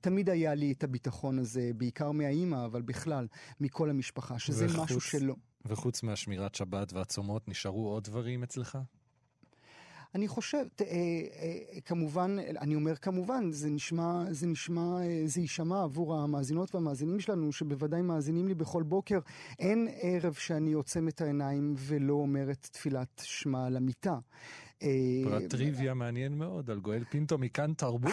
תמיד 0.00 0.30
היה 0.30 0.54
לי 0.54 0.72
את 0.72 0.84
הביטחון 0.84 1.38
הזה, 1.38 1.70
בעיקר 1.76 2.10
מהאימא, 2.10 2.64
אבל 2.64 2.82
בכלל, 2.82 3.26
מכל 3.60 3.90
המשפחה, 3.90 4.38
שזה 4.38 4.66
וחוץ, 4.66 4.80
משהו 4.80 5.00
שלא. 5.00 5.34
וחוץ 5.66 6.02
מהשמירת 6.02 6.54
שבת 6.54 6.92
והצומות, 6.92 7.48
נשארו 7.48 7.88
עוד 7.88 8.04
דברים 8.04 8.42
אצלך? 8.42 8.78
אני 10.14 10.28
חושב, 10.28 10.64
ת, 10.76 10.82
אה, 10.82 10.86
אה, 10.86 11.80
כמובן, 11.84 12.36
אני 12.60 12.74
אומר 12.74 12.96
כמובן, 12.96 13.52
זה 13.52 13.70
נשמע, 13.70 14.24
זה 14.30 14.46
נשמע, 14.46 15.02
אה, 15.02 15.22
זה 15.24 15.40
יישמע 15.40 15.82
עבור 15.82 16.14
המאזינות 16.14 16.74
והמאזינים 16.74 17.20
שלנו, 17.20 17.52
שבוודאי 17.52 18.02
מאזינים 18.02 18.48
לי 18.48 18.54
בכל 18.54 18.82
בוקר. 18.82 19.18
אין 19.58 19.88
ערב 20.00 20.32
שאני 20.32 20.72
עוצם 20.72 21.08
את 21.08 21.20
העיניים 21.20 21.74
ולא 21.76 22.14
אומר 22.14 22.50
את 22.50 22.68
תפילת 22.72 23.22
שמע 23.24 23.66
על 23.66 23.76
המיטה. 23.76 24.18
פרט 25.24 25.42
טריוויה 25.50 25.94
מעניין 25.94 26.38
מאוד 26.38 26.70
על 26.70 26.80
גואל 26.80 27.04
פינטו 27.04 27.38
מכאן 27.38 27.72
תרבות. 27.74 28.12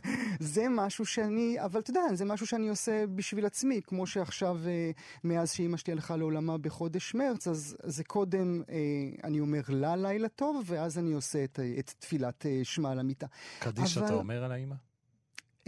זה 0.40 0.66
משהו 0.70 1.06
שאני, 1.06 1.56
אבל 1.64 1.80
אתה 1.80 1.90
יודע, 1.90 2.00
זה 2.14 2.24
משהו 2.24 2.46
שאני 2.46 2.68
עושה 2.68 3.06
בשביל 3.06 3.46
עצמי, 3.46 3.80
כמו 3.84 4.06
שעכשיו, 4.06 4.58
אה, 4.66 4.90
מאז 5.24 5.52
שאימא 5.52 5.76
שלי 5.76 5.92
הלכה 5.92 6.16
לעולמה 6.16 6.58
בחודש 6.58 7.14
מרץ, 7.14 7.48
אז 7.48 7.76
זה 7.82 8.04
קודם, 8.04 8.62
אה, 8.70 8.76
אני 9.24 9.40
אומר 9.40 9.60
לה 9.68 9.96
לילה 9.96 10.28
טוב, 10.28 10.62
ואז 10.66 10.98
אני 10.98 11.12
עושה 11.12 11.44
את, 11.44 11.60
את 11.78 11.94
תפילת 11.98 12.46
אה, 12.46 12.60
שמע 12.62 12.90
על 12.90 12.98
המיטה. 12.98 13.26
קדיש 13.58 13.98
אבל... 13.98 14.06
אתה 14.06 14.14
אומר 14.14 14.44
על 14.44 14.52
האימא? 14.52 14.74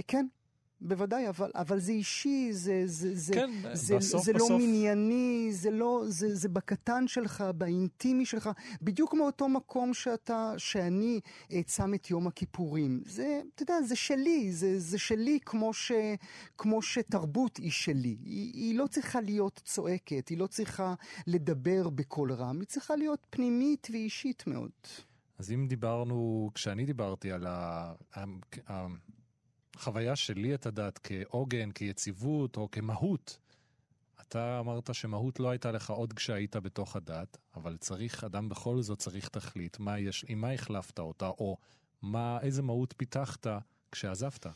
כן, 0.09 0.27
בוודאי, 0.85 1.29
אבל, 1.29 1.51
אבל 1.55 1.79
זה 1.79 1.93
אישי, 1.93 2.49
זה, 2.53 2.83
זה, 2.87 3.17
זה, 3.17 3.35
כן, 3.35 3.51
זה, 3.73 3.97
בסוף, 3.97 4.25
זה 4.25 4.33
לא 4.33 4.39
בסוף. 4.39 4.51
לא 4.51 4.59
מנייני, 4.59 5.49
זה 5.51 5.71
לא, 5.71 6.03
זה, 6.07 6.35
זה 6.35 6.49
בקטן 6.49 7.09
שלך, 7.09 7.45
באינטימי 7.55 8.27
שלך, 8.27 8.51
בדיוק 8.83 9.15
מאותו 9.15 9.49
מקום 9.49 9.95
שאתה, 9.95 10.55
שאני 10.59 11.21
שם 11.67 11.95
את 11.95 12.11
יום 12.11 12.27
הכיפורים. 12.27 13.03
זה, 13.07 13.41
אתה 13.55 13.63
יודע, 13.63 13.83
זה 13.83 13.97
שלי, 13.97 14.53
זה, 14.53 14.79
זה 14.81 14.99
שלי 14.99 15.39
כמו, 15.45 15.73
ש, 15.73 15.93
כמו 16.59 16.83
שתרבות 16.83 17.57
היא 17.57 17.71
שלי. 17.71 18.17
היא, 18.25 18.53
היא 18.55 18.79
לא 18.79 18.87
צריכה 18.87 19.21
להיות 19.21 19.61
צועקת, 19.65 20.29
היא 20.29 20.39
לא 20.39 20.47
צריכה 20.47 20.95
לדבר 21.27 21.89
בקול 21.89 22.33
רם, 22.33 22.61
היא 22.61 22.69
צריכה 22.69 22.97
להיות 22.97 23.27
פנימית 23.31 23.89
ואישית 23.93 24.47
מאוד. 24.47 24.71
אז 25.39 25.53
אם 25.53 25.67
דיברנו, 25.69 26.51
כשאני 26.55 26.87
דיברתי 26.87 27.33
על 27.33 27.47
ה... 27.47 27.93
החוויה 29.77 30.17
שלי 30.17 30.55
את 30.55 30.67
הדת 30.67 31.01
כעוגן, 31.03 31.71
כיציבות 31.71 32.57
או 32.57 32.71
כמהות. 32.71 33.39
אתה 34.21 34.59
אמרת 34.61 34.95
שמהות 34.95 35.41
לא 35.41 35.51
הייתה 35.51 35.73
לך 35.73 35.91
עוד 35.91 36.13
כשהיית 36.13 36.57
בתוך 36.57 36.97
הדת, 36.97 37.37
אבל 37.57 37.77
צריך, 37.77 38.25
אדם 38.25 38.49
בכל 38.49 38.83
זאת 38.83 38.99
צריך 38.99 39.29
תכלית, 39.29 39.81
מה 39.81 39.99
יש, 39.99 40.25
עם 40.29 40.41
מה 40.41 40.53
החלפת 40.53 40.99
אותה, 40.99 41.29
או 41.29 41.57
מה, 42.03 42.39
איזה 42.43 42.63
מהות 42.63 42.95
פיתחת 42.97 43.47
כשעזבת? 43.93 44.47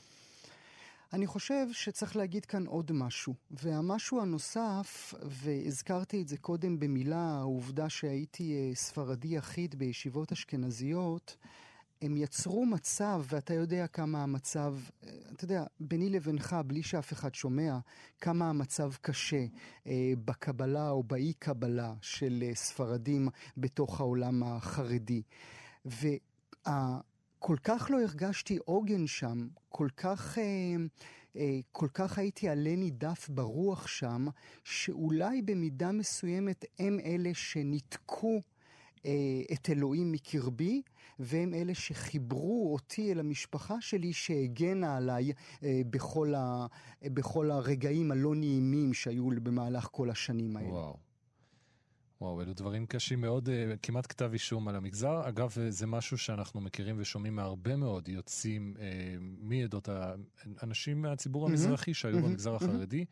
אני 1.12 1.26
חושב 1.26 1.66
שצריך 1.72 2.16
להגיד 2.16 2.44
כאן 2.44 2.66
עוד 2.66 2.92
משהו, 2.92 3.34
והמשהו 3.50 4.20
הנוסף, 4.20 5.14
והזכרתי 5.22 6.22
את 6.22 6.28
זה 6.28 6.36
קודם 6.36 6.78
במילה, 6.78 7.38
העובדה 7.38 7.88
שהייתי 7.88 8.52
אה, 8.52 8.74
ספרדי 8.74 9.28
יחיד 9.28 9.74
בישיבות 9.74 10.32
אשכנזיות, 10.32 11.36
הם 12.02 12.16
יצרו 12.16 12.66
מצב, 12.66 13.22
ואתה 13.28 13.54
יודע 13.54 13.86
כמה 13.86 14.22
המצב, 14.22 14.74
אתה 15.32 15.44
יודע, 15.44 15.64
ביני 15.80 16.10
לבינך, 16.10 16.56
בלי 16.66 16.82
שאף 16.82 17.12
אחד 17.12 17.34
שומע, 17.34 17.78
כמה 18.20 18.48
המצב 18.48 18.92
קשה 19.00 19.44
אה, 19.86 20.12
בקבלה 20.24 20.90
או 20.90 21.02
באי 21.02 21.32
קבלה 21.38 21.94
של 22.00 22.44
אה, 22.46 22.54
ספרדים 22.54 23.28
בתוך 23.56 24.00
העולם 24.00 24.42
החרדי. 24.42 25.22
וכל 25.86 27.56
כך 27.64 27.90
לא 27.90 28.00
הרגשתי 28.02 28.58
עוגן 28.64 29.06
שם, 29.06 29.48
כל 29.68 29.88
כך... 29.96 30.38
אה, 30.38 30.44
אה, 31.36 31.58
כל 31.72 31.88
כך 31.94 32.18
הייתי 32.18 32.48
עלה 32.48 32.76
נידף 32.76 33.28
ברוח 33.28 33.86
שם, 33.86 34.26
שאולי 34.64 35.42
במידה 35.42 35.92
מסוימת 35.92 36.64
הם 36.78 36.98
אלה 37.04 37.30
שניתקו 37.34 38.40
את 39.52 39.70
אלוהים 39.70 40.12
מקרבי, 40.12 40.82
והם 41.18 41.54
אלה 41.54 41.74
שחיברו 41.74 42.72
אותי 42.72 43.12
אל 43.12 43.20
המשפחה 43.20 43.80
שלי, 43.80 44.12
שהגנה 44.12 44.96
עליי 44.96 45.32
אה, 45.62 45.80
בכל, 45.90 46.34
ה, 46.34 46.66
בכל 47.04 47.50
הרגעים 47.50 48.10
הלא 48.12 48.34
נעימים 48.34 48.94
שהיו 48.94 49.28
במהלך 49.42 49.88
כל 49.92 50.10
השנים 50.10 50.56
האלה. 50.56 50.68
וואו. 50.68 50.96
וואו, 52.20 52.42
אלו 52.42 52.54
דברים 52.54 52.86
קשים 52.86 53.20
מאוד, 53.20 53.48
אה, 53.48 53.74
כמעט 53.82 54.06
כתב 54.06 54.30
אישום 54.32 54.68
על 54.68 54.76
המגזר. 54.76 55.28
אגב, 55.28 55.54
זה 55.68 55.86
משהו 55.86 56.18
שאנחנו 56.18 56.60
מכירים 56.60 56.96
ושומעים 56.98 57.36
מהרבה 57.36 57.76
מאוד 57.76 58.08
יוצאים 58.08 58.74
אה, 58.78 59.16
מעדות, 59.20 59.88
אנשים 60.62 61.02
מהציבור 61.02 61.46
המזרחי 61.46 61.94
שהיו 61.94 62.22
במגזר 62.22 62.54
החרדי. 62.54 63.04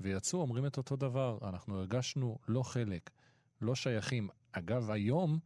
ויצאו, 0.00 0.40
אומרים 0.40 0.66
את 0.66 0.76
אותו 0.76 0.96
דבר. 0.96 1.38
אנחנו 1.42 1.78
הרגשנו 1.78 2.38
לא 2.48 2.62
חלק, 2.62 3.10
לא 3.60 3.74
שייכים. 3.74 4.28
אגב, 4.52 4.90
היום 4.90 5.38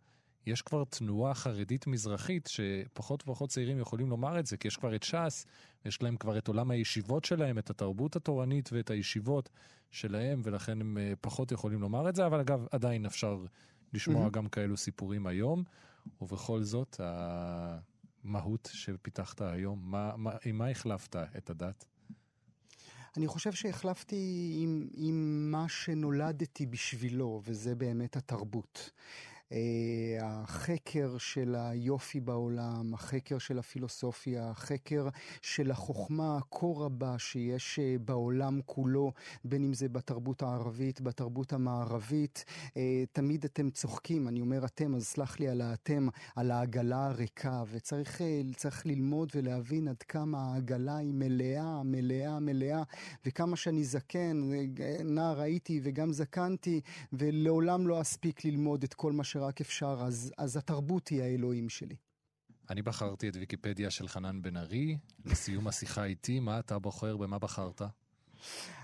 יש 0.46 0.62
כבר 0.62 0.84
תנועה 0.84 1.34
חרדית 1.34 1.86
מזרחית 1.86 2.46
שפחות 2.46 3.22
ופחות 3.22 3.50
צעירים 3.50 3.78
יכולים 3.78 4.10
לומר 4.10 4.38
את 4.38 4.46
זה, 4.46 4.56
כי 4.56 4.68
יש 4.68 4.76
כבר 4.76 4.94
את 4.94 5.02
ש"ס, 5.02 5.46
יש 5.84 6.02
להם 6.02 6.16
כבר 6.16 6.38
את 6.38 6.48
עולם 6.48 6.70
הישיבות 6.70 7.24
שלהם, 7.24 7.58
את 7.58 7.70
התרבות 7.70 8.16
התורנית 8.16 8.72
ואת 8.72 8.90
הישיבות 8.90 9.50
שלהם, 9.90 10.40
ולכן 10.44 10.80
הם 10.80 10.98
אה, 10.98 11.12
פחות 11.20 11.52
יכולים 11.52 11.80
לומר 11.80 12.08
את 12.08 12.16
זה, 12.16 12.26
אבל 12.26 12.40
אגב, 12.40 12.66
עדיין 12.70 13.06
אפשר 13.06 13.44
לשמוע 13.92 14.26
mm-hmm. 14.26 14.30
גם 14.30 14.48
כאלו 14.48 14.76
סיפורים 14.76 15.26
היום, 15.26 15.64
ובכל 16.20 16.62
זאת, 16.62 17.00
המהות 18.24 18.70
שפיתחת 18.72 19.40
היום, 19.40 19.78
מה, 19.90 20.16
מה, 20.16 20.30
עם 20.44 20.58
מה 20.58 20.68
החלפת 20.68 21.16
את 21.16 21.50
הדת? 21.50 21.86
אני 23.16 23.26
חושב 23.26 23.52
שהחלפתי 23.52 24.52
עם, 24.58 24.88
עם 24.94 25.48
מה 25.50 25.68
שנולדתי 25.68 26.66
בשבילו, 26.66 27.40
וזה 27.44 27.74
באמת 27.74 28.16
התרבות. 28.16 28.90
החקר 30.20 31.18
של 31.18 31.54
היופי 31.58 32.20
בעולם, 32.20 32.94
החקר 32.94 33.38
של 33.38 33.58
הפילוסופיה, 33.58 34.50
החקר 34.50 35.08
של 35.42 35.70
החוכמה 35.70 36.36
הכה 36.36 36.66
רבה 36.76 37.18
שיש 37.18 37.78
בעולם 38.04 38.60
כולו, 38.66 39.12
בין 39.44 39.64
אם 39.64 39.74
זה 39.74 39.88
בתרבות 39.88 40.42
הערבית, 40.42 41.00
בתרבות 41.00 41.52
המערבית. 41.52 42.44
תמיד 43.12 43.44
אתם 43.44 43.70
צוחקים, 43.70 44.28
אני 44.28 44.40
אומר 44.40 44.64
אתם, 44.64 44.94
אז 44.94 45.04
סלח 45.04 45.40
לי 45.40 45.48
על 45.48 45.60
האתם, 45.60 46.08
על 46.36 46.50
העגלה 46.50 47.06
הריקה, 47.06 47.62
וצריך 47.70 48.86
ללמוד 48.86 49.32
ולהבין 49.34 49.88
עד 49.88 50.02
כמה 50.02 50.38
העגלה 50.38 50.96
היא 50.96 51.12
מלאה, 51.14 51.82
מלאה, 51.82 52.40
מלאה, 52.40 52.82
וכמה 53.26 53.56
שאני 53.56 53.84
זקן, 53.84 54.50
נער 55.04 55.40
הייתי 55.40 55.80
וגם 55.82 56.12
זקנתי, 56.12 56.80
ולעולם 57.12 57.86
לא 57.86 58.00
אספיק 58.00 58.44
ללמוד 58.44 58.82
את 58.82 58.94
כל 58.94 59.12
מה 59.12 59.24
שרק 59.42 59.60
אפשר, 59.60 59.98
אז, 60.06 60.32
אז 60.38 60.56
התרבות 60.56 61.08
היא 61.08 61.22
האלוהים 61.22 61.68
שלי. 61.68 61.96
אני 62.70 62.82
בחרתי 62.82 63.28
את 63.28 63.36
ויקיפדיה 63.36 63.90
של 63.90 64.08
חנן 64.08 64.42
בן 64.42 64.56
ארי, 64.56 64.98
לסיום 65.24 65.68
השיחה 65.68 66.04
איתי, 66.04 66.40
מה 66.40 66.58
אתה 66.58 66.78
בוחר, 66.78 67.16
במה 67.16 67.38
בחרת? 67.38 67.82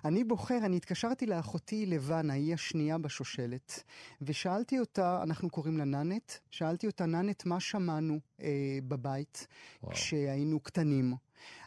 אני 0.05 0.25
בוחר, 0.25 0.59
אני 0.65 0.77
התקשרתי 0.77 1.27
לאחותי 1.27 1.87
לבנה, 1.87 2.33
היא 2.33 2.55
השנייה 2.55 2.99
בשושלת, 2.99 3.83
ושאלתי 4.23 4.81
אותה, 4.81 5.23
אנחנו 5.23 5.51
קוראים 5.51 5.79
לה 5.79 5.85
ננת, 5.85 6.39
שאלתי 6.51 6.87
אותה, 6.87 7.07
ננת, 7.07 7.47
מה 7.47 7.61
שמענו 7.61 8.19
אה, 8.43 8.79
בבית 8.89 9.47
וואו. 9.83 9.93
כשהיינו 9.95 10.61
קטנים? 10.61 11.15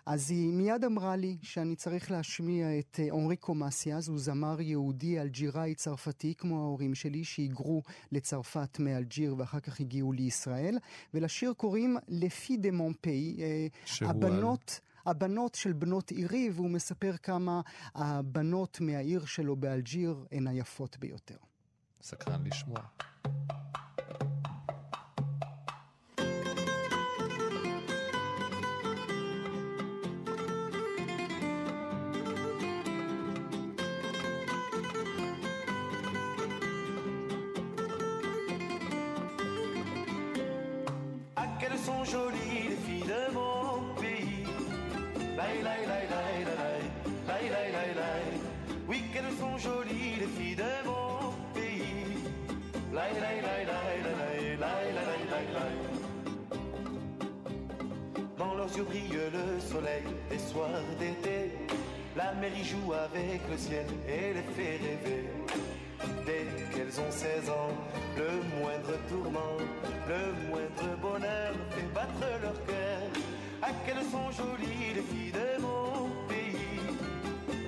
אז 0.05 0.31
היא 0.31 0.53
מיד 0.53 0.85
אמרה 0.85 1.15
לי 1.15 1.37
שאני 1.41 1.75
צריך 1.75 2.11
להשמיע 2.11 2.79
את 2.79 2.99
אונריקו 3.09 3.55
מסיאז, 3.55 4.09
הוא 4.09 4.19
זמר 4.19 4.61
יהודי 4.61 5.19
אלג'יראי 5.19 5.75
צרפתי 5.75 6.33
כמו 6.37 6.59
ההורים 6.59 6.95
שלי 6.95 7.23
שהיגרו 7.23 7.81
לצרפת 8.11 8.79
מאלג'יר 8.79 9.35
ואחר 9.37 9.59
כך 9.59 9.79
הגיעו 9.79 10.13
לישראל, 10.13 10.77
ולשיר 11.13 11.53
קוראים 11.53 11.97
לפי 12.07 12.57
דה 12.57 12.71
מונפי, 12.71 13.37
הבנות... 14.01 14.79
הבנות 15.05 15.55
של 15.55 15.73
בנות 15.73 16.11
עירי, 16.11 16.49
והוא 16.53 16.69
מספר 16.69 17.17
כמה 17.23 17.61
הבנות 17.95 18.81
מהעיר 18.81 19.25
שלו 19.25 19.55
באלג'יר 19.55 20.25
הן 20.31 20.47
היפות 20.47 20.97
ביותר. 20.99 21.37
סקרן 22.01 22.43
לשמוע. 22.45 22.79
Yeux 58.77 58.83
brille 58.83 59.17
le 59.33 59.59
soleil 59.59 60.03
des 60.29 60.39
soirs 60.39 60.69
d'été. 60.99 61.51
La 62.15 62.33
mer 62.33 62.51
y 62.57 62.63
joue 62.63 62.93
avec 62.93 63.41
le 63.49 63.57
ciel 63.57 63.85
et 64.07 64.33
les 64.33 64.47
fait 64.53 64.77
rêver. 64.83 65.25
Dès 66.25 66.45
qu'elles 66.73 66.99
ont 66.99 67.11
16 67.11 67.49
ans, 67.49 67.73
le 68.17 68.29
moindre 68.59 68.97
tourment, 69.09 69.57
le 70.07 70.49
moindre 70.49 70.97
bonheur 71.01 71.53
fait 71.71 71.93
battre 71.93 72.27
leur 72.41 72.65
cœur. 72.65 73.01
À 73.61 73.71
qu'elles 73.85 74.05
sont 74.11 74.31
jolies 74.31 74.93
les 74.95 75.01
filles 75.01 75.31
de 75.31 75.61
mon 75.61 75.83
pays. 75.83 75.90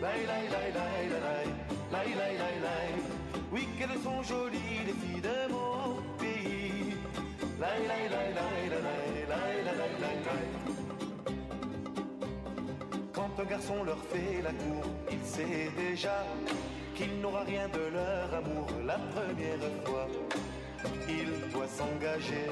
Laï, 0.04 0.26
laï, 0.28 0.48
laï, 0.56 0.70
laï, 0.80 1.06
laï, 1.26 1.48
laï, 1.94 2.10
laï, 2.20 2.36
laï, 2.44 2.58
laï. 2.68 2.92
Oui, 3.54 3.68
qu'elles 3.78 4.02
sont 4.04 4.22
jolies 4.22 4.82
les 4.88 4.98
filles 5.02 5.22
de 5.22 5.40
mon 5.54 5.96
pays. 6.20 6.98
Laï, 7.62 7.88
laï, 7.88 8.10
laï, 8.16 8.32
laï, 8.40 8.64
laï, 8.74 8.84
laï, 9.32 9.56
laï, 9.64 9.96
laï, 10.04 10.20
laï. 10.28 10.48
Quand 13.14 13.32
un 13.40 13.46
garçon 13.46 13.84
leur 13.86 14.02
fait 14.12 14.42
la 14.44 14.52
cour, 14.52 14.84
il 15.10 15.24
sait 15.24 15.72
déjà 15.78 16.26
qu'il 16.96 17.22
n'aura 17.22 17.44
rien 17.44 17.70
de 17.70 17.84
leur 17.98 18.34
amour 18.42 18.68
la 18.86 19.00
première 19.16 19.72
fois. 19.86 20.08
Il 21.08 21.30
doit 21.54 21.72
s'engager, 21.80 22.50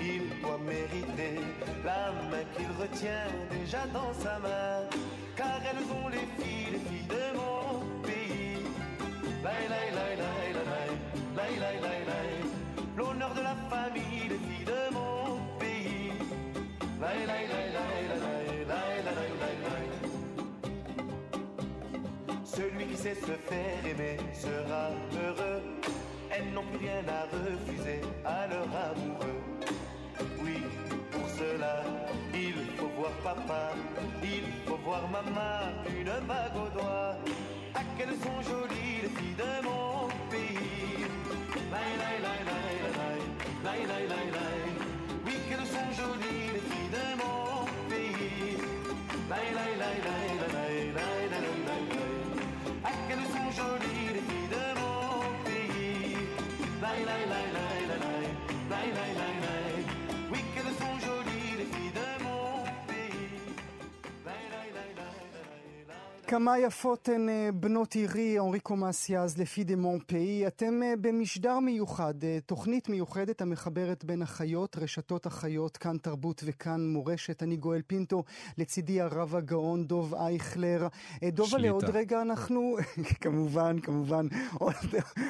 il 0.00 0.40
doit 0.40 0.60
mériter 0.64 1.36
la 1.84 2.12
main 2.30 2.44
qu'il 2.56 2.70
retient 2.80 3.28
déjà 3.50 3.82
dans 3.92 4.12
sa 4.14 4.38
main. 4.38 4.88
Car 5.36 5.60
elles 5.68 5.84
ont 5.90 6.08
les 6.08 6.26
filles, 6.38 6.70
les 6.72 6.78
filles 6.78 7.08
de 7.08 7.36
mon 7.36 8.02
pays. 8.02 8.58
L'honneur 12.96 13.34
de 13.34 13.40
la 13.40 13.56
famille, 13.68 14.28
les 14.28 14.38
filles 14.38 14.64
de 14.64 14.94
mon 14.94 15.38
pays. 15.58 16.12
Celui 22.44 22.86
qui 22.86 22.96
sait 22.96 23.14
se 23.14 23.32
faire 23.32 23.86
aimer 23.86 24.16
sera 24.32 24.90
heureux. 25.12 25.62
Elles 26.30 26.52
n'ont 26.52 26.64
plus 26.64 26.86
rien 26.86 27.02
à 27.08 27.24
refuser 27.36 28.00
à 28.24 28.46
leur 28.46 28.68
amoureux. 28.90 29.42
Oui, 30.42 30.62
pour 31.10 31.28
cela, 31.28 31.82
il 32.34 32.54
faut 32.76 32.90
voir 32.96 33.12
papa, 33.22 33.72
il 34.22 34.42
faut 34.66 34.78
voir 34.84 35.08
maman, 35.08 35.72
une 35.88 36.26
bague 36.26 36.56
au 36.56 36.68
doigt. 36.76 37.16
À 37.74 37.80
qu'elles 37.96 38.16
sont 38.22 38.40
jolies 38.48 39.02
les 39.02 39.08
filles 39.08 39.36
de 39.36 39.64
mon 39.64 40.08
pays. 40.30 41.06
Oui, 45.26 45.34
qu'elles 45.48 45.66
sont 45.66 45.90
jolies 45.96 46.46
les 46.54 46.60
filles 46.70 46.92
de 46.92 47.06
mon 47.20 47.64
pays. 47.88 48.58
Ah, 52.84 52.90
qu'elles 53.08 53.28
sont 53.34 53.50
jolies 53.62 54.13
כמה 66.34 66.58
יפות 66.58 67.08
הן 67.08 67.28
אה, 67.28 67.48
בנות 67.54 67.94
עירי, 67.94 68.38
אנריקו 68.38 68.76
מסיאז, 68.76 69.38
לפי 69.38 69.64
דה 69.64 69.76
מונפאי. 69.76 70.46
אתם 70.46 70.82
אה, 70.82 70.94
במשדר 71.00 71.58
מיוחד, 71.58 72.24
אה, 72.24 72.38
תוכנית 72.46 72.88
מיוחדת 72.88 73.42
המחברת 73.42 74.04
בין 74.04 74.22
החיות, 74.22 74.76
רשתות 74.78 75.26
החיות, 75.26 75.76
כאן 75.76 75.96
תרבות 75.98 76.42
וכאן 76.44 76.88
מורשת. 76.88 77.42
אני 77.42 77.56
גואל 77.56 77.80
פינטו, 77.86 78.24
לצידי 78.58 79.00
הרב 79.00 79.36
הגאון 79.36 79.86
דוב 79.86 80.14
אייכלר. 80.14 80.88
דובה, 81.24 81.70
עוד 81.70 81.84
רגע 81.84 82.22
אנחנו, 82.22 82.76
כמובן, 83.22 83.80
כמובן, 83.80 84.26
עוד, 84.58 84.74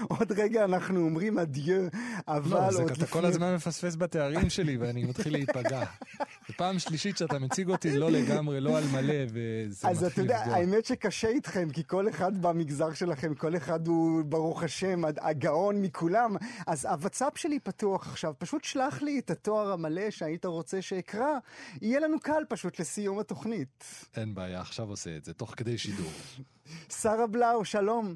עוד 0.08 0.32
רגע 0.32 0.64
אנחנו 0.64 1.00
אומרים 1.00 1.38
אדיו, 1.38 1.82
אבל 2.28 2.70
לא, 2.72 2.82
עוד 2.82 2.90
לפני... 2.90 3.04
אתה 3.04 3.06
כל 3.06 3.24
הזמן 3.24 3.54
מפספס 3.54 3.96
בתארים 3.96 4.50
שלי 4.50 4.76
ואני 4.76 5.04
מתחיל 5.04 5.32
להיפגע. 5.32 5.84
זו 6.48 6.54
פעם 6.56 6.78
שלישית 6.78 7.16
שאתה 7.16 7.38
מציג 7.38 7.68
אותי 7.68 7.98
לא 7.98 8.10
לגמרי, 8.10 8.60
לא 8.60 8.78
על 8.78 8.84
מלא, 8.92 9.14
וזה 9.28 9.88
אז 9.88 9.98
אתה 9.98 10.06
מתחיל 10.06 10.24
יודע, 10.24 10.40
לפגוע. 10.40 10.56
האמת 10.56 10.84
שקשה 10.94 11.28
איתכם, 11.28 11.70
כי 11.70 11.82
כל 11.86 12.08
אחד 12.08 12.42
במגזר 12.42 12.92
שלכם, 12.92 13.34
כל 13.34 13.56
אחד 13.56 13.86
הוא, 13.86 14.24
ברוך 14.24 14.62
השם, 14.62 15.02
הגאון 15.20 15.82
מכולם. 15.82 16.36
אז 16.66 16.84
הוואטסאפ 16.84 17.38
שלי 17.38 17.60
פתוח 17.60 18.08
עכשיו, 18.08 18.34
פשוט 18.38 18.64
שלח 18.64 19.02
לי 19.02 19.18
את 19.18 19.30
התואר 19.30 19.72
המלא 19.72 20.10
שהיית 20.10 20.44
רוצה 20.44 20.82
שאקרא, 20.82 21.38
יהיה 21.82 22.00
לנו 22.00 22.20
קל 22.20 22.42
פשוט 22.48 22.80
לסיום 22.80 23.18
התוכנית. 23.18 23.84
אין 24.16 24.34
בעיה, 24.34 24.60
עכשיו 24.60 24.88
עושה 24.88 25.16
את 25.16 25.24
זה, 25.24 25.34
תוך 25.34 25.54
כדי 25.56 25.78
שידור. 25.78 26.10
שרה 27.02 27.26
בלאו, 27.26 27.64
שלום. 27.64 28.14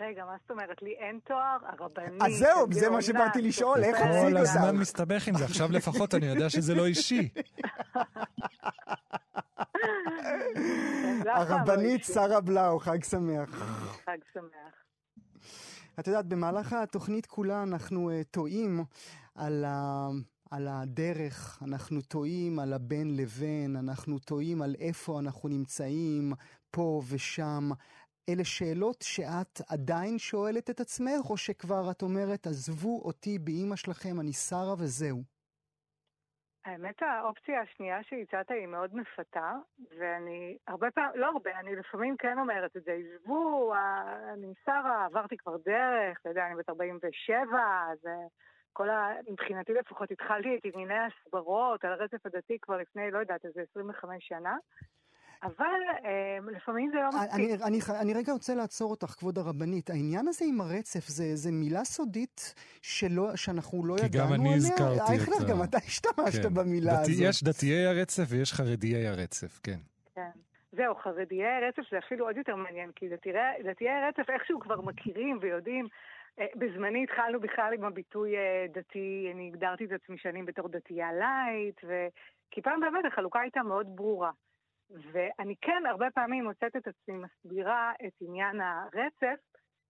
רגע, 0.00 0.24
מה 0.24 0.36
זאת 0.42 0.50
אומרת? 0.50 0.82
לי 0.82 0.94
אין 0.98 1.18
תואר? 1.24 1.56
הרבנית, 1.62 2.22
אז 2.22 2.32
זהו, 2.38 2.66
זה 2.72 2.90
מה 2.90 3.02
שבאתי 3.02 3.42
לשאול, 3.42 3.84
איך 3.84 3.96
שופטת. 3.96 4.14
הציג 4.14 4.32
כל? 4.32 4.36
הזמן 4.36 4.76
מסתבך 4.76 5.28
עם 5.28 5.38
זה, 5.38 5.44
עכשיו 5.44 5.72
לפחות 5.72 6.14
אני 6.14 6.26
יודע 6.26 6.50
שזה 6.50 6.74
לא 6.74 6.86
אישי. 6.86 7.28
הרבנית. 11.36 12.04
שרה 12.04 12.40
בלאו, 12.40 12.78
חג 12.78 13.04
שמח. 13.04 13.50
חג 14.04 14.18
שמח. 14.32 14.84
את 16.00 16.06
יודעת, 16.06 16.26
במהלך 16.26 16.72
התוכנית 16.72 17.26
כולה 17.26 17.62
אנחנו 17.62 18.10
uh, 18.10 18.24
טועים 18.30 18.84
על, 19.34 19.64
ה... 19.64 20.08
על 20.50 20.68
הדרך, 20.68 21.62
אנחנו 21.62 22.02
טועים 22.02 22.58
על 22.58 22.72
הבין 22.72 23.16
לבין, 23.16 23.76
אנחנו 23.76 24.18
טועים 24.18 24.62
על 24.62 24.74
איפה 24.78 25.20
אנחנו 25.20 25.48
נמצאים, 25.48 26.32
פה 26.70 27.02
ושם. 27.08 27.70
אלה 28.28 28.44
שאלות 28.44 29.02
שאת 29.02 29.60
עדיין 29.68 30.18
שואלת 30.18 30.70
את 30.70 30.80
עצמך, 30.80 31.30
או 31.30 31.36
שכבר 31.36 31.90
את 31.90 32.02
אומרת, 32.02 32.46
עזבו 32.46 33.00
אותי 33.04 33.38
באימא 33.38 33.76
שלכם, 33.76 34.20
אני 34.20 34.32
שרה 34.32 34.74
וזהו? 34.78 35.37
האמת, 36.68 37.02
האופציה 37.02 37.60
השנייה 37.60 38.02
שהצעת 38.02 38.50
היא 38.50 38.66
מאוד 38.66 38.94
מפתה, 38.94 39.52
ואני 39.98 40.58
הרבה 40.68 40.90
פעמים, 40.90 41.20
לא 41.20 41.26
הרבה, 41.26 41.60
אני 41.60 41.76
לפעמים 41.76 42.16
כן 42.16 42.38
אומרת 42.38 42.76
את 42.76 42.82
זה, 42.84 42.92
עזבו, 42.92 43.74
אני 44.32 44.54
שרה, 44.66 45.04
עברתי 45.04 45.36
כבר 45.36 45.56
דרך, 45.56 46.20
אתה 46.20 46.28
יודע, 46.28 46.46
אני 46.46 46.54
בת 46.54 46.68
47, 46.68 47.58
אז 47.92 48.06
אה, 48.06 48.26
כל 48.72 48.90
ה... 48.90 49.10
מבחינתי 49.30 49.72
לפחות 49.74 50.10
התחלתי 50.10 50.56
את 50.56 50.64
ענייני 50.64 50.94
ההסברות 50.94 51.84
על 51.84 51.92
הרצף 51.92 52.26
הדתי 52.26 52.58
כבר 52.62 52.76
לפני, 52.76 53.10
לא 53.10 53.18
יודעת, 53.18 53.44
איזה 53.44 53.62
25 53.70 54.28
שנה. 54.28 54.56
אבל 55.42 55.80
אה, 56.04 56.38
לפעמים 56.56 56.90
זה 56.90 56.96
לא 56.96 57.08
מספיק. 57.08 57.34
אני, 57.34 57.54
אני, 57.64 57.78
אני 58.00 58.14
רגע 58.14 58.32
רוצה 58.32 58.54
לעצור 58.54 58.90
אותך, 58.90 59.06
כבוד 59.06 59.38
הרבנית. 59.38 59.90
העניין 59.90 60.28
הזה 60.28 60.44
עם 60.48 60.60
הרצף, 60.60 61.08
זה, 61.08 61.36
זה 61.36 61.50
מילה 61.52 61.84
סודית 61.84 62.54
שלא, 62.82 63.36
שאנחנו 63.36 63.86
לא 63.86 63.94
ידענו 63.94 64.04
עליה? 64.04 64.26
כי 64.26 64.34
גם 64.34 64.34
אני 64.34 64.54
הזכרתי 64.54 64.96
את 65.04 65.10
אייכלר, 65.10 65.48
גם 65.48 65.62
אתה 65.62 65.78
השתמשת 65.78 66.42
כן. 66.42 66.54
במילה 66.54 66.92
דתי, 66.92 67.12
הזאת. 67.12 67.24
יש 67.28 67.44
דתיי 67.44 67.86
הרצף 67.86 68.24
ויש 68.28 68.52
חרדיי 68.52 69.06
הרצף, 69.06 69.60
כן. 69.62 69.78
כן. 70.14 70.30
זהו, 70.72 70.94
חרדיי 70.94 71.46
הרצף 71.46 71.82
זה 71.90 71.98
אפילו 71.98 72.26
עוד 72.26 72.36
יותר 72.36 72.56
מעניין, 72.56 72.90
כי 72.94 73.08
דתיי, 73.08 73.32
דתיי 73.64 73.88
הרצף 73.88 74.30
איכשהו 74.30 74.60
כבר 74.60 74.80
מכירים 74.80 75.38
ויודעים. 75.40 75.88
אה, 76.40 76.46
בזמני 76.56 77.04
התחלנו 77.04 77.40
בכלל 77.40 77.74
עם 77.74 77.84
הביטוי 77.84 78.36
אה, 78.36 78.66
דתי, 78.74 79.30
אני 79.34 79.48
הגדרתי 79.48 79.84
את 79.84 79.92
עצמי 79.92 80.18
שנים 80.18 80.46
בתור 80.46 80.68
דתייה 80.68 81.08
לייט, 81.12 81.80
ו... 81.84 82.06
כי 82.50 82.62
פעם 82.62 82.80
באמת 82.80 83.04
החלוקה 83.12 83.40
הייתה 83.40 83.62
מאוד 83.62 83.96
ברורה. 83.96 84.30
ואני 84.90 85.54
כן 85.60 85.82
הרבה 85.86 86.10
פעמים 86.14 86.44
מוצאת 86.44 86.76
את 86.76 86.88
עצמי 86.88 87.14
מסבירה 87.14 87.92
את 88.06 88.12
עניין 88.20 88.60
הרצף, 88.60 89.40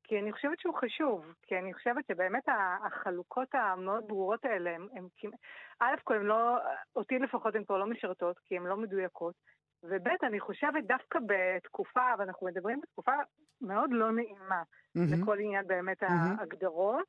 כי 0.04 0.18
אני 0.18 0.32
חושבת 0.32 0.60
שהוא 0.60 0.74
חשוב, 0.74 1.34
כי 1.42 1.58
אני 1.58 1.74
חושבת 1.74 2.06
שבאמת 2.06 2.42
החלוקות 2.86 3.48
המאוד 3.54 4.08
ברורות 4.08 4.44
האלה, 4.44 4.70
הן 4.70 5.06
כמעט, 5.16 5.40
א' 5.80 5.94
כל 6.04 6.16
הן 6.16 6.22
לא, 6.22 6.58
אותי 6.96 7.18
לפחות 7.18 7.54
הן 7.54 7.64
כבר 7.64 7.78
לא 7.78 7.86
משרתות, 7.86 8.38
כי 8.38 8.56
הן 8.56 8.62
לא 8.62 8.76
מדויקות, 8.76 9.34
וב' 9.82 10.08
אני 10.22 10.40
חושבת 10.40 10.84
דווקא 10.84 11.18
בתקופה, 11.26 12.14
ואנחנו 12.18 12.46
מדברים 12.46 12.80
בתקופה 12.80 13.12
מאוד 13.60 13.90
לא 13.92 14.12
נעימה, 14.12 14.62
מהמם. 14.94 15.22
לכל 15.22 15.38
עניין 15.38 15.66
באמת 15.66 16.02
מהמם. 16.02 16.36
ההגדרות, 16.38 17.06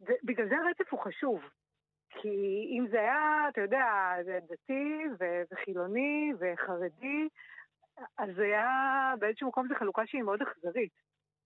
ובגלל 0.00 0.48
זה 0.48 0.54
הרצף 0.56 0.92
הוא 0.92 1.00
חשוב. 1.00 1.40
כי 2.10 2.66
אם 2.78 2.86
זה 2.90 3.00
היה, 3.00 3.48
אתה 3.48 3.60
יודע, 3.60 3.84
זה 4.24 4.38
דתי 4.50 5.04
וחילוני 5.52 6.32
וחרדי, 6.38 7.28
אז 8.18 8.28
זה 8.36 8.42
היה, 8.42 9.14
באיזשהו 9.18 9.48
מקום 9.48 9.68
זו 9.68 9.74
חלוקה 9.78 10.02
שהיא 10.06 10.22
מאוד 10.22 10.42
אכזרית. 10.42 10.92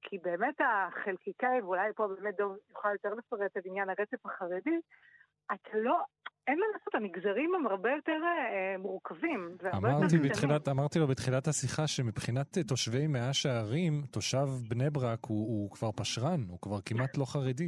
כי 0.03 0.19
באמת 0.19 0.55
החלקיקאי, 0.61 1.61
ואולי 1.63 1.93
פה 1.97 2.07
באמת 2.09 2.37
דוב 2.37 2.57
יוכל 2.71 2.89
יותר 2.93 3.15
לפרט 3.15 3.57
את 3.57 3.67
עניין 3.67 3.89
הרצף 3.89 4.27
החרדי, 4.27 4.81
אתה 5.47 5.79
לא, 5.79 5.99
אין 6.47 6.59
מה 6.59 6.67
לעשות, 6.73 6.95
המגזרים 6.95 7.55
הם 7.55 7.67
הרבה 7.67 7.91
יותר 7.91 8.21
אה, 8.25 8.79
מורכבים. 8.79 9.49
יותר 9.53 9.77
אמרתי, 9.77 10.07
קטנים. 10.07 10.23
בתחילת, 10.23 10.69
אמרתי 10.69 10.99
לו 10.99 11.07
בתחילת 11.07 11.49
השיחה 11.49 11.87
שמבחינת 11.87 12.59
אה, 12.59 12.65
תושבי 12.65 13.07
מאה 13.07 13.33
שערים, 13.33 14.03
תושב 14.11 14.47
בני 14.69 14.91
ברק 14.91 15.25
הוא, 15.25 15.39
הוא 15.39 15.71
כבר 15.71 15.91
פשרן, 15.93 16.41
הוא 16.49 16.59
כבר 16.61 16.81
כמעט 16.85 17.17
לא 17.17 17.25
חרדי. 17.25 17.67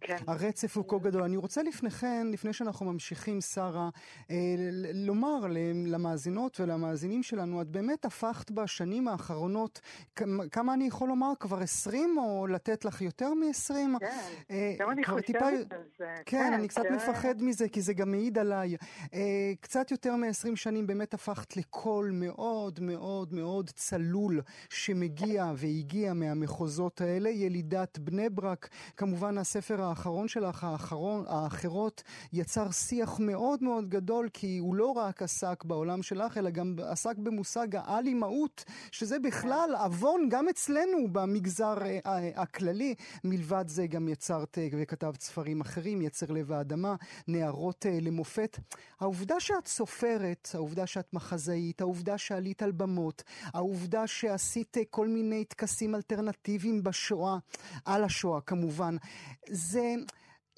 כן. 0.00 0.16
הרצף 0.26 0.76
הוא 0.76 0.84
כה 0.88 0.98
גדול. 0.98 1.22
אני 1.22 1.36
רוצה 1.36 1.62
לפני 1.62 1.90
כן, 1.90 2.26
לפני 2.32 2.52
שאנחנו 2.52 2.86
ממשיכים, 2.92 3.40
שרה, 3.40 3.88
אה, 4.30 4.36
לומר 4.94 5.46
למאזינות 5.86 6.60
ולמאזינים 6.60 7.22
שלנו, 7.22 7.62
את 7.62 7.68
באמת 7.68 8.04
הפכת 8.04 8.50
בשנים 8.50 9.08
האחרונות, 9.08 9.80
כמה- 10.52 10.74
אני 10.74 10.86
יכול 10.86 11.08
לומר, 11.08 11.32
כבר 11.40 11.60
20 11.62 12.16
או 12.18 12.46
לתת 12.46 12.84
לך 12.84 13.02
יותר 13.02 13.34
מ-20? 13.34 13.74
כן, 14.00 14.74
גם 14.78 14.90
אני 14.90 15.04
חושבת 15.04 15.42
על 15.42 15.54
זה. 15.98 16.14
כן, 16.26 16.52
אני 16.54 16.68
קצת 16.68 16.82
זה- 16.82 16.96
מפחד 16.96 17.34
מזה, 17.42 17.68
כי 17.68 17.82
זה 17.82 17.92
גם 17.94 18.10
מעיד 18.10 18.38
עליי. 18.38 18.76
אה, 19.14 19.20
קצת 19.60 19.90
יותר 19.90 20.16
מ-20 20.16 20.28
שנים 20.56 20.86
באמת 20.86 21.14
הפכת 21.14 21.56
לקול 21.56 22.10
מאוד 22.14 22.80
מאוד 22.80 23.34
מאוד 23.34 23.70
צלול, 23.70 24.40
שמגיע 24.68 25.52
והגיע 25.56 26.12
מהמחוזות 26.14 27.00
האלה. 27.00 27.30
ילידת 27.30 27.98
בני 27.98 28.28
ברק, 28.30 28.68
כמובן 28.96 29.38
הספר 29.38 29.61
האחרון 29.70 30.28
שלך, 30.28 30.64
האחרון, 30.64 31.24
האחרות, 31.28 32.02
יצר 32.32 32.70
שיח 32.70 33.20
מאוד 33.20 33.62
מאוד 33.62 33.88
גדול, 33.88 34.28
כי 34.32 34.58
הוא 34.58 34.74
לא 34.74 34.86
רק 34.86 35.22
עסק 35.22 35.64
בעולם 35.64 36.02
שלך, 36.02 36.38
אלא 36.38 36.50
גם 36.50 36.76
עסק 36.82 37.16
במושג 37.16 37.76
העל-אימהות, 37.76 38.64
שזה 38.90 39.18
בכלל 39.18 39.70
עוון 39.78 40.28
גם 40.30 40.48
אצלנו 40.48 41.08
במגזר 41.12 41.74
אה, 41.82 41.98
אה, 42.06 42.42
הכללי. 42.42 42.94
מלבד 43.24 43.64
זה 43.66 43.86
גם 43.86 44.08
יצרת 44.08 44.58
אה, 44.58 44.68
וכתבת 44.72 45.20
ספרים 45.20 45.60
אחרים, 45.60 46.02
יצר 46.02 46.26
לב 46.32 46.52
האדמה, 46.52 46.94
נערות 47.28 47.86
למופת. 48.02 48.58
העובדה 49.00 49.40
שאת 49.40 49.66
סופרת, 49.66 50.48
העובדה 50.54 50.86
שאת 50.86 51.14
מחזאית, 51.14 51.80
העובדה 51.80 52.18
שעלית 52.18 52.62
על 52.62 52.72
במות, 52.72 53.22
העובדה 53.44 54.06
שעשית 54.06 54.76
כל 54.90 55.08
מיני 55.08 55.44
טקסים 55.44 55.94
אלטרנטיביים 55.94 56.82
בשואה, 56.82 57.36
על 57.84 58.04
השואה 58.04 58.40
כמובן, 58.40 58.96
זה 59.52 59.94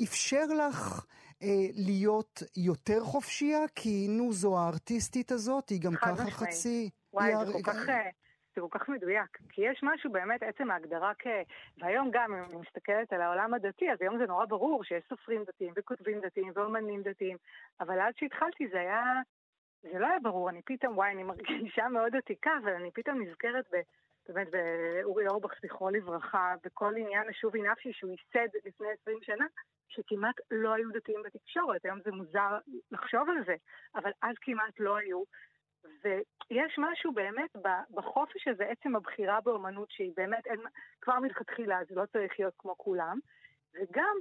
אפשר 0.03 0.45
לך... 0.59 1.07
אה, 1.43 1.67
להיות 1.87 2.43
יותר 2.57 3.01
חופשייה, 3.01 3.69
כי 3.75 4.07
נו 4.09 4.33
זו 4.33 4.59
הארטיסטית 4.59 5.33
הזאת, 5.33 5.69
היא 5.69 5.81
גם 5.81 5.93
ככה. 5.95 6.31
חצי... 6.31 6.91
וואי, 7.13 7.27
היא 7.27 7.37
זה 7.37 7.43
הר- 7.43 7.53
כל 7.53 7.63
כך... 7.73 7.89
אה, 7.89 8.11
זה 8.57 8.61
כל 8.61 8.79
כך 8.79 8.89
מדויק, 8.89 9.39
כי 9.49 9.61
יש 9.61 9.81
משהו 9.83 10.13
באמת, 10.13 10.43
עצם 10.43 10.71
ההגדרה 10.71 11.13
כ... 11.19 11.27
והיום 11.79 12.11
גם, 12.13 12.35
אם 12.35 12.45
אני 12.45 12.57
מסתכלת 12.57 13.13
על 13.13 13.21
העולם 13.21 13.55
הדתי, 13.55 13.93
אז 13.93 13.99
היום 14.01 14.19
זה 14.19 14.27
נורא 14.27 14.47
ברור 14.47 14.85
שיש 14.85 15.05
סופרים 15.09 15.45
דתיים 15.45 15.73
וכותבים 15.77 16.21
דתיים 16.21 16.53
ואומנים 16.55 17.03
דתיים, 17.03 17.37
אבל 17.81 18.01
עד 18.01 18.13
שהתחלתי 18.17 18.69
זה 18.73 18.81
היה... 18.81 19.03
זה 19.83 19.99
לא 19.99 20.07
היה 20.07 20.19
ברור, 20.23 20.51
אני 20.51 20.63
פתאום, 20.63 20.97
וואי, 20.97 21.11
אני 21.13 21.23
מרגישה 21.23 21.89
מאוד 21.89 22.17
עתיקה, 22.17 22.51
אבל 22.63 22.73
אני 22.73 22.91
פתאום 22.91 23.23
נזכרת 23.23 23.65
ב... 23.73 23.77
באמת 24.29 24.49
באורי 24.51 25.29
אורבך, 25.29 25.53
זכרו 25.62 25.91
לברכה, 25.91 26.55
בכל 26.64 26.95
עניין 26.97 27.29
השובי 27.29 27.62
נפשי 27.62 27.93
שהוא 27.93 28.11
ייסד 28.11 28.49
לפני 28.64 28.87
20 29.03 29.18
שנה, 29.22 29.47
שכמעט 29.89 30.35
לא 30.51 30.72
היו 30.72 30.91
דתיים 30.93 31.22
בתקשורת. 31.22 31.85
היום 31.85 31.99
זה 32.05 32.11
מוזר 32.11 32.59
לחשוב 32.91 33.29
על 33.29 33.45
זה, 33.47 33.55
אבל 33.95 34.11
אז 34.22 34.35
כמעט 34.41 34.81
לא 34.81 34.97
היו. 34.97 35.22
ויש 36.05 36.79
משהו 36.79 37.12
באמת 37.12 37.51
בחופש 37.91 38.49
הזה, 38.49 38.64
עצם 38.64 38.97
הבחירה 38.97 39.41
באומנות, 39.41 39.91
שהיא 39.91 40.12
באמת, 40.16 40.47
אין, 40.47 40.61
כבר 41.01 41.18
מלכתחילה 41.18 41.79
זה 41.89 41.95
לא 41.95 42.07
צריך 42.07 42.33
להיות 42.39 42.55
כמו 42.59 42.75
כולם, 42.79 43.18
וגם 43.75 44.16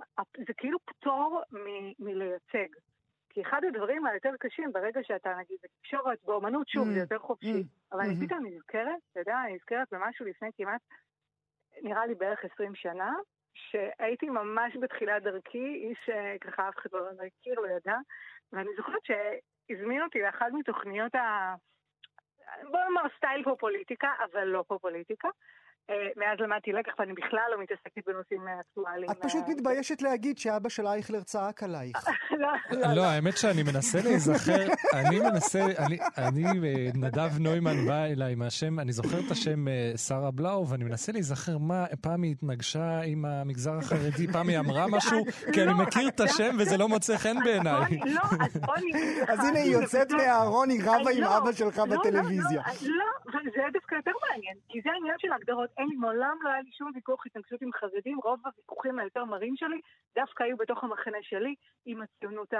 זה 0.48 0.54
כאילו 0.58 0.80
פטור 0.86 1.42
מ- 1.52 2.06
מלייצג. 2.06 2.68
כי 3.34 3.42
אחד 3.42 3.62
הדברים 3.64 4.06
היותר 4.06 4.32
קשים 4.40 4.72
ברגע 4.72 5.04
שאתה 5.04 5.36
נגיד 5.40 5.58
בתקשורת, 5.64 6.18
באומנות, 6.26 6.68
שוב, 6.68 6.88
Mm, 6.88 6.92
זה 6.94 7.00
יותר 7.00 7.20
חופשי. 7.20 7.62
mm, 7.62 7.92
אבל 7.92 8.00
אני 8.02 8.14
mhm. 8.14 8.26
פתאום 8.26 8.46
נזכרת, 8.46 9.00
אתה 9.12 9.20
יודע, 9.20 9.38
אני 9.46 9.54
נזכרת 9.54 9.88
במשהו 9.92 10.26
לפני 10.26 10.50
כמעט, 10.58 10.82
נראה 11.82 12.06
לי 12.06 12.16
בערך 12.16 12.46
20 12.54 12.76
שנה, 12.76 13.14
שהייתי 13.54 14.30
ממש 14.30 14.78
בתחילת 14.82 15.24
דרכי, 15.24 15.76
איש 15.76 15.98
שככה 16.06 16.70
אף 16.70 16.78
אחד 16.78 16.90
לא 16.94 17.10
הכיר, 17.10 17.60
לא 17.60 17.68
ידע, 17.68 17.98
ואני 18.52 18.70
זוכרת 18.78 19.02
שהזמין 19.04 20.04
אותי 20.04 20.22
לאחת 20.22 20.48
מתוכניות 20.54 21.16
ה... 21.16 21.56
בוא 22.64 22.80
נאמר 22.80 23.10
סטייל 23.18 23.44
פופוליטיקה, 23.44 24.14
אבל 24.24 24.44
לא 24.44 24.64
פופוליטיקה. 24.68 25.28
אה, 25.28 25.34
מאז 26.18 26.40
למדתי 26.40 26.72
לקח 26.72 26.92
ואני 27.00 27.14
בכלל 27.14 27.48
לא 27.52 27.62
מתעסקת 27.62 28.08
בנושאים 28.08 28.48
אה, 28.48 28.60
אקטואליים. 28.60 29.12
את 29.12 29.18
פשוט 29.22 29.44
אה, 29.50 29.54
מתביישת 29.54 30.02
להגיד 30.02 30.38
שאבא 30.38 30.70
של 30.70 30.88
אייכלר 30.88 31.22
צעק 31.22 31.64
עלייך. 31.64 31.98
לא, 32.32 32.48
לא, 32.72 32.94
לא, 32.96 33.04
האמת 33.06 33.38
שאני 33.38 33.64
מנסה 33.64 34.00
להיזכר, 34.04 34.66
אני 34.94 35.20
מנסה, 35.20 35.66
אני, 35.78 35.98
אני, 36.18 36.44
אה, 36.46 36.90
נדב 36.96 37.40
נוימן 37.40 37.86
בא 37.88 38.06
אליי 38.06 38.36
מהשם, 38.36 38.80
אני 38.80 38.92
זוכר 38.92 39.20
את 39.28 39.32
השם 39.32 39.68
אה, 39.68 39.92
שרה 39.98 40.32
בלאו, 40.32 40.68
ואני 40.70 40.84
מנסה 40.84 41.12
להיזכר 41.12 41.58
מה, 41.58 41.86
פעם 42.02 42.24
היא 42.24 42.32
התנגשה 42.32 43.02
עם 43.06 43.26
המגזר 43.26 43.78
החרדי, 43.78 44.28
פעם 44.34 44.50
היא 44.50 44.60
אמרה 44.60 44.88
משהו, 44.88 45.26
כי 45.54 45.62
אני 45.62 45.70
לא, 45.70 45.78
מכיר 45.78 46.08
את 46.08 46.20
השם 46.20 46.56
וזה 46.60 46.78
לא 46.78 46.88
מוצא 46.88 47.18
חן 47.18 47.36
בעיניי. 47.44 48.00
לא, 48.06 48.22
אז 49.28 49.40
הנה 49.40 49.60
היא 49.60 49.78
זה 49.78 49.82
יוצאת 49.82 50.12
מהארון, 50.12 50.70
היא 50.70 50.82
רבה 50.84 51.12
עם 51.12 51.22
לא, 51.22 51.38
אבא 51.38 51.52
שלך 51.52 51.78
לא, 51.78 51.88
לא, 51.88 51.98
בטלוויזיה. 51.98 52.62
לא, 52.82 53.06
לא, 53.26 53.40
זה 53.56 53.62
דווקא 53.74 53.96
יותר 53.96 54.12
מעניין, 54.30 54.56
כי 54.70 54.82
זה 54.84 54.90
העניין 54.94 55.16
של 55.20 55.32
ההגדרות. 55.32 55.70
אין 55.78 55.88
לי, 55.90 55.96
מעולם 55.96 56.38
לא 56.42 56.50
היה 56.50 56.62
לי 56.62 56.72
שום 56.72 56.92
ויכוח 56.96 57.26
התנגשות 57.26 57.62
עם 57.62 57.74
חרדים, 57.74 58.18
רוב 58.24 58.40
הוויכוחים 58.46 59.00
היותר 59.00 59.26
מרים 59.26 59.56
שלי 59.56 59.82
דווקא 60.16 60.44
היו 60.44 60.58
בתוך 60.58 60.84
המחנה 60.84 61.18
שלי, 61.22 61.56
עם 61.86 62.02
הציונות 62.02 62.54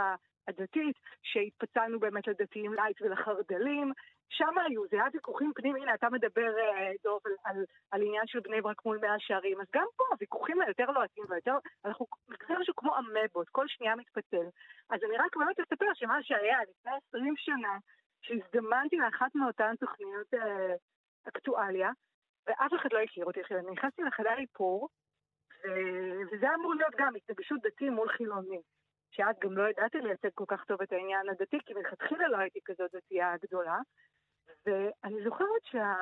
הדתית, 0.48 0.96
שהתפצלנו 1.24 2.00
באמת 2.00 2.28
לדתיים 2.28 2.74
לייט 2.74 3.02
ולחרד"לים, 3.02 3.92
שם 4.30 4.58
היו, 4.66 4.88
זה 4.88 4.96
היה 4.96 5.06
ויכוחים 5.14 5.52
פנים, 5.56 5.76
הנה 5.76 5.94
אתה 5.94 6.10
מדבר, 6.10 6.58
אה, 6.60 6.92
דוב, 7.04 7.22
על, 7.26 7.34
על, 7.44 7.66
על 7.92 8.02
עניין 8.02 8.28
של 8.28 8.40
בני 8.40 8.62
ברק 8.62 8.86
מול 8.86 8.98
מאה 9.02 9.20
שערים, 9.20 9.62
אז 9.62 9.68
גם 9.76 9.86
פה 9.96 10.04
הוויכוחים 10.12 10.62
היותר 10.62 10.86
לוהטים 10.86 11.24
והיותר, 11.30 11.58
אנחנו 11.86 12.06
זה 12.48 12.54
משהו 12.60 12.76
כמו 12.76 12.92
אמבות, 12.98 13.50
כל 13.50 13.68
שנייה 13.68 13.96
מתפצל. 13.96 14.46
אז 14.90 15.00
אני 15.04 15.18
רק 15.18 15.38
באמת 15.38 15.60
אספר 15.60 15.94
שמה 15.94 16.24
שהיה 16.24 16.58
לפני 16.70 16.92
20 17.10 17.34
שנה, 17.38 17.78
שהזדמנתי 18.22 18.98
לאחת 18.98 19.36
מאותן 19.36 19.76
תוכניות 19.80 20.34
אה, 20.34 20.76
אקטואליה, 21.28 21.90
ואף 22.48 22.72
אחד 22.76 22.90
לא 22.94 23.00
הכיר 23.00 23.26
אותי. 23.26 23.40
אני 23.52 23.72
נכנסתי 23.72 24.02
לחדר 24.02 24.38
איפור, 24.38 24.90
וזה 26.32 26.54
אמור 26.56 26.74
להיות 26.76 26.94
גם 26.98 27.16
התנגשות 27.16 27.62
דתי 27.62 27.90
מול 27.90 28.10
חילוני. 28.10 28.62
שאז 29.12 29.36
גם 29.40 29.58
לא 29.58 29.70
ידעתי 29.70 29.98
לייצג 29.98 30.30
כל 30.34 30.46
כך 30.48 30.66
טוב 30.66 30.82
את 30.82 30.92
העניין 30.92 31.30
הדתי, 31.30 31.58
כי 31.66 31.74
מלכתחילה 31.74 32.28
לא 32.28 32.38
הייתי 32.38 32.60
כזאת 32.66 32.96
דתייה 32.96 33.36
גדולה. 33.42 33.78
ואני 34.66 35.24
זוכרת 35.24 35.64
שה... 35.64 35.94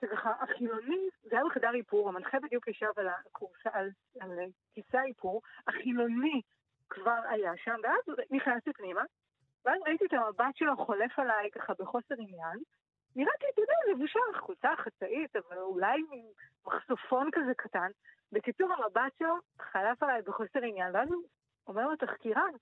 שככה 0.00 0.32
החילוני, 0.40 1.08
זה 1.22 1.36
היה 1.36 1.44
בחדר 1.50 1.74
איפור, 1.74 2.08
המנחה 2.08 2.40
בדיוק 2.40 2.68
ישב 2.68 2.90
על, 2.96 3.08
הקורס, 3.08 3.66
על, 3.72 3.90
על 4.20 4.30
כיסא 4.74 4.96
האיפור, 4.96 5.42
החילוני 5.66 6.40
כבר 6.88 7.20
היה 7.28 7.52
שם, 7.56 7.76
ואז 7.82 8.16
נכנסתי 8.30 8.72
פנימה, 8.72 9.02
ואז 9.64 9.82
ראיתי 9.86 10.04
את 10.04 10.12
המבט 10.12 10.56
שלו 10.56 10.76
חולף 10.76 11.18
עליי 11.18 11.50
ככה 11.50 11.72
בחוסר 11.78 12.14
עניין. 12.18 12.58
נראיתי, 13.18 13.46
אתה 13.52 13.60
יודע, 13.60 13.74
לבושה 13.92 14.20
חולצה 14.40 14.68
חצאית, 14.76 15.36
אבל 15.36 15.58
אולי 15.58 16.02
מחשופון 16.66 17.30
כזה 17.32 17.54
קטן. 17.56 17.90
בקיצור, 18.32 18.72
המבט 18.72 19.12
שלו 19.18 19.34
חלף 19.58 20.02
עליי 20.02 20.22
בחוסר 20.22 20.58
עניין, 20.62 20.94
ואז 20.94 21.08
הוא 21.08 21.22
אומר 21.66 21.88
לו, 21.88 21.96
תחקירן, 21.96 22.52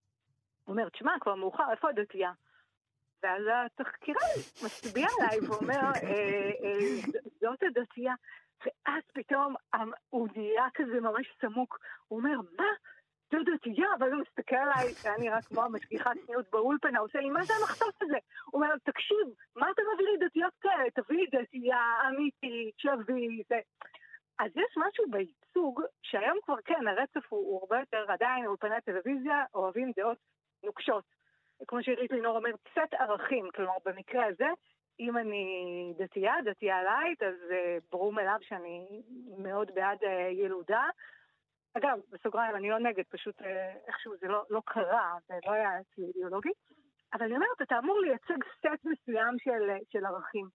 הוא 0.65 0.73
אומר, 0.73 0.89
תשמע, 0.89 1.13
כבר 1.21 1.35
מאוחר, 1.35 1.71
איפה 1.71 1.89
הדתייה? 1.89 2.33
ואז 3.23 3.43
התחקירן 3.67 4.37
מצביע 4.65 5.07
עליי 5.19 5.49
ואומר, 5.49 5.81
אה, 5.81 6.51
אה, 6.65 7.23
זאת 7.41 7.63
הדתייה. 7.63 8.15
ואז 8.65 9.03
פתאום 9.15 9.55
הוא 10.11 10.29
נהיה 10.37 10.67
כזה 10.75 11.01
ממש 11.01 11.37
סמוק. 11.41 11.79
הוא 12.09 12.19
אומר, 12.19 12.37
מה? 12.57 12.65
זו 13.31 13.39
דתייה? 13.55 13.89
ואז 14.01 14.13
הוא 14.13 14.21
מסתכל 14.21 14.57
עליי, 14.57 14.95
היה 15.05 15.15
נראה 15.19 15.43
כמו 15.43 15.63
המשגיחת 15.63 16.17
צניעות 16.27 16.47
באולפנה, 16.51 16.99
הוא 16.99 17.07
עושה 17.07 17.21
לי, 17.21 17.31
מה 17.31 17.45
זה 17.45 17.55
המחטוף 17.61 18.03
הזה? 18.03 18.19
הוא 18.45 18.63
אומר, 18.63 18.75
תקשיב, 18.85 19.27
מה 19.57 19.71
אתה 19.71 19.83
מביא 19.95 20.07
לי 20.07 20.27
דתיות 20.27 20.53
כאלה? 20.61 20.91
תביא 20.95 21.17
לי 21.17 21.27
דתייה 21.33 21.95
אמיתית, 22.09 22.75
שביעית. 22.79 23.53
אז 24.39 24.51
יש 24.57 24.75
משהו 24.77 25.05
בייצוג, 25.11 25.83
שהיום 26.03 26.39
כבר 26.45 26.57
כן, 26.65 26.87
הרצף 26.87 27.33
הוא, 27.33 27.41
הוא 27.41 27.61
הרבה 27.61 27.79
יותר, 27.79 28.05
עדיין 28.13 28.47
אולפני 28.47 28.81
טלוויזיה 28.85 29.45
אוהבים 29.55 29.93
דעות 29.97 30.19
נוקשות. 30.65 31.05
כמו 31.69 31.83
שעירית 31.83 32.13
לינור 32.13 32.37
אומרת, 32.37 32.55
סט 32.71 32.95
ערכים, 32.95 33.49
כלומר 33.55 33.77
במקרה 33.85 34.27
הזה, 34.27 34.49
אם 35.01 35.17
אני 35.19 35.45
דתייה, 35.99 36.35
דתייה 36.45 36.83
לייט, 36.83 37.23
אז 37.23 37.35
אה, 37.51 37.85
ברור 37.93 38.13
מאליו 38.13 38.39
שאני 38.41 39.03
מאוד 39.39 39.71
בעד 39.75 39.99
אה, 40.03 40.07
ילודה. 40.33 40.85
אגב, 41.77 41.99
בסוגריים, 42.11 42.57
אני 42.57 42.71
לא 42.71 42.79
נגד, 42.79 43.05
פשוט 43.09 43.41
אה, 43.41 43.45
איכשהו 43.87 44.13
זה 44.21 44.27
לא, 44.29 44.45
לא 44.51 44.63
קרה, 44.65 45.15
זה 45.29 45.35
לא 45.47 45.53
היה 45.53 45.71
אידיאולוגי. 45.99 46.53
אבל 47.15 47.25
אני 47.25 47.35
אומרת, 47.35 47.63
אתה 47.63 47.79
אמור 47.79 48.01
לייצג 48.01 48.45
סט 48.59 48.85
מסוים 48.85 49.39
של, 49.39 49.71
של 49.91 50.07
ערכים. 50.07 50.49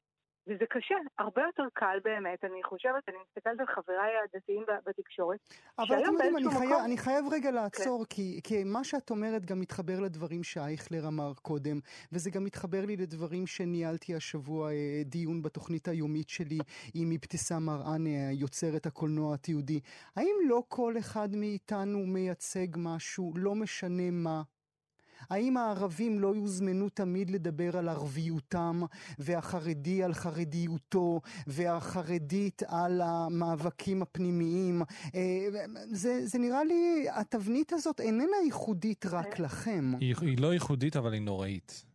וזה 0.47 0.65
קשה, 0.69 0.95
הרבה 1.19 1.41
יותר 1.41 1.63
קל 1.73 1.97
באמת, 2.03 2.43
אני 2.43 2.63
חושבת, 2.63 3.09
אני 3.09 3.17
מסתכלת 3.27 3.59
על 3.59 3.65
חבריי 3.65 4.11
הדתיים 4.23 4.65
בתקשורת. 4.85 5.39
אבל 5.79 5.85
אתם 5.85 6.13
יודעים, 6.13 6.37
אני, 6.37 6.45
מקום... 6.45 6.73
אני 6.85 6.97
חייב 6.97 7.25
רגע 7.31 7.51
לעצור, 7.51 8.05
כן. 8.05 8.15
כי, 8.15 8.39
כי 8.43 8.63
מה 8.63 8.83
שאת 8.83 9.09
אומרת 9.09 9.45
גם 9.45 9.59
מתחבר 9.59 9.99
לדברים 9.99 10.43
שאייכלר 10.43 11.07
אמר 11.07 11.33
קודם, 11.41 11.79
וזה 12.11 12.29
גם 12.29 12.43
מתחבר 12.43 12.85
לי 12.85 12.97
לדברים 12.97 13.47
שניהלתי 13.47 14.15
השבוע 14.15 14.71
אה, 14.71 15.01
דיון 15.05 15.41
בתוכנית 15.41 15.87
היומית 15.87 16.29
שלי 16.29 16.59
עם 16.93 17.11
אבתיסאם 17.11 17.65
מראענה, 17.65 18.31
יוצרת 18.31 18.85
הקולנוע 18.85 19.33
התיעודי. 19.33 19.79
האם 20.15 20.35
לא 20.47 20.63
כל 20.67 20.93
אחד 20.99 21.35
מאיתנו 21.35 21.99
מייצג 22.05 22.67
משהו, 22.77 23.33
לא 23.35 23.55
משנה 23.55 24.11
מה, 24.11 24.41
האם 25.29 25.57
הערבים 25.57 26.19
לא 26.19 26.35
יוזמנו 26.35 26.89
תמיד 26.89 27.29
לדבר 27.29 27.77
על 27.77 27.89
ערביותם, 27.89 28.81
והחרדי 29.19 30.03
על 30.03 30.13
חרדיותו, 30.13 31.21
והחרדית 31.47 32.63
על 32.67 33.01
המאבקים 33.03 34.01
הפנימיים? 34.01 34.81
אה, 35.15 35.47
זה, 35.91 36.27
זה 36.27 36.39
נראה 36.39 36.63
לי, 36.63 37.05
התבנית 37.13 37.73
הזאת 37.73 37.99
איננה 37.99 38.37
ייחודית 38.45 39.05
רק 39.05 39.39
לכם. 39.39 39.91
היא, 39.99 40.15
היא 40.21 40.37
לא 40.37 40.53
ייחודית, 40.53 40.95
אבל 40.95 41.13
היא 41.13 41.21
נוראית. 41.21 41.85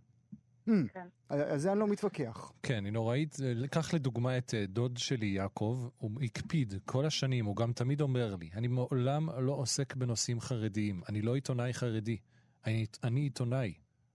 Mm, 0.68 0.72
כן. 0.94 1.06
על 1.28 1.58
זה 1.58 1.72
אני 1.72 1.80
לא 1.80 1.88
מתווכח. 1.88 2.52
כן, 2.62 2.84
היא 2.84 2.92
נוראית. 2.92 3.36
קח 3.70 3.94
לדוגמה 3.94 4.38
את 4.38 4.54
אה, 4.54 4.66
דוד 4.66 4.96
שלי, 4.96 5.26
יעקב, 5.26 5.88
הוא 5.98 6.10
הקפיד 6.22 6.74
כל 6.84 7.06
השנים, 7.06 7.44
הוא 7.44 7.56
גם 7.56 7.72
תמיד 7.72 8.00
אומר 8.00 8.36
לי, 8.36 8.50
אני 8.54 8.68
מעולם 8.68 9.28
לא 9.40 9.52
עוסק 9.52 9.94
בנושאים 9.94 10.40
חרדיים, 10.40 11.00
אני 11.08 11.22
לא 11.22 11.34
עיתונאי 11.34 11.72
חרדי. 11.72 12.16
אני, 12.66 12.86
אני 13.04 13.20
עיתונאי, 13.20 13.74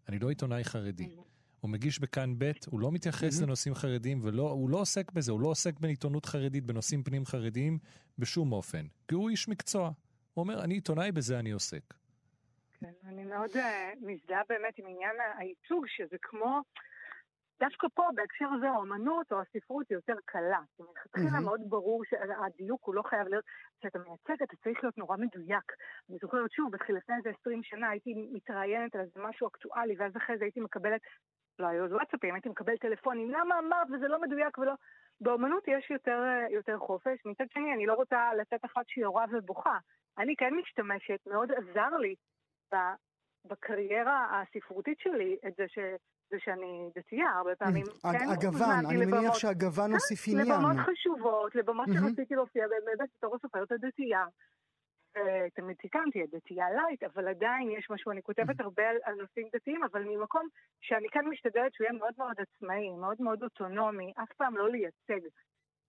אני 0.10 0.20
לא 0.20 0.30
עיתונאי 0.30 0.64
חרדי. 0.64 1.10
הוא 1.60 1.72
מגיש 1.72 2.00
בכאן 2.00 2.36
ב', 2.38 2.52
הוא 2.68 2.80
לא 2.80 2.92
מתייחס 2.92 3.42
לנושאים 3.42 3.76
חרדיים, 3.76 4.20
והוא 4.24 4.70
לא 4.70 4.78
עוסק 4.78 5.12
בזה, 5.12 5.32
הוא 5.32 5.40
לא 5.40 5.48
עוסק 5.48 5.80
בעיתונות 5.80 6.26
חרדית, 6.26 6.66
בנושאים 6.66 7.04
פנים 7.04 7.26
חרדיים, 7.26 7.80
בשום 8.18 8.52
אופן. 8.52 8.86
כי 9.08 9.16
הוא 9.16 9.30
איש 9.30 9.48
מקצוע. 9.48 9.92
הוא 10.34 10.44
אומר, 10.44 10.64
אני 10.64 10.74
עיתונאי, 10.74 11.12
בזה 11.12 11.40
אני 11.40 11.52
עוסק. 11.52 11.94
כן, 12.80 12.92
אני 13.06 13.24
מאוד 13.26 13.50
uh, 13.50 13.60
מזדהה 14.02 14.42
באמת 14.50 14.78
עם 14.78 14.86
עניין 14.88 15.16
הייצוג, 15.38 15.86
שזה 15.88 16.18
כמו... 16.22 16.62
דווקא 17.64 17.88
פה, 17.94 18.04
בהקשר 18.16 18.46
הזה, 18.56 18.70
האמנות 18.70 19.32
או 19.32 19.42
הספרות 19.42 19.90
היא 19.90 19.96
יותר 19.96 20.16
קלה. 20.26 20.60
זאת 20.72 20.80
אומרת, 20.80 20.96
מלכתחילה 20.96 21.40
מאוד 21.40 21.62
ברור 21.70 22.04
שהדיוק 22.06 22.84
הוא 22.86 22.96
לא 22.96 23.02
חייב 23.02 23.28
להיות, 23.28 23.46
כשאתה 23.80 24.00
מייצג 24.00 24.44
אתה 24.44 24.56
צריך 24.64 24.84
להיות 24.84 24.98
נורא 24.98 25.18
מדויק. 25.18 25.72
אני 26.10 26.18
זוכרת 26.22 26.52
שוב, 26.52 26.76
לפני 26.76 27.16
איזה 27.16 27.30
20 27.42 27.64
שנה 27.64 27.90
הייתי 27.90 28.14
מתראיינת 28.34 28.96
על 28.96 29.02
איזה 29.02 29.20
משהו 29.24 29.48
אקטואלי, 29.48 29.96
ואז 29.98 30.18
אחרי 30.18 30.38
זה 30.38 30.44
הייתי 30.44 30.60
מקבלת, 30.60 31.02
לא 31.60 31.68
היו 31.68 31.86
אז 31.86 31.94
וואטסאפים, 31.94 32.34
הייתי 32.34 32.50
מקבלת 32.50 32.80
טלפונים, 32.80 33.32
למה 33.32 33.60
אמרת 33.60 33.88
וזה 33.92 34.08
לא 34.08 34.22
מדויק 34.22 34.58
ולא... 34.58 34.74
באמנות 35.22 35.64
יש 35.68 35.92
יותר, 35.92 36.20
יותר 36.50 36.78
חופש, 36.78 37.26
מצד 37.26 37.46
שני 37.54 37.74
אני 37.74 37.86
לא 37.86 37.94
רוצה 37.94 38.34
לתת 38.34 38.66
אחת 38.66 38.88
שיורה 38.88 39.26
ובוכה. 39.32 39.78
אני 40.18 40.36
כן 40.36 40.54
משתמשת, 40.54 41.20
מאוד 41.28 41.52
עזר 41.52 41.90
לי 41.98 42.16
בקריירה 43.46 44.42
הספרותית 44.42 45.00
שלי 45.00 45.38
את 45.48 45.54
זה 45.56 45.66
ש... 45.68 45.80
זה 46.32 46.38
שאני 46.40 46.90
דתייה, 46.96 47.30
הרבה 47.30 47.56
פעמים 47.56 47.86
כן 48.02 48.30
הגוון, 48.30 48.86
אני 48.90 49.06
מניח 49.06 49.34
שהגוון 49.34 49.88
כן, 49.88 49.94
הוסיף 49.94 50.28
עניין. 50.28 50.48
לבמות 50.48 50.78
חשובות, 50.78 51.56
לבמות 51.56 51.88
שרציתי 51.94 52.36
להופיע 52.36 52.68
באמת 52.68 53.10
בתור 53.18 53.36
הסופרת 53.36 53.72
הדתייה. 53.72 54.26
תמיד 55.56 55.78
סיכמתי, 55.82 56.24
הדתייה 56.24 56.66
לייט, 56.70 57.04
אבל 57.04 57.28
עדיין 57.28 57.72
יש 57.72 57.90
משהו, 57.90 58.12
אני 58.12 58.22
כותבת 58.22 58.60
הרבה 58.60 58.90
על, 58.90 58.98
על 59.04 59.16
נושאים 59.16 59.48
דתיים, 59.56 59.84
אבל 59.84 60.04
ממקום 60.04 60.48
שאני 60.82 61.08
כן 61.10 61.26
משתדלת 61.26 61.74
שהוא 61.74 61.86
יהיה 61.86 62.00
מאוד 62.00 62.14
מאוד 62.18 62.36
עצמאי, 62.38 62.90
מאוד 62.90 63.22
מאוד 63.22 63.44
אוטונומי, 63.44 64.14
אף 64.24 64.32
פעם 64.38 64.58
לא 64.58 64.70
לייצג. 64.70 65.28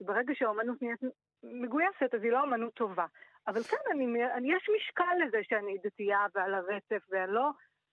ברגע 0.00 0.32
שהאומנות 0.34 0.82
נהיית 0.82 1.00
מגויסת, 1.42 2.14
אז 2.14 2.22
היא 2.22 2.32
לא 2.32 2.44
אמנות 2.44 2.74
טובה. 2.74 3.06
אבל 3.46 3.62
כן, 3.62 3.76
אני, 3.90 4.24
אני, 4.34 4.54
יש 4.54 4.68
משקל 4.76 5.14
לזה 5.26 5.38
שאני 5.42 5.76
דתייה 5.84 6.26
ועל 6.34 6.54
הרצף, 6.54 7.06
ואני 7.10 7.32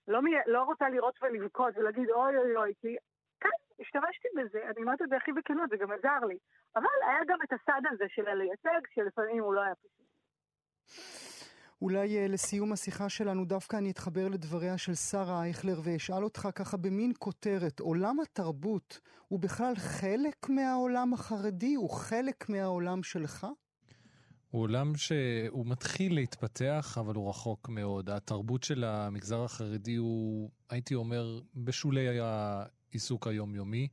לא... 0.10 0.20
לא, 0.24 0.53
לא 0.53 0.64
רוצה 0.64 0.89
לראות 0.89 1.16
ולבכות 1.22 1.78
ולהגיד 1.78 2.10
אוי 2.10 2.38
אוי 2.38 2.55
אוי, 2.55 2.74
כי 2.82 2.95
כן, 3.39 3.49
השתמשתי 3.80 4.28
בזה, 4.38 4.60
אני 4.70 4.82
אומרת 4.82 5.01
את 5.01 5.10
זה 5.10 5.16
הכי 5.18 5.32
בכנות, 5.32 5.70
זה 5.70 5.78
גם 5.78 5.91
עזר 5.91 6.26
לי. 6.28 6.38
אבל 6.76 6.86
היה 7.07 7.20
גם 7.28 7.38
את 7.43 7.53
הסד 7.53 7.82
הזה 7.91 8.05
של 8.07 8.28
הלייצג, 8.28 8.82
שלפעמים 8.93 9.43
הוא 9.43 9.53
לא 9.53 9.62
היה 9.62 9.76
פשוט. 9.76 9.99
אולי 11.82 12.26
uh, 12.26 12.32
לסיום 12.32 12.72
השיחה 12.74 13.10
שלנו 13.10 13.45
דווקא 13.45 13.78
אני 13.78 13.91
אתחבר 13.91 14.28
לדבריה 14.28 14.78
של 14.78 14.93
שרה 14.93 15.43
אייכלר 15.43 15.80
ואשאל 15.84 16.24
אותך 16.24 16.47
ככה 16.55 16.78
במין 16.78 17.12
כותרת, 17.20 17.80
עולם 17.80 18.20
התרבות 18.20 18.99
הוא 19.28 19.39
בכלל 19.39 19.74
חלק 19.76 20.49
מהעולם 20.49 21.14
החרדי? 21.14 21.76
הוא 21.76 21.89
חלק 21.89 22.49
מהעולם 22.49 23.03
שלך? 23.03 23.47
הוא 24.52 24.62
עולם 24.62 24.95
שהוא 24.95 25.66
מתחיל 25.66 26.16
להתפתח, 26.16 26.97
אבל 27.00 27.16
הוא 27.16 27.30
רחוק 27.30 27.70
מאוד. 27.70 28.10
התרבות 28.10 28.64
של 28.64 28.84
המגזר 28.84 29.43
החרדי 29.43 29.95
הוא, 29.95 30.50
הייתי 30.70 30.95
אומר, 30.95 31.39
בשולי 31.56 32.20
העיסוק 32.20 33.28
היומיומי. 33.28 33.88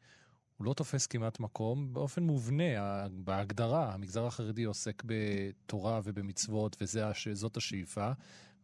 הוא 0.57 0.65
לא 0.65 0.75
תופס 0.75 1.07
כמעט 1.07 1.41
מקום. 1.41 1.93
באופן 1.93 2.23
מובנה, 2.23 3.07
בהגדרה, 3.11 3.95
המגזר 3.95 4.27
החרדי 4.27 4.65
עוסק 4.65 5.03
בתורה 5.07 6.01
ובמצוות, 6.05 6.77
וזאת 6.81 7.57
השאיפה. 7.57 8.13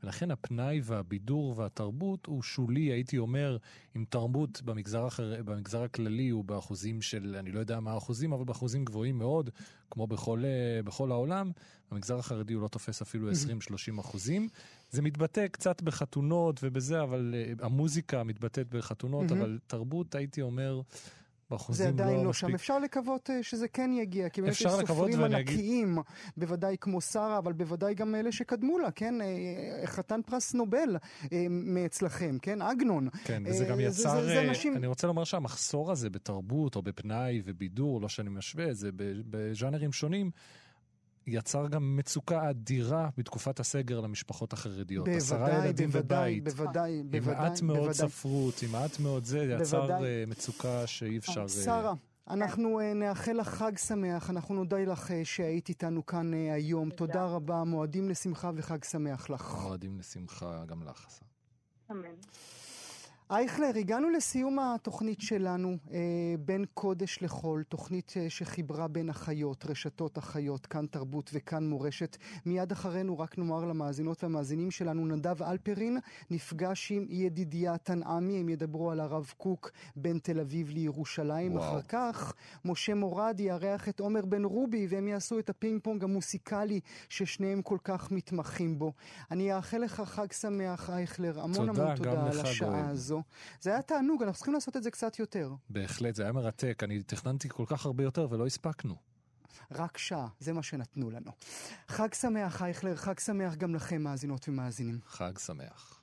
ולכן 0.03 0.31
הפנאי 0.31 0.81
והבידור 0.85 1.55
והתרבות 1.59 2.27
הוא 2.27 2.43
שולי, 2.43 2.81
הייתי 2.81 3.19
אומר, 3.19 3.57
עם 3.95 4.05
תרבות 4.09 4.63
במגזר, 4.63 5.07
אחר, 5.07 5.43
במגזר 5.45 5.83
הכללי 5.83 6.29
הוא 6.29 6.45
באחוזים 6.45 7.03
של, 7.03 7.37
אני 7.39 7.53
לא 7.53 7.61
יודע 7.61 7.81
מה 7.81 7.93
האחוזים, 7.93 8.33
אבל 8.33 8.45
באחוזים 8.45 8.85
גבוהים 8.85 9.19
מאוד, 9.19 9.51
כמו 9.91 10.07
בכל, 10.07 10.43
אה, 10.45 10.83
בכל 10.83 11.11
העולם. 11.11 11.53
במגזר 11.93 12.19
החרדי 12.19 12.53
הוא 12.53 12.63
לא 12.63 12.69
תופס 12.69 13.03
אפילו 13.03 13.31
20-30 13.31 14.01
אחוזים. 14.01 14.49
זה 14.91 15.03
מתבטא 15.03 15.49
קצת 15.49 15.83
בחתונות 15.83 16.61
ובזה, 16.63 17.03
אבל 17.03 17.35
uh, 17.35 17.65
המוזיקה 17.65 18.25
מתבטאת 18.25 18.69
בחתונות, 18.69 19.33
אבל 19.33 19.59
תרבות, 19.67 20.15
הייתי 20.15 20.43
אומר, 20.43 20.81
באחוזים 21.53 21.85
זה 21.87 22.03
עדיין 22.03 22.17
לא, 22.19 22.25
לא 22.25 22.33
שם. 22.33 22.47
מספיק. 22.47 22.55
אפשר 22.55 22.79
לקוות 22.79 23.31
אה, 23.31 23.43
שזה 23.43 23.69
כן 23.69 23.91
יגיע, 23.93 24.29
כי 24.29 24.41
באמת 24.43 24.53
יש 24.53 24.67
סופרים 24.67 25.23
ענקיים, 25.25 25.99
בוודאי 26.37 26.77
כמו 26.81 27.01
שרה, 27.01 27.39
אבל 27.39 27.53
בוודאי 27.53 27.95
גם 27.95 28.15
אלה 28.15 28.33
שקדמו 28.33 28.79
לה, 28.79 28.91
כן? 28.91 29.15
אה, 29.21 29.27
חתן 29.87 30.21
פרס 30.27 30.55
נובל 30.55 30.97
אה, 31.33 31.47
מאצלכם, 31.51 32.37
כן? 32.43 32.63
עגנון. 32.63 33.09
כן, 33.25 33.43
וזה 33.47 33.65
אה, 33.65 33.71
גם 33.71 33.77
זה- 33.77 33.83
יצר, 33.83 34.21
זה- 34.21 34.27
זה 34.27 34.37
אה, 34.39 34.49
אנשים- 34.49 34.77
אני 34.77 34.87
רוצה 34.87 35.07
לומר 35.07 35.25
שהמחסור 35.25 35.91
הזה 35.93 36.11
בתרבות 36.11 36.77
או 36.77 36.83
בפנאי 36.83 37.43
ובידור, 37.45 38.01
לא 38.01 38.09
שאני 38.09 38.31
משווה, 38.31 38.73
זה 38.75 38.91
בז'אנרים 39.31 39.93
שונים, 39.93 40.31
יצר 41.27 41.67
גם 41.67 41.97
מצוקה 41.97 42.51
אדירה 42.51 43.09
בתקופת 43.17 43.61
הסגר 43.61 44.01
למשפחות 44.01 44.53
החרדיות. 44.53 45.09
עשרה 45.09 45.39
בוודאי, 45.39 45.67
ילדים 45.67 45.91
בוודאי, 45.91 46.41
בבית, 46.41 46.55
בוודאי, 46.55 46.99
עם 46.99 47.11
בוודאי, 47.11 47.35
מעט 47.35 47.63
מאוד 47.63 47.79
בוודאי. 47.79 47.95
ספרות, 47.95 48.63
עם 48.63 48.73
מעט 48.73 49.01
מאוד 49.01 49.25
זה, 49.25 49.39
יצר 49.39 49.81
בוודאי. 49.81 50.05
אה, 50.05 50.25
מצוקה 50.27 50.87
שאי 50.87 51.19
אפשר... 51.19 51.43
אה, 51.43 51.49
שרה, 51.49 51.95
אנחנו 52.31 52.81
אה, 52.81 52.95
נאחל 52.95 53.33
לך 53.33 53.49
חג 53.49 53.79
שמח, 53.79 54.31
אנחנו 54.31 54.55
נודה 54.55 54.79
לך 54.79 55.13
שהיית 55.25 55.69
איתנו 55.69 56.07
כאן 56.07 56.35
היום. 56.35 56.91
תודה 56.91 57.25
רבה, 57.25 57.65
מועדים 57.65 58.09
לשמחה 58.09 58.51
וחג 58.57 58.85
שמח 58.85 59.31
לך. 59.31 59.55
מועדים 59.63 59.99
לשמחה 59.99 60.65
גם 60.67 60.83
לך. 60.83 61.07
שרה. 61.11 61.29
אמן. 61.91 62.15
אייכלר, 63.33 63.71
הגענו 63.79 64.11
לסיום 64.11 64.59
התוכנית 64.59 65.21
שלנו, 65.21 65.77
אה, 65.93 65.99
בין 66.39 66.65
קודש 66.75 67.19
לחול, 67.23 67.63
תוכנית 67.63 68.15
אה, 68.17 68.31
שחיברה 68.31 68.89
בין 68.89 69.11
האחיות, 69.11 69.67
רשתות 69.67 70.19
האחיות, 70.19 70.67
כאן 70.67 70.87
תרבות 70.87 71.31
וכאן 71.33 71.69
מורשת. 71.69 72.17
מיד 72.47 72.73
אחרינו, 72.73 73.19
רק 73.19 73.39
נאמר 73.39 73.65
למאזינות 73.65 74.23
והמאזינים 74.23 74.71
שלנו, 74.71 75.07
נדב 75.07 75.43
אלפרין 75.43 75.99
נפגש 76.31 76.93
עם 76.93 77.07
ידידיה 77.09 77.79
תנעמי, 77.79 78.41
הם 78.41 78.49
ידברו 78.49 78.91
על 78.91 79.01
הרב 79.01 79.33
קוק 79.37 79.71
בין 79.97 80.19
תל 80.19 80.41
אביב 80.41 80.71
לירושלים. 80.71 81.53
וואו. 81.53 81.63
אחר 81.63 81.83
כך, 81.89 82.35
משה 82.65 82.95
מורד 82.95 83.41
יארח 83.41 83.89
את 83.89 84.01
עומר 84.01 84.25
בן 84.25 84.45
רובי, 84.45 84.87
והם 84.91 85.09
יעשו 85.09 85.39
את 85.39 85.51
הפינג 85.51 85.81
פונג 85.83 86.05
המוסיקלי 86.05 86.81
ששניהם 87.09 87.63
כל 87.63 87.79
כך 87.85 88.11
מתמחים 88.11 88.79
בו. 88.79 88.93
אני 89.31 89.57
אאחל 89.57 89.79
לך 89.79 90.01
חג 90.01 90.33
שמח, 90.33 90.91
אייכלר, 90.91 91.41
המון 91.41 91.67
תודה, 91.67 91.83
המון 91.83 91.97
תודה 91.97 92.27
על 92.27 92.41
השעה 92.41 92.93
גואל. 92.93 93.22
זה 93.61 93.71
היה 93.71 93.83
תענוג, 93.83 94.23
אנחנו 94.23 94.37
צריכים 94.37 94.55
לעשות 94.55 94.77
את 94.77 94.83
זה 94.83 94.91
קצת 94.91 95.19
יותר. 95.19 95.55
בהחלט, 95.71 96.15
זה 96.15 96.23
היה 96.23 96.33
מרתק. 96.33 96.81
אני 96.85 97.03
תכננתי 97.03 97.49
כל 97.49 97.65
כך 97.67 97.87
הרבה 97.87 98.05
יותר 98.05 98.27
ולא 98.31 98.47
הספקנו. 98.47 98.95
רק 99.71 99.99
שעה, 99.99 100.29
זה 100.41 100.53
מה 100.53 100.63
שנתנו 100.63 101.11
לנו. 101.11 101.31
חג 101.89 102.15
שמח, 102.15 102.63
אייכלר, 102.63 102.97
חג 102.97 103.19
שמח 103.19 103.55
גם 103.55 103.75
לכם, 103.75 104.03
מאזינות 104.03 104.49
ומאזינים. 104.49 104.99
חג 105.07 105.39
שמח. 105.39 106.03